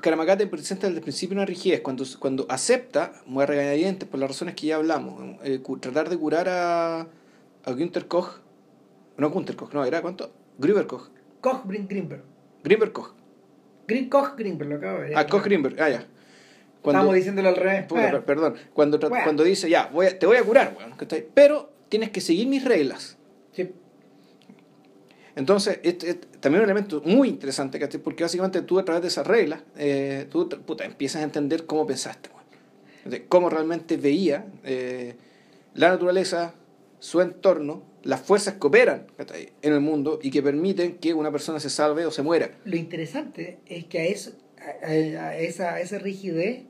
[0.01, 1.83] Caramacate presenta desde el principio una rigidez.
[1.83, 6.49] Cuando, cuando acepta, muy regañadientes, por las razones que ya hablamos, eh, tratar de curar
[6.49, 7.07] a,
[7.65, 8.41] a Günther Koch.
[9.17, 10.33] No Günther Koch, no, era cuánto?
[10.59, 11.09] Gruber Koch.
[11.41, 12.23] Koch Brin Grimberg
[12.65, 13.15] Grimberg Koch.
[13.87, 16.07] Grin Koch Grimberg lo acabo de ver Ah, Koch Grimberg, ah, ya.
[16.85, 18.55] estamos diciéndolo al revés Puta, Bueno, per- perdón.
[18.73, 19.17] Cuando, Bueno.
[19.25, 21.27] cuando dice, ya, voy a- te voy a curar, weón, ¿cachai?
[21.35, 23.17] pero tienes que seguir mis reglas.
[23.53, 23.71] sí.
[25.35, 28.01] Entonces, este, este- también un elemento muy interesante, ¿cachai?
[28.03, 31.87] Porque básicamente tú a través de esas reglas, eh, tú puta, empiezas a entender cómo
[31.87, 33.23] pensaste, weón.
[33.29, 35.17] Cómo realmente veía eh,
[35.75, 36.55] la naturaleza,
[37.03, 39.09] su entorno, las fuerzas que operan
[39.61, 42.53] en el mundo y que permiten que una persona se salve o se muera.
[42.65, 44.31] lo interesante es que a, eso,
[44.85, 46.63] a esa, a esa rigidez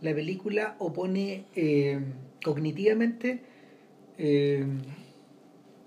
[0.00, 1.98] la película opone eh,
[2.44, 3.40] cognitivamente
[4.16, 4.64] eh,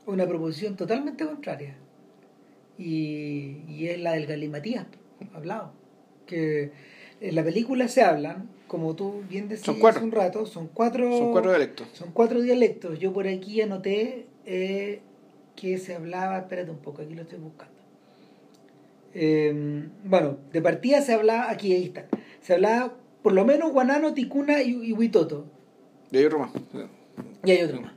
[0.05, 1.77] una proposición totalmente contraria.
[2.77, 4.85] Y, y es la del galimatías
[5.33, 5.71] hablado.
[6.25, 6.71] Que
[7.21, 11.31] en la película se hablan como tú bien decías hace un rato son cuatro Son
[11.31, 11.87] cuatro dialectos.
[11.93, 15.01] son cuatro dialectos yo por aquí anoté eh,
[15.55, 17.75] que se hablaba espérate un poco aquí lo estoy buscando
[19.13, 22.05] eh, bueno, de partida se hablaba, aquí ahí está,
[22.41, 25.45] se hablaba por lo menos guanano, ticuna y, y huitoto,
[26.11, 26.51] Y hay otro más.
[27.43, 27.93] y hay otro más.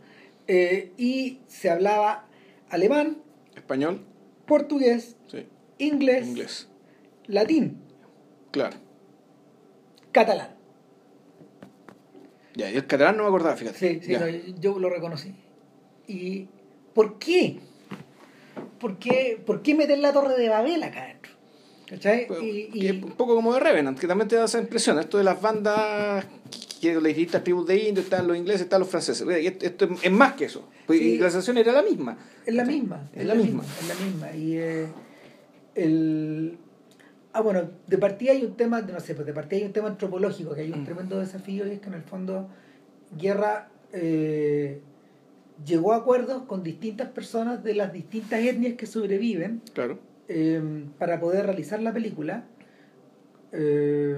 [0.49, 2.25] Eh, y se hablaba
[2.71, 3.19] alemán,
[3.55, 4.01] Español,
[4.47, 5.47] portugués, sí.
[5.79, 6.69] inglés, Inglés.
[7.27, 7.77] latín,
[8.51, 8.77] Claro.
[10.13, 10.55] catalán.
[12.61, 13.79] Ya, y el catalán no me acordaba, fíjate.
[13.79, 14.29] Sí, sí, no,
[14.61, 15.35] yo lo reconocí.
[16.07, 16.47] ¿Y
[16.95, 17.59] por qué?
[18.79, 21.33] ¿Por qué, por qué meter la torre de Babel acá adentro?
[21.87, 22.27] ¿Cachai?
[22.27, 24.99] Pues, Y, y, un poco como de Revenant, que también te da esa impresión.
[24.99, 26.25] Esto de las bandas,
[26.81, 29.27] que las distintas tribus de indios, están los ingleses, están los franceses.
[29.29, 30.69] Esto, esto es- más que eso.
[30.87, 31.05] Pues, Sí.
[31.15, 32.17] Y la sensación era la misma.
[32.47, 33.09] Es la misma.
[33.15, 33.63] Es la misma.
[33.81, 34.33] Es la misma.
[34.33, 34.87] Y eh,
[35.75, 36.59] el.
[37.33, 39.89] Ah, bueno, de partida hay un tema, no sé, pues de partida hay un tema
[39.89, 40.85] antropológico, que hay un Mm.
[40.85, 42.49] tremendo desafío y es que en el fondo
[43.17, 44.81] Guerra eh,
[45.65, 49.99] llegó a acuerdos con distintas personas de las distintas etnias que sobreviven Claro.
[50.29, 52.45] eh, para poder realizar la película,
[53.53, 54.17] eh,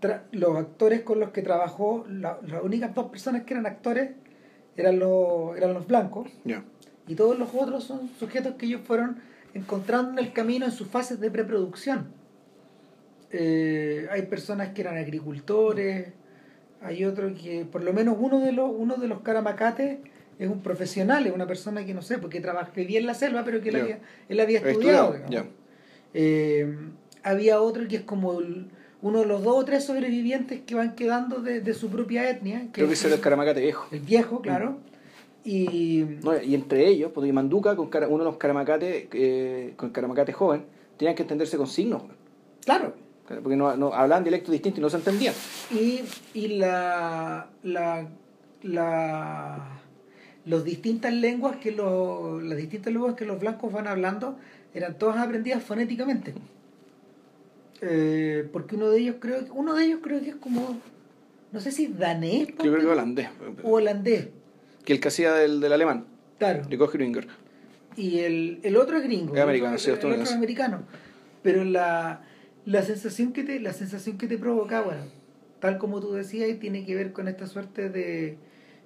[0.00, 4.10] tra- los actores con los que trabajó, la- las únicas dos personas que eran actores
[4.76, 6.64] eran los, eran los blancos Ya.
[7.06, 9.18] y todos los otros son sujetos que ellos fueron
[9.54, 12.08] encontrando en el camino en sus fases de preproducción.
[13.32, 16.08] Eh, hay personas que eran agricultores,
[16.82, 19.98] hay otros que, por lo menos uno de los, uno de los caramacates
[20.38, 23.44] es un profesional, es una persona que no sé, porque trabaja, vivía en la selva,
[23.44, 23.82] pero que él, Ya.
[23.82, 23.98] había,
[24.28, 25.14] él había estudiado.
[26.14, 26.74] Eh,
[27.22, 28.66] había otro que es como el-
[29.02, 32.62] uno de los dos o tres sobrevivientes que van quedando de, de su propia etnia,
[32.64, 33.86] que Creo que es ese era el caramacate viejo.
[33.92, 34.78] el viejo, claro.
[35.44, 39.90] Y No, y entre ellos, porque Manduca, con cara- uno de los caramacates, eh, con
[39.90, 40.64] caramacate joven,
[40.98, 42.02] tenían que entenderse con signos,
[42.64, 42.94] claro,
[43.42, 45.34] porque no, no, hablaban dialectos distintos y no se entendían.
[45.70, 46.00] y,
[46.34, 48.08] y la, la,
[48.62, 49.80] la
[50.46, 54.36] los distintas lenguas que los las distintas lenguas que los blancos van hablando
[54.74, 56.34] eran todas aprendidas fonéticamente
[57.82, 60.78] Eh, porque uno de ellos creo que uno de ellos creo que es como
[61.52, 63.28] no sé si danés Yo creo que holandés.
[63.62, 64.28] o holandés
[64.84, 66.04] Que el que hacía del, del alemán,
[66.38, 67.26] claro de Koch-Gringer.
[67.96, 70.82] y el, el otro es gringo Es americano, el sí, el otro es americano
[71.42, 72.20] pero la,
[72.64, 75.02] la sensación que te la sensación que te provoca bueno
[75.60, 78.38] tal como tú decías tiene que ver con esta suerte de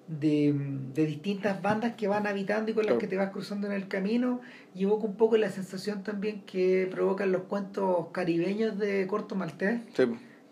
[0.06, 0.54] de,
[0.94, 3.88] de distintas bandas que van habitando y con las que te vas cruzando en el
[3.88, 4.40] camino
[4.74, 9.80] y evoca un poco la sensación también que provocan los cuentos caribeños de Corto Maltés
[9.94, 10.04] Sí,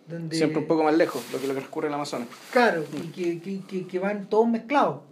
[0.08, 2.28] donde Siempre un poco más lejos, lo que, lo que transcurre en el Amazonas.
[2.50, 5.02] Claro, y que, que, que, que van todos mezclados.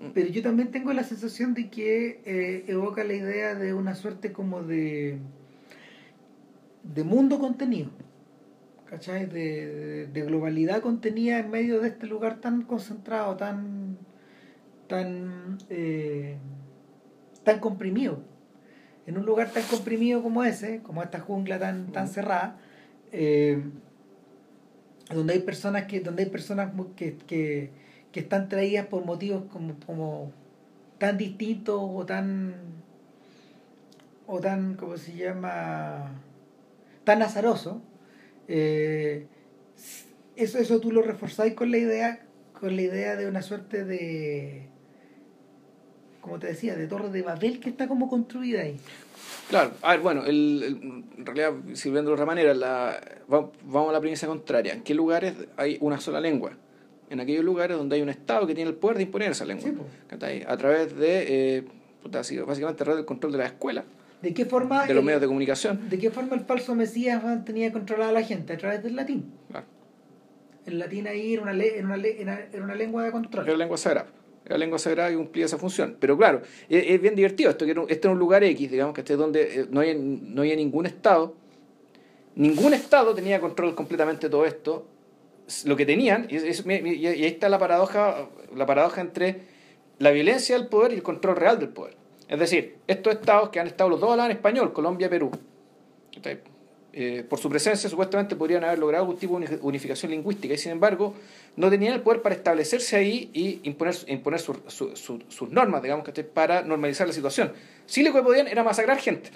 [0.00, 0.08] Mm.
[0.14, 4.32] Pero yo también tengo la sensación de que eh, evoca la idea de una suerte
[4.32, 5.18] como de,
[6.94, 7.90] de mundo contenido.
[8.86, 9.26] ¿Cachai?
[9.26, 13.98] De, de, de globalidad contenida en medio de este lugar tan concentrado, tan,
[14.86, 16.36] tan, eh,
[17.42, 18.20] tan comprimido.
[19.06, 22.58] En un lugar tan comprimido como ese, como esta jungla tan, tan cerrada,
[23.12, 23.62] eh,
[25.14, 27.70] donde hay personas que donde hay personas que, que,
[28.12, 30.32] que están traídas por motivos como, como
[30.98, 32.54] tan distintos o tan
[34.26, 36.10] o tan cómo se llama
[37.06, 37.80] tan azaroso
[38.48, 39.26] eh,
[40.36, 42.26] eso eso tú lo reforzáis con la idea
[42.60, 44.66] con la idea de una suerte de
[46.20, 48.76] como te decía de torre de Babel que está como construida ahí
[49.48, 53.00] Claro, a ver, bueno, el, el- en realidad, sirviendo de otra manera, la,
[53.32, 54.72] va- vamos a la premisa contraria.
[54.74, 56.52] ¿En qué lugares hay una sola lengua?
[57.10, 59.68] En aquellos lugares donde hay un Estado que tiene el poder de imponer esa lengua.
[59.68, 59.76] Sí.
[60.08, 60.42] ¿cachai?
[60.48, 61.64] A través de, eh,
[62.02, 63.84] puta, básicamente, a través del control de la escuela,
[64.28, 65.88] de qué forma de los el- medios de comunicación.
[65.88, 69.32] de qué forma el falso Mesías tenía controlada a la gente a través del latín
[69.50, 69.66] Claro.
[70.66, 73.46] el latín ahí era una, le- era una, le- era era una lengua de control
[73.46, 74.08] Era lengua sagrada.
[74.44, 75.96] Era lengua sagrada y cumplía esa función.
[75.98, 78.70] Pero claro, es, es bien divertido esto, que era un- este es un lugar X,
[78.70, 81.34] digamos, que este es donde eh, no, hay, no había ningún Estado.
[82.36, 84.86] Ningún Estado tenía control completamente de todo esto.
[85.64, 89.40] Lo que tenían, y, es- es- y y ahí está la paradoja, la paradoja entre
[89.98, 91.96] la violencia del poder y el control real del poder.
[92.28, 95.30] Es decir, estos estados que han estado los dos hablan español, Colombia, Perú.
[96.14, 96.40] ¿cachai?
[96.98, 100.58] Eh, por su presencia supuestamente podrían haber logrado algún tipo de uni- unificación lingüística y
[100.58, 101.14] sin embargo
[101.54, 105.82] no tenían el poder para establecerse ahí y imponer, imponer su- su- su- sus normas,
[105.82, 106.24] digamos, ¿cachai?
[106.24, 107.52] para normalizar la situación.
[107.84, 109.30] Sí lo que podían era masacrar gente.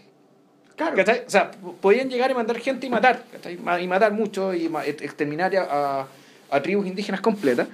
[0.75, 1.25] claro ¿cachai?
[1.27, 1.51] O sea,
[1.83, 3.23] podían llegar y mandar gente y matar,
[3.81, 5.53] y matar mucho y ex- exterminar
[6.51, 7.69] a tribus indígenas completas,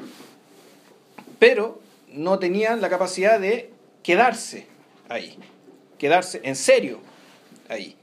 [1.38, 1.80] pero
[2.12, 3.70] no tenían la capacidad de
[4.02, 4.66] quedarse
[5.08, 5.36] ahí,
[5.98, 6.98] quedarse en serio
[7.68, 7.96] ahí,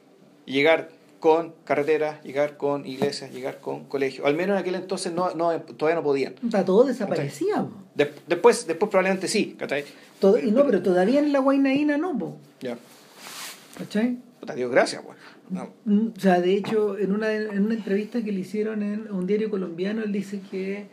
[0.46, 0.90] y llegar
[1.20, 4.28] con carreteras, llegar con iglesias, llegar con colegios.
[4.28, 6.36] Al menos en aquel entonces no, no, todavía no podían.
[6.66, 7.72] Todo desaparecía po.
[7.96, 9.86] De- después, después probablemente sí, ¿cachai?
[10.20, 12.38] Todo- y no pero todavía en la Guainaína no po.
[12.60, 12.78] Ya.
[13.78, 14.18] ¿cachai?
[14.40, 15.02] Puta, Dios gracias.
[15.50, 15.70] No.
[15.86, 19.26] Mm, o sea de hecho en una en una entrevista que le hicieron en un
[19.28, 20.88] diario colombiano él dice que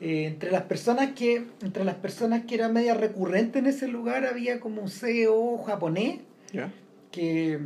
[0.00, 4.26] eh, entre las personas que entre las personas que era media recurrente en ese lugar
[4.26, 6.20] había como un CEO japonés
[7.10, 7.58] que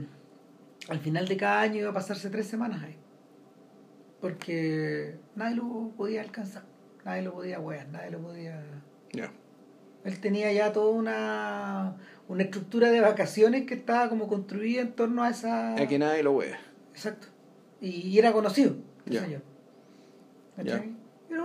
[0.89, 2.97] al final de cada año iba a pasarse tres semanas ahí.
[4.21, 6.65] Porque nadie lo podía alcanzar,
[7.05, 8.63] nadie lo podía wear, nadie lo podía...
[10.03, 11.97] Él tenía ya toda una,
[12.29, 15.75] una estructura de vacaciones que estaba como construida en torno a esa...
[15.75, 16.55] Aquí nadie lo ve.
[16.95, 17.27] Exacto.
[17.83, 19.23] Y, y era conocido, Ya.
[19.25, 19.43] señor.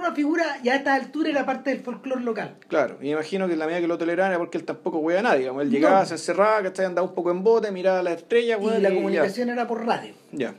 [0.06, 2.58] Una figura, ya a esta altura era parte del folclore local.
[2.68, 5.20] Claro, y me imagino que la medida que lo toleraban era porque él tampoco wea
[5.20, 5.40] a nadie.
[5.40, 5.64] digamos.
[5.64, 5.74] Él No.
[5.74, 8.90] llegaba, se encerraba, que andaba un poco en bote, miraba las estrellas, Y weón, la
[8.90, 8.96] ya.
[8.96, 10.14] comunicación era por radio.
[10.32, 10.54] Ya,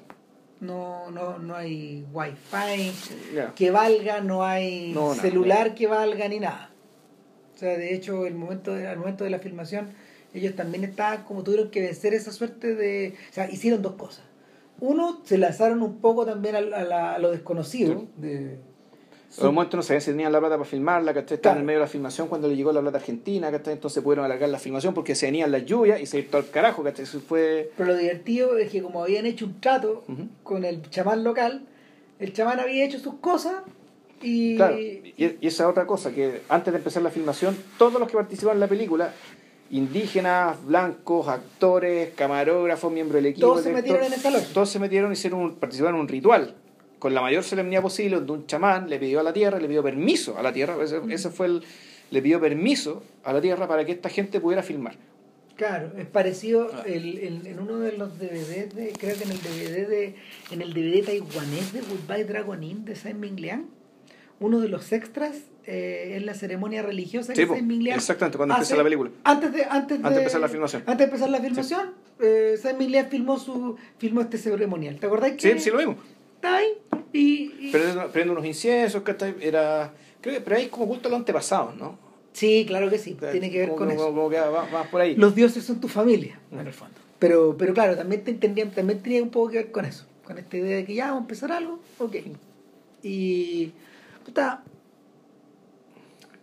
[0.58, 2.92] No, no, no hay wifi,
[3.34, 3.52] ya.
[3.54, 6.70] que valga, no hay No, celular que valga ni nada.
[7.54, 9.90] O sea, de hecho, el momento de- al momento de la filmación,
[10.34, 13.14] ellos también estaban como tuvieron que vencer esa suerte de...
[13.30, 14.24] O sea, hicieron dos cosas.
[14.80, 18.06] Uno, se lanzaron un poco también a, a la- a lo desconocido.
[18.16, 18.58] De,
[19.38, 21.34] En un momento no sabían si tenían la plata para filmarla, ¿cachai?
[21.36, 21.60] Estaban Claro.
[21.60, 23.74] en medio de la filmación cuando le llegó la plata argentina, ¿cachai?
[23.74, 26.86] Entonces pudieron alargar la filmación porque se venían las lluvias y se todo al carajo.
[26.86, 27.70] Eso fue...
[27.76, 30.04] Pero lo divertido es que como habían hecho un trato
[30.42, 31.62] con el chamán local,
[32.18, 33.56] el chamán había hecho sus cosas
[34.22, 34.56] y...
[34.56, 38.14] Claro, y, y esa otra cosa, que antes de empezar la filmación, todos los que
[38.16, 39.12] participaron en la película,
[39.70, 44.50] indígenas, blancos, actores, camarógrafos, miembros del equipo, Todos se metieron en esa lógica.
[44.54, 46.54] Todos se metieron y hicieron un- participaron en un ritual
[46.98, 49.82] con la mayor solemnidad posible, donde un chamán le pidió a la tierra, le pidió
[49.82, 51.62] permiso a la tierra, ese, ese fue el,
[52.10, 54.94] le pidió permiso a la tierra para que esta gente pudiera filmar.
[55.56, 56.82] Claro, es parecido Ah.
[56.86, 60.14] el, el- en uno de los DVDs, de, creo que en el DVD de,
[60.50, 63.64] en el DVD taiwanés de Goodbye Dragon Inn de Saint Ming Liang,
[64.38, 68.36] uno de los extras eh, es la ceremonia religiosa Sí, que Saint Ming Liang exactamente,
[68.36, 69.10] cuando hace empieza la película.
[69.24, 70.82] Antes de, antes de, Antes de empezar la filmación.
[70.86, 71.90] Antes de empezar la filmación,
[72.20, 74.96] eh, Saint Ming Liang filmó, su, filmó este ceremonial.
[75.00, 75.96] ¿Te acordás que Sí, sí lo vimos.
[76.34, 76.66] está ahí?
[77.16, 79.34] Y, y- Prende, prende unos inciensos, ¿cachai?
[79.40, 81.98] Era, creo que, pero ahí como culto a los antepasados, ¿no?
[82.32, 84.14] Sí, claro que sí, tiene que ver Como- con como- eso.
[84.14, 85.16] como que va, va por ahí.
[85.16, 86.58] Los dioses son tu familia, Mm.
[86.60, 86.94] en el fondo.
[87.18, 90.36] Pero, pero claro, también, te entendían, también tenía un poco que ver con eso, con
[90.36, 92.16] esta idea de que ya vamos a empezar algo, ok.
[93.02, 93.72] Y,
[94.26, 94.62] puta,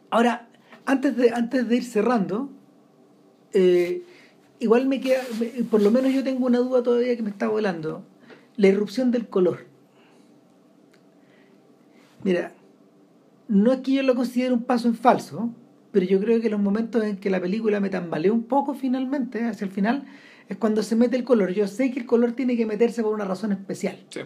[0.10, 0.48] ahora,
[0.86, 2.50] antes de, antes de ir cerrando,
[3.54, 4.02] eh,
[4.60, 5.22] igual me queda,
[5.70, 8.04] por lo menos yo tengo una duda todavía que me está volando,
[8.58, 9.66] la irrupción del color.
[12.24, 12.52] Mira,
[13.48, 15.50] no es que yo lo considere un paso en falso,
[15.92, 19.44] pero yo creo que los momentos en que la película me tambaleó un poco finalmente,
[19.46, 20.06] hacia el final,
[20.50, 21.52] es cuando se mete el color.
[21.54, 24.22] Yo sé que el color tiene que meterse por una razón especial, Sí.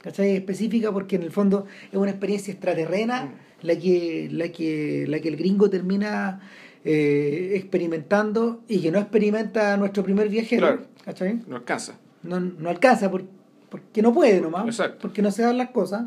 [0.00, 0.36] ¿cachai?
[0.36, 3.66] Específica porque en el fondo es una experiencia extraterrena Mm.
[3.66, 6.40] la que, la que, la que el gringo termina
[6.84, 10.82] eh, experimentando y que no experimenta nuestro primer viajero, Claro.
[11.04, 11.40] ¿cachai?
[11.48, 11.98] No alcanza.
[12.22, 13.24] no, no alcanza por-
[13.68, 14.98] porque no puede nomás, Exacto.
[15.02, 16.04] porque no se dan las cosas,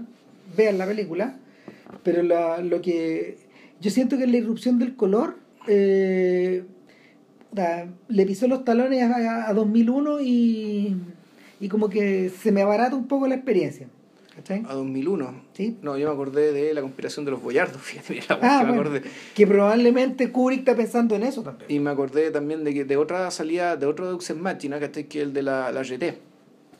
[0.56, 1.38] vean la película,
[2.04, 3.38] pero la- lo que
[3.80, 5.38] yo siento que la irrupción del color
[5.68, 6.64] eh,
[8.08, 10.96] le pisó los talones a, a 2001 y,
[11.60, 13.88] y como que se me abarata un poco la experiencia,
[14.36, 14.64] ¿cachai?
[14.68, 15.42] A 2001.
[15.54, 15.78] ¿Sí?
[15.82, 18.72] No, yo me acordé de la conspiración de los boyardos, fíjate, mira, Ah, que me
[18.78, 19.10] bueno, acordé.
[19.36, 21.70] que probablemente Kubrick está pensando en eso también.
[21.70, 25.06] Y me acordé también de que de otra salida, de otro Deux en Machina, ¿cachai?
[25.06, 26.18] Que es el de la, la GT.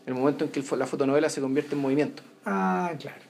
[0.08, 2.24] El momento en que el la fotonovela se convierte en movimiento.
[2.46, 3.22] Ah, claro.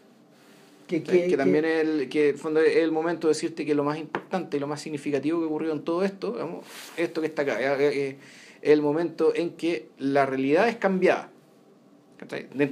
[0.99, 3.73] Que, Que, que- también es el, que el fondo es el momento de decirte que
[3.75, 6.65] lo más importante y lo más significativo que ocurrió en todo esto, digamos,
[6.97, 8.17] esto que está acá, eh, eh,
[8.61, 11.29] es el momento en que la realidad es cambiada.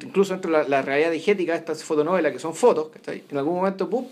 [0.04, 3.24] incluso dentro de la, la realidad digética de estas fotonovelas, que son fotos, ¿cachai?
[3.30, 4.06] en algún momento, ¡pum!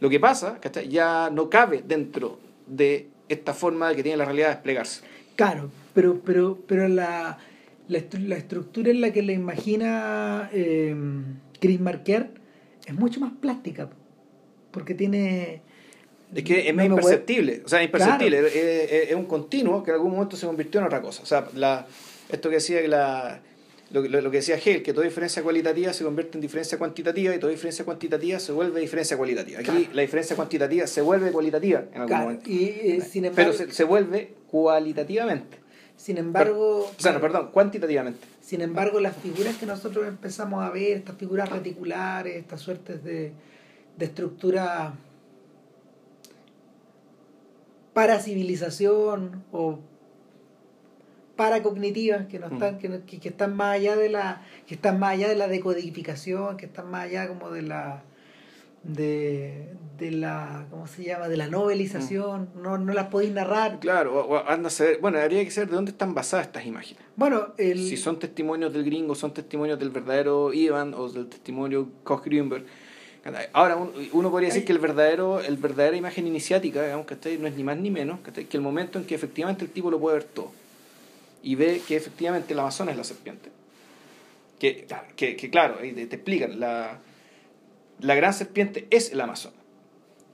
[0.00, 0.88] lo que pasa ¿cachai?
[0.88, 5.02] ya no cabe dentro de esta forma que tiene la realidad de desplegarse.
[5.36, 7.38] Claro, pero, pero, pero la,
[7.88, 10.94] la, estru- la estructura en la que la imagina eh,
[11.60, 12.30] Chris Marker
[12.86, 13.90] es mucho más plástica,
[14.70, 15.60] porque tiene...
[16.34, 19.96] Es que es más imperceptible, o sea, imperceptible, es, es- es un continuo que en
[19.96, 21.22] algún momento se convirtió en otra cosa.
[21.22, 21.86] O sea, la,
[22.30, 23.40] esto que decía que la,
[23.92, 27.32] lo, lo- lo que decía Hegel, que toda diferencia cualitativa se convierte en diferencia cuantitativa
[27.34, 29.60] y toda diferencia cuantitativa se vuelve diferencia cualitativa.
[29.60, 29.86] Aquí Claro.
[29.92, 32.50] la diferencia cuantitativa se vuelve cualitativa en algún Claro, momento.
[32.50, 35.58] y eh, sin embargo, Pero se, se vuelve cualitativamente.
[35.96, 38.20] Sin embargo, O sea, no, perdón, cuantitativamente.
[38.40, 43.32] sin embargo, las figuras que nosotros empezamos a ver, estas figuras reticulares, estas suertes de,
[43.96, 44.94] de estructura
[47.92, 49.78] para civilización o
[51.36, 54.98] paracognitivas que no están que, no- que, que están más allá de la que están
[54.98, 58.02] más allá de la decodificación que están más allá como de la
[58.86, 59.68] de,
[59.98, 64.34] de la cómo se llama de la novelización no, no las podéis narrar Claro, o-
[64.36, 67.02] o anda a saber, bueno, habría que saber de dónde están basadas estas imágenes.
[67.16, 71.88] bueno el si son testimonios del gringo, son testimonios del verdadero Ivan o del testimonio
[72.04, 72.64] Koch Greenberg.
[73.52, 77.38] Ahora, un- uno podría decir que el verdadero, el verdadera imagen iniciática, digamos, ¿cachai?
[77.38, 78.44] no es ni más ni menos ¿cachai?
[78.44, 80.52] que el momento en que efectivamente el tipo lo puede ver todo
[81.42, 83.50] y ve que efectivamente el Amazon es la serpiente.
[84.60, 84.86] Que,
[85.16, 86.98] que, que claro, ahí te, te explican, la,
[88.00, 89.52] la gran serpiente es el Amazon.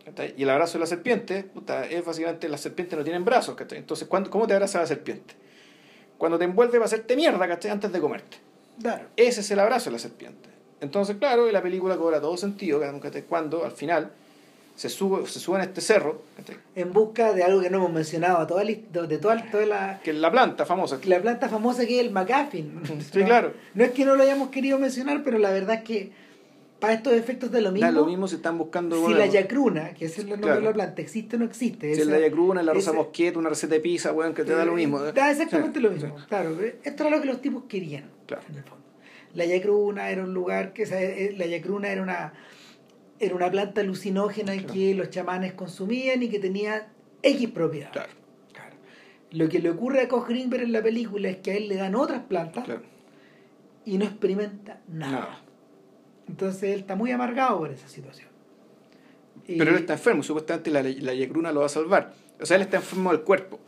[0.05, 0.34] ¿cachai?
[0.36, 3.55] Y el abrazo de la serpiente, puta, es básicamente las serpientes no tienen brazos.
[3.55, 3.78] ¿cachai?
[3.78, 5.34] Entonces, ¿cuándo- ¿cómo te abraza la serpiente?
[6.18, 7.70] Cuando te envuelve para hacerte mierda, ¿cachai?
[7.70, 8.36] Antes de comerte.
[8.80, 10.48] claro Ese es el abrazo de la serpiente.
[10.80, 13.22] Entonces, claro, y la película cobra todo sentido ¿cachai?
[13.22, 14.10] cuando al final
[14.74, 16.56] se sube, se sube en este cerro, ¿cachai?
[16.74, 20.01] en busca de algo que no hemos mencionado a toda la, de, toda, toda la,
[20.02, 20.98] que es la planta famosa.
[21.05, 22.82] la planta famosa que es el McGuffin.
[23.12, 23.24] Sí, ¿no?
[23.26, 23.52] claro.
[23.74, 26.10] No es que no lo hayamos querido mencionar, pero la verdad es que
[26.82, 27.86] para estos efectos de lo mismo.
[27.86, 28.96] Da lo mismo si están buscando.
[28.96, 30.60] Si bueno, la yacruna, que es el nombre Claro.
[30.60, 31.86] de la planta, existe o no existe.
[31.94, 34.52] Si es esa- la yacruna, la rosa mosqueta, una receta de pizza, weón, que te
[34.52, 34.98] da lo mismo.
[35.00, 36.18] Da exactamente Sí, lo mismo.
[36.18, 36.24] sí.
[36.28, 38.10] Claro, eh, esto era lo que los tipos querían.
[38.26, 38.42] Claro.
[38.50, 38.84] En el fondo.
[39.34, 40.82] La yacruna era un lugar que.
[40.82, 42.34] o sea, eh, La yacruna era una,
[43.18, 44.74] era una planta alucinógena Claro.
[44.74, 46.88] que los chamanes consumían y que tenía
[47.22, 47.92] X propiedades.
[47.92, 48.12] Claro,
[48.52, 48.76] Claro.
[49.30, 51.76] Lo que le ocurre a Koch Greenberg en la película es que a él le
[51.76, 52.64] dan otras plantas
[53.84, 55.12] y no experimenta nada.
[55.12, 55.40] Nada.
[56.28, 58.28] Entonces él está muy amargado por esa situación.
[59.46, 62.12] Y- Pero él está enfermo, supuestamente la, la lo va a salvar.
[62.40, 63.58] O sea, él está enfermo del cuerpo.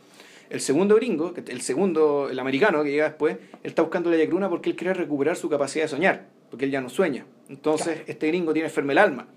[0.49, 4.47] El segundo gringo, el segundo, el americano que llega después, él está buscando la yacruna
[4.47, 7.25] porque él quiere recuperar su capacidad de soñar, porque él ya no sueña.
[7.49, 8.03] Entonces, Claro.
[8.07, 9.27] este gringo tiene enfermo el alma.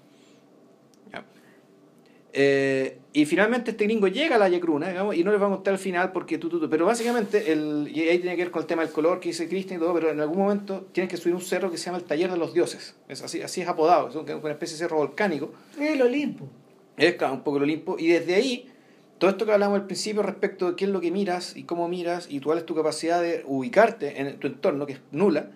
[2.32, 5.50] Eh, y finalmente este gringo llega a la yacruna, digamos, y no les va a
[5.50, 6.68] contar al final porque tú, tú, tú.
[6.68, 9.48] Pero básicamente, el, y ahí tiene que ver con el tema del color que dice
[9.48, 11.98] Cristian y todo, pero en algún momento tienes que subir un cerro que se llama
[11.98, 12.96] el Taller de los Dioses.
[13.08, 15.52] Es así, así es apodado, es una especie de cerro volcánico.
[15.80, 16.48] El Olimpo.
[16.96, 17.96] Es claro, un poco el Olimpo.
[17.98, 18.70] Y desde ahí,
[19.18, 21.88] todo esto que hablamos al principio respecto de qué es lo que miras y cómo
[21.88, 25.50] miras y cuál es tu capacidad de ubicarte en tu entorno, que es nula,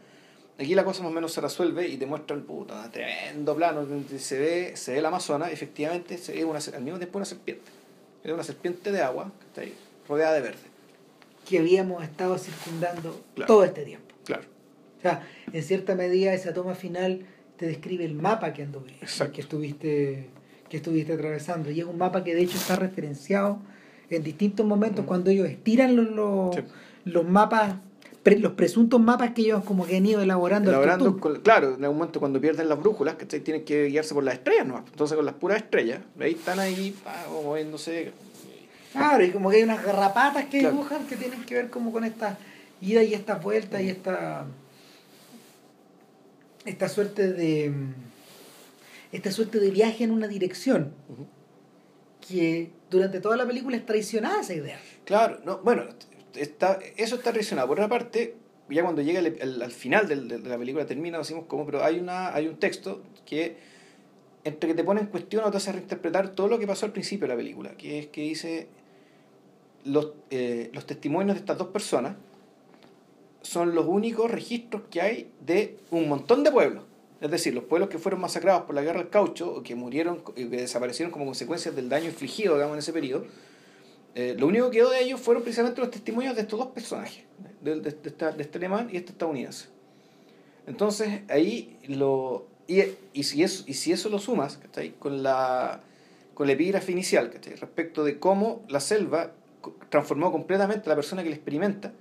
[0.63, 3.85] aquí la cosa más o menos se resuelve y te muestra el puta, tremendo plano
[3.87, 7.25] donde se ve, se ve el Amazonas, efectivamente se ve una, al mismo tiempo una
[7.27, 7.71] serpiente.
[8.25, 9.75] Es una serpiente de agua que está ahí,
[10.09, 10.59] rodeada de verde.
[11.49, 13.47] que habíamos estado circundando Claro.
[13.53, 14.15] todo este tiempo.
[14.25, 14.45] Claro.
[14.99, 17.27] O sea, en cierta medida esa toma final
[17.57, 18.95] te describe el mapa que anduve,
[19.33, 20.29] que estuviste,
[20.69, 21.71] que estuviste atravesando.
[21.73, 23.59] Y es un mapa que de hecho está referenciado
[24.09, 26.63] en distintos momentos cuando ellos estiran los, los, Sí.
[27.07, 27.75] los mapas,
[28.23, 30.71] pre- los presuntos mapas que ellos como que han ido elaborando.
[31.19, 34.35] con- claro, en algún momento cuando pierden las brújulas, que tienen que guiarse por las
[34.35, 34.79] estrellas, ¿no?
[34.79, 38.13] Entonces con las puras estrellas, ahí están ahí, ah, moviéndose.
[38.93, 40.75] Claro, y como que hay unas garrapatas que Claro.
[40.77, 42.39] dibujan que tienen que ver como con esta
[42.81, 44.45] ida y esta vuelta y esta
[46.65, 47.73] esta suerte de
[49.11, 50.93] esta suerte de viaje en una dirección
[52.27, 54.79] que durante toda la película es traicionada esa idea.
[55.05, 55.85] Claro, no, bueno,
[56.35, 57.69] está, eso está traicionado.
[57.69, 58.37] Por otra parte,
[58.69, 62.35] ya cuando llega el- al final de, la película termina, decimos cómo, pero hay una
[62.35, 63.57] hay un texto que
[64.45, 66.93] entre que te pone en cuestión o te hace reinterpretar todo lo que pasó al
[66.93, 68.67] principio de la película, que es que dice
[69.85, 72.17] los, eh, los testimonios de estas dos personas
[73.43, 76.85] son los únicos registros que hay de un montón de pueblos.
[77.21, 80.23] Es decir, los pueblos que fueron masacrados por la guerra del caucho o que murieron
[80.35, 83.27] y que desaparecieron como consecuencias del daño infligido digamos, en ese periodo,
[84.15, 87.25] eh, lo único que quedó de ellos fueron precisamente los testimonios de estos dos personajes,
[87.63, 89.69] de, de- de esta- de este alemán y este estadounidense.
[90.67, 92.47] Entonces, ahí lo.
[92.69, 92.83] Y,
[93.13, 94.93] y, si, eso, y si eso lo sumas ¿cachai?
[94.93, 95.81] con la
[96.35, 97.57] con el epígrafe inicial, ¿cachai?
[97.57, 99.33] respecto de cómo la selva
[99.91, 101.93] transformó completamente a la persona que la experimenta,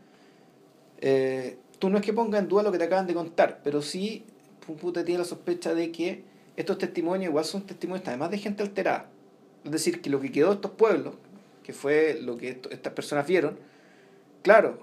[1.01, 3.81] eh, tú no es que ponga en duda lo que te acaban de contar, pero
[3.81, 4.23] sí
[4.65, 6.23] pu- puta, tiene la sospecha de que
[6.55, 9.09] estos testimonios igual son testimonios además de gente alterada.
[9.65, 11.15] Es decir, que lo que quedó de estos pueblos,
[11.63, 13.57] que fue lo que estas personas vieron,
[14.41, 14.79] claro,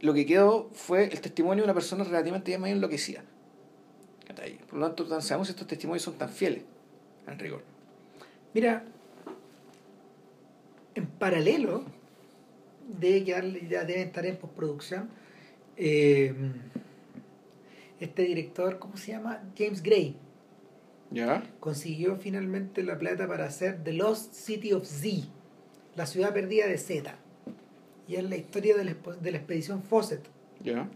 [0.00, 3.24] lo que quedó fue el testimonio de una persona relativamente ya medio enloquecida.
[4.68, 6.62] Por lo tanto, tan- sabemos si estos testimonios son tan fieles,
[7.26, 7.62] en rigor.
[8.54, 8.84] Mira,
[10.94, 11.84] en paralelo,
[12.98, 15.08] debe quedar, ya debe estar en postproducción,
[15.76, 16.34] eh,
[18.00, 19.42] este director, ¿cómo se llama?
[19.56, 20.16] James Gray,
[21.12, 21.42] ¿Ya?
[21.60, 25.28] consiguió finalmente la plata para hacer The Lost City of Z,
[25.94, 27.14] la ciudad perdida de Z.
[28.08, 30.22] Y es la historia de la, de la expedición Fawcett.
[30.62, 30.88] ¿Ya?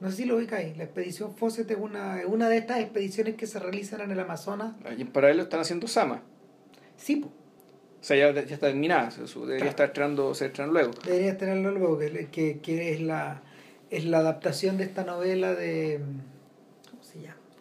[0.00, 0.76] No sé si lo ubicáis.
[0.76, 4.74] La expedición Fawcett es una, una de estas expediciones que se realizan en el Amazonas.
[4.98, 6.22] Y en paralelo están haciendo Sama.
[6.96, 7.28] Sí, po.
[7.28, 9.70] O sea, ya, ya está terminada, debería Claro.
[9.70, 10.90] estar estrenando, se luego.
[11.06, 13.42] Deberías tenerlo luego, que, que, que es la
[13.90, 16.00] es la adaptación de esta novela de.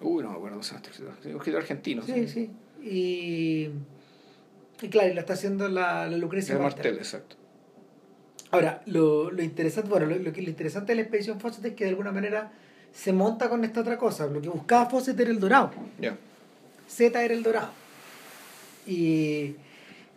[0.04, 2.04] Uy, no me acuerdo, un escritor argentino.
[2.04, 2.50] Sí, sí.
[2.84, 3.70] Y,
[4.82, 6.78] y claro, y la está haciendo la, la Lucrecia Martel.
[6.78, 7.36] Martel, exacto.
[8.52, 11.86] Ahora, lo, lo interesante, bueno, lo, lo lo interesante de la expedición Fawcett es que
[11.86, 12.52] de alguna manera
[12.94, 14.28] se monta con esta otra cosa.
[14.28, 15.72] Lo que buscaba Fawcett era el dorado.
[16.00, 16.16] Ya.
[16.88, 17.72] Z era el dorado.
[18.86, 19.56] Y,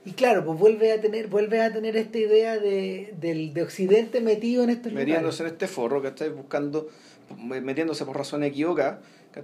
[0.05, 4.21] y claro, pues vuelve a tener, vuelve a tener esta idea de, del, de Occidente
[4.21, 6.89] metido en estos Metiéndose en este forro, que estáis buscando,
[7.37, 8.99] metiéndose por razones equivocadas,
[9.33, 9.43] que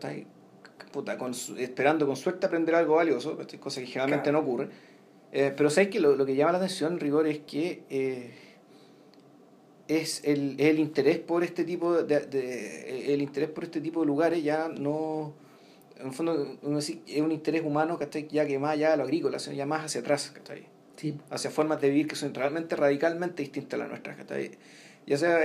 [0.93, 3.59] puta, con esperando con suerte aprender algo valioso, ¿cachai?
[3.59, 4.39] cosa que generalmente Claro.
[4.39, 4.69] no ocurre.
[5.33, 8.31] Eh, pero sabéis que lo, lo que llama la atención, en rigor, es que eh,
[9.89, 14.07] es el, el interés por este tipo de, de- el interés por este tipo de
[14.07, 15.35] lugares ya no
[15.99, 18.29] en el fondo uno dice, es un interés humano ¿cachai?
[18.29, 20.67] ya que más allá de lo agrícola sino ya más hacia atrás ¿cachai?
[20.97, 21.19] Sí.
[21.31, 24.53] hacia formas de vivir que son realmente radicalmente distintas a las nuestras ¿cachai?
[25.07, 25.41] Ya sea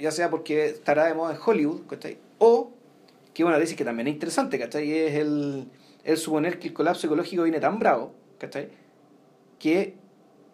[0.00, 2.18] ya sea porque estará de moda en Hollywood ¿cachai?
[2.38, 2.72] o
[3.36, 4.90] que es una tesis que también es interesante, ¿cachai?
[4.90, 5.68] Es el,
[6.04, 8.70] el suponer que el colapso ecológico viene tan bravo, ¿cachai?
[9.58, 9.94] Que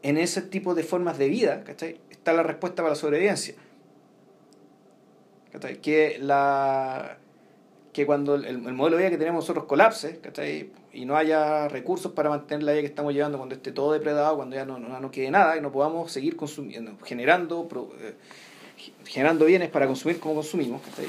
[0.02, 2.00] en ese tipo de formas de vida, ¿cachai?
[2.10, 3.54] Está la respuesta para la sobrevivencia.
[5.80, 7.18] Que la
[7.92, 10.72] que cuando el, el modelo de vida que tenemos nosotros colapse, ¿cachai?
[10.92, 14.36] Y no haya recursos para mantener la vida que estamos llevando cuando esté todo depredado,
[14.36, 17.66] cuando ya no, no, no quede nada y no podamos seguir consumiendo, generando,
[17.98, 18.14] eh,
[19.06, 21.06] generando bienes para consumir como consumimos, ¿cachai?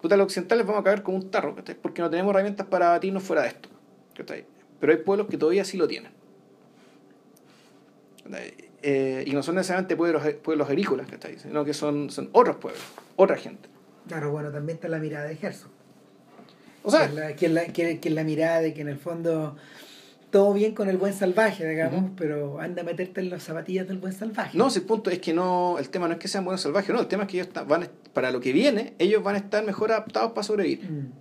[0.00, 1.74] Puta, los occidentales vamos a caer como un tarro, ¿cachai?
[1.74, 3.68] Porque no tenemos herramientas para batirnos fuera de esto,
[4.16, 4.46] ¿cachai?
[4.80, 6.12] Pero hay pueblos que todavía sí lo tienen.
[8.82, 11.38] Eh, y no son necesariamente pueblos, pueblos agrícolas, ¿cachai?
[11.38, 12.82] Sino que son, son otros pueblos,
[13.16, 13.68] otra gente.
[14.08, 15.70] Claro, bueno, también está la mirada de Herzog.
[16.82, 19.56] O sea, que, la, que, la, que, que la mirada de que en el fondo
[20.30, 22.12] todo bien con el buen salvaje, digamos, Ujú.
[22.16, 24.56] pero anda a meterte en las zapatillas del buen salvaje.
[24.56, 26.90] No, si el punto es que no, el tema no es que sean buenos salvajes,
[26.94, 29.38] no, el tema es que ellos van, a- para lo que viene, ellos van a
[29.38, 30.88] estar mejor adaptados para sobrevivir.
[30.88, 31.12] Mm.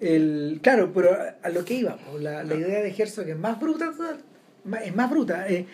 [0.00, 1.10] El, claro, pero
[1.42, 3.92] a, lo que iba, la, la idea de Herzog es más bruta,
[4.82, 5.46] es más bruta.
[5.48, 5.66] Eh,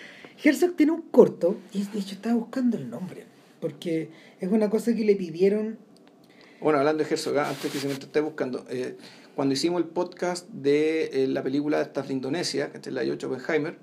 [0.42, 3.24] Herzog tiene un corto, y de hecho estaba buscando el nombre,
[3.60, 4.10] porque
[4.40, 5.78] es una cosa que le pidieron
[6.60, 8.96] Bueno, hablando de Herzog, ah, antes que se me esté buscando, eh,
[9.40, 13.06] cuando hicimos el podcast de eh, la película esta de Indonesia, que es la de
[13.06, 13.78] George Oppenheimer,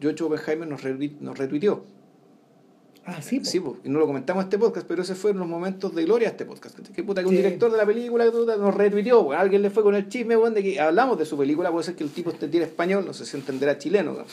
[0.00, 1.84] George Oppenheimer nos, retweet- nos retuiteó.
[3.04, 3.44] Ah, sí, po.
[3.44, 6.02] Sí, pues, y no lo comentamos en este podcast, pero ese fueron los momentos de
[6.04, 6.80] gloria de este podcast.
[6.88, 9.40] Que puta, que un director de la película nos retuiteó, weón.
[9.40, 12.02] alguien le fue con el chisme, de que hablamos de su película, puede ser que
[12.02, 14.14] el tipo entendiera español, no sé si entenderá chileno.
[14.14, 14.24] No,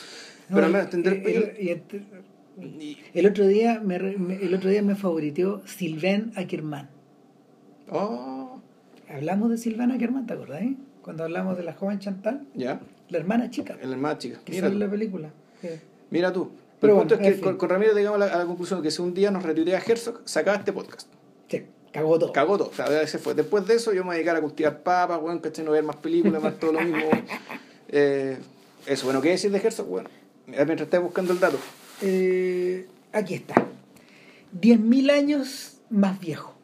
[0.52, 1.52] pero al menos entender y- español.
[1.60, 5.62] y- y ent- Y- el otro día me, re- me- el otro día me favoriteó
[5.66, 6.90] Sylvain Ackerman.
[7.88, 8.59] Oh,
[9.12, 10.62] Hablamos de Sylvain Ackerman, ¿te acordás?
[10.62, 10.76] eh?
[11.02, 14.40] Cuando hablamos de la joven Chantal, ya, la hermana chica, el más chica.
[14.44, 15.30] que Mira sale en la película.
[15.60, 15.68] Sí.
[16.10, 16.50] Mira tú.
[16.80, 18.90] Pero el punto bueno, es que con, Ramiro llegamos a la, a la conclusión que
[18.90, 21.08] si un día nos retuitea Herzog, sacaba este podcast.
[21.48, 22.32] Sí, cagó todo.
[22.32, 22.68] Cagó todo.
[22.68, 23.34] O sea, ese fue.
[23.34, 25.64] Después de eso yo me voy a dedicar a cultivar papas, weón, ¿cachai?
[25.64, 26.98] No ver más películas, más todo lo mismo.
[27.92, 28.38] Eh,
[28.86, 29.88] eso, bueno, ¿qué decir de Herzog?
[29.88, 30.08] Bueno,
[30.46, 31.58] mientras estés buscando el dato.
[32.02, 33.66] Eh, aquí está.
[34.60, 36.54] 10.000 años más viejo.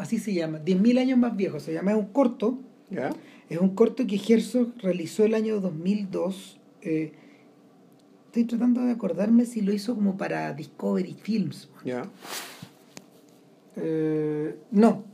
[0.00, 0.58] Así se llama.
[0.64, 1.60] 10.000 años más viejo.
[1.60, 2.58] Se llama, es un corto.
[2.90, 3.10] ¿Ya?
[3.48, 6.58] Es un corto que Herzog realizó el año 2002.
[6.82, 7.12] Eh,
[8.26, 11.68] estoy tratando de acordarme si lo hizo como para Discovery Films.
[11.84, 12.04] ¿Ya?
[13.76, 15.04] Eh, no,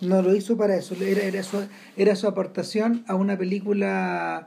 [0.00, 0.94] no lo hizo para eso.
[1.00, 1.58] Era, era, su,
[1.96, 4.46] era su aportación a una película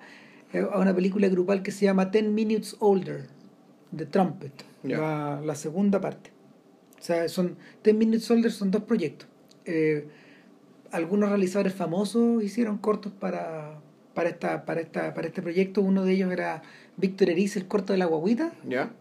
[0.53, 3.27] eh, a una película grupal que se llama Ten Minutes Older,
[3.91, 4.53] de Trumpet,
[4.83, 4.97] Ya.
[4.99, 6.31] la, la segunda parte.
[6.99, 9.27] O sea, son Ten Minutes Older son dos proyectos.
[9.67, 10.07] Eh,
[10.91, 13.79] algunos realizadores famosos hicieron cortos para,
[14.13, 15.81] para, esta, para, esta, para este proyecto.
[15.81, 16.61] Uno de ellos era
[16.95, 18.53] Víctor Eriz, el corto de la guaguita.
[18.67, 18.91] ¿Ya?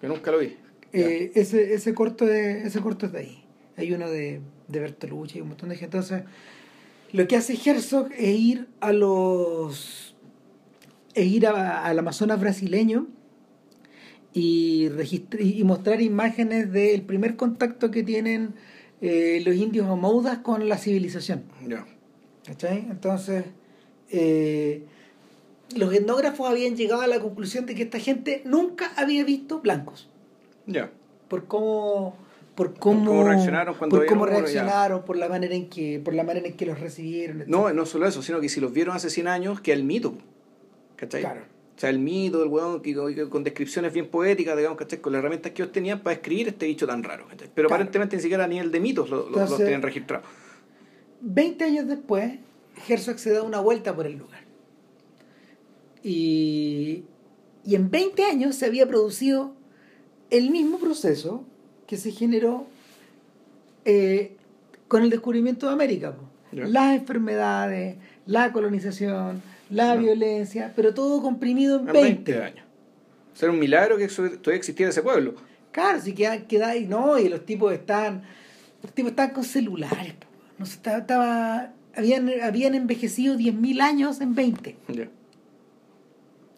[0.00, 0.56] Que nunca lo vi.
[0.92, 3.44] Eh, ese, ese, corto de, ese corto es de ahí.
[3.76, 5.96] Hay uno de, de Bertolucci y un montón de gente.
[5.96, 6.22] Entonces,
[7.12, 10.14] lo que hace Herzog es ir a los.
[11.14, 13.08] es ir a- al Amazonas brasileño
[14.32, 14.88] y,
[15.40, 18.54] y mostrar imágenes del primer contacto que tienen
[19.00, 21.44] eh, los indios omoudas con la civilización.
[22.46, 22.86] ¿Cachai?
[22.90, 23.44] Entonces,
[24.10, 24.82] eh,
[25.76, 30.08] los etnógrafos habían llegado a la conclusión de que esta gente nunca había visto blancos
[30.66, 30.90] Ya.
[31.28, 32.16] por cómo
[32.56, 34.32] por cómo, cómo reaccionaron cuando por cómo ya.
[34.32, 37.86] reaccionaron por la manera en que por la manera en que los recibieron No, no
[37.86, 40.14] solo eso, sino que si los vieron hace 100 años, que el mito.
[40.96, 41.22] ¿Cachai?
[41.22, 41.42] Claro.
[41.80, 42.82] O sea, el mito del weón
[43.30, 45.00] con descripciones bien poéticas, digamos, ¿cachai?
[45.00, 47.48] Con las herramientas que ellos tenían para escribir este bicho tan raro, ¿cachai?
[47.54, 47.74] Pero Claro.
[47.82, 50.26] aparentemente ni siquiera a nivel de mitos lo, lo- Entonces- los tenían registrados.
[51.22, 52.34] 20 años después
[52.86, 54.40] Herzog se da una vuelta por el lugar
[56.02, 57.04] y,
[57.64, 59.54] y en 20 años se había producido
[60.28, 61.44] el mismo proceso
[61.86, 62.66] que se generó
[63.86, 64.36] eh,
[64.86, 66.14] con el descubrimiento de América
[66.52, 67.96] las enfermedades
[68.26, 69.40] la colonización
[69.70, 72.66] la violencia pero todo comprimido en En 20, 20 años.
[73.32, 75.34] O sea, era un milagro que todavía existiera ese pueblo.
[75.72, 78.22] Claro, si queda, queda ahí, no, y los tipos están,
[78.82, 80.14] los tipos están con celulares,
[80.58, 84.76] no sé, estaba, estaba- habían, habían envejecido 10.000 años en 20.
[84.88, 85.08] Ya.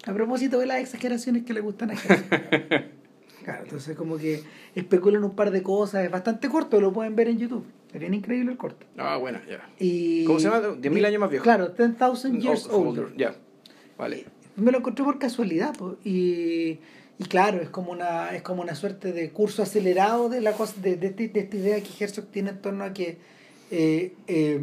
[0.07, 2.25] A propósito de las exageraciones que le gustan a Jesús.
[3.43, 4.43] Claro, entonces como que
[4.75, 7.65] especulan un par de cosas, es bastante corto, lo pueden ver en YouTube.
[7.93, 8.87] Es bien increíble el corto.
[8.97, 9.69] Ah, bueno, ya.
[9.79, 10.61] Y, ¿Cómo se llama?
[10.81, 11.43] 10.000 años más viejo.
[11.43, 13.09] Claro, 10,000 years Oh, older.
[13.17, 13.35] Ya.
[13.99, 14.25] Vale.
[14.57, 16.79] Me lo encontré por casualidad, po, y,
[17.19, 20.75] y claro, es como una es como una suerte de curso acelerado de la cosa
[20.81, 23.19] de, de, este- de esta idea que Herzog tiene en torno a que
[23.71, 24.61] eh, eh,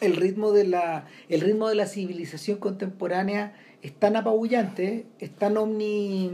[0.00, 5.56] el ritmo de la el ritmo de la civilización contemporánea es tan apabullante, es tan
[5.56, 6.30] omni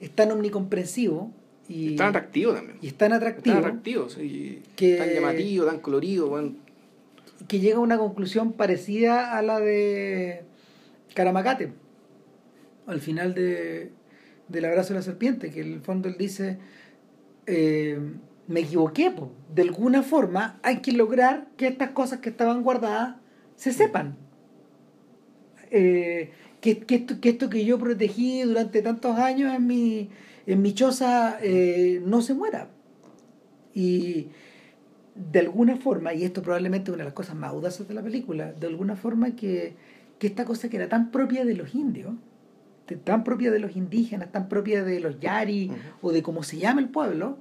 [0.00, 1.32] es tan omnicomprensivo
[1.68, 2.78] y, Tan atractivo también.
[2.82, 4.62] y es tan atractivo Tan atractivo, sí.
[4.76, 6.52] que- Tan llamativo, tan colorido,
[7.48, 10.42] que llega a una conclusión parecida a la de
[11.14, 11.72] Caramacate,
[12.86, 13.90] al final de,
[14.48, 16.58] del abrazo de la serpiente, que en el fondo él dice,
[17.46, 17.98] eh,
[18.48, 19.32] me equivoqué, po.
[19.54, 23.16] de alguna forma hay que lograr que estas cosas que estaban guardadas
[23.56, 24.16] se sepan.
[25.70, 26.30] Eh,
[26.62, 30.08] que, que, esto, que esto que yo protegí durante tantos años en mi,
[30.46, 32.68] en mi choza eh, no se muera.
[33.74, 34.28] Y
[35.14, 38.02] de alguna forma, y esto probablemente es una de las cosas más audaces de la
[38.02, 39.74] película, de alguna forma que,
[40.18, 42.14] que esta cosa que era tan propia de los indios,
[42.86, 45.70] de- tan propia de los indígenas, tan propia de los yari
[46.00, 47.36] o de cómo se llama el pueblo,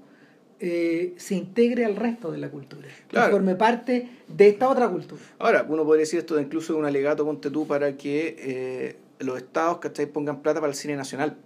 [0.59, 3.27] eh, se integre al resto de la cultura, Claro.
[3.27, 5.21] que forme parte de esta otra cultura.
[5.39, 8.95] Ahora, uno podría decir esto de incluso de un alegato, ponte tú, para que eh,
[9.23, 10.05] los estados, ¿cachai?
[10.05, 11.37] pongan plata para el cine nacional.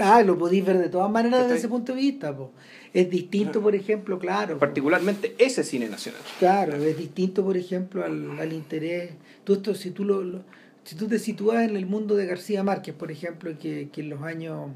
[0.00, 2.36] Ah, lo podéis ver de todas maneras desde ese punto de vista.
[2.36, 2.52] po.
[2.94, 4.54] Es distinto, por ejemplo, claro.
[4.54, 4.60] po.
[4.60, 6.20] Particularmente ese cine nacional.
[6.38, 9.10] Claro, es distinto, por ejemplo, al, al interés.
[9.44, 10.44] Tú esto, si tú lo, lo-
[10.84, 14.10] si tú te sitúas en el mundo de García Márquez, por ejemplo, que, que en
[14.10, 14.70] los años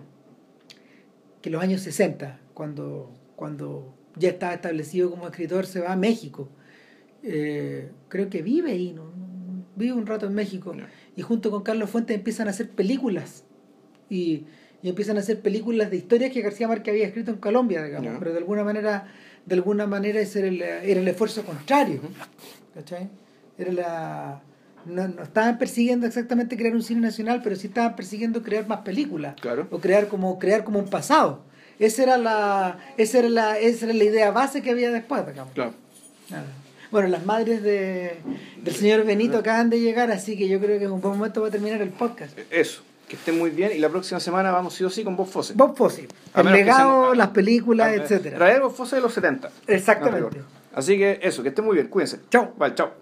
[1.41, 5.97] que en los años 60, cuando, cuando ya estaba establecido como escritor, se va a
[5.97, 6.49] México.
[7.23, 9.11] Eh, creo que vive ahí, ¿no?
[9.75, 10.75] vive un rato en México.
[11.17, 13.45] Y junto con Carlos Fuentes empiezan a hacer películas.
[14.09, 14.45] Y,
[14.83, 18.17] y empiezan a hacer películas de historias que García Márquez había escrito en Colombia, digamos.
[18.19, 19.07] Pero de alguna manera,
[19.47, 22.01] de alguna manera ese era el, era el esfuerzo contrario.
[22.75, 23.09] ¿cachai?
[23.59, 24.43] Era la.
[24.85, 28.81] No, no estaban persiguiendo exactamente crear un cine nacional, pero sí estaban persiguiendo crear más
[28.81, 29.37] películas.
[29.41, 29.69] Claro.
[29.71, 31.45] O crear como, crear como un pasado.
[31.79, 35.53] Esa era la, esa era la, esa era la idea base que había después, digamos.
[35.55, 35.75] Claro.
[36.31, 36.47] Nada.
[36.93, 38.17] Bueno, las madres de,
[38.63, 41.41] del señor Benito acaban de llegar, así que yo creo que es un buen momento
[41.41, 42.39] para terminar el podcast.
[42.51, 42.83] Eso.
[43.09, 43.73] Que estén muy bien.
[43.75, 45.55] Y la próxima semana vamos sí o sí con Bob Fosse.
[45.55, 48.37] Bob Fosse, A el legado, seamos- las películas, Ah, etcétera.
[48.39, 49.51] Traer Bob Fosse de los 70.
[49.67, 50.41] Exactamente.
[50.75, 51.89] Así que eso, que estén muy bien.
[51.89, 52.21] Cuídense.
[52.31, 52.53] Chao.
[52.57, 52.93] Vale, chao.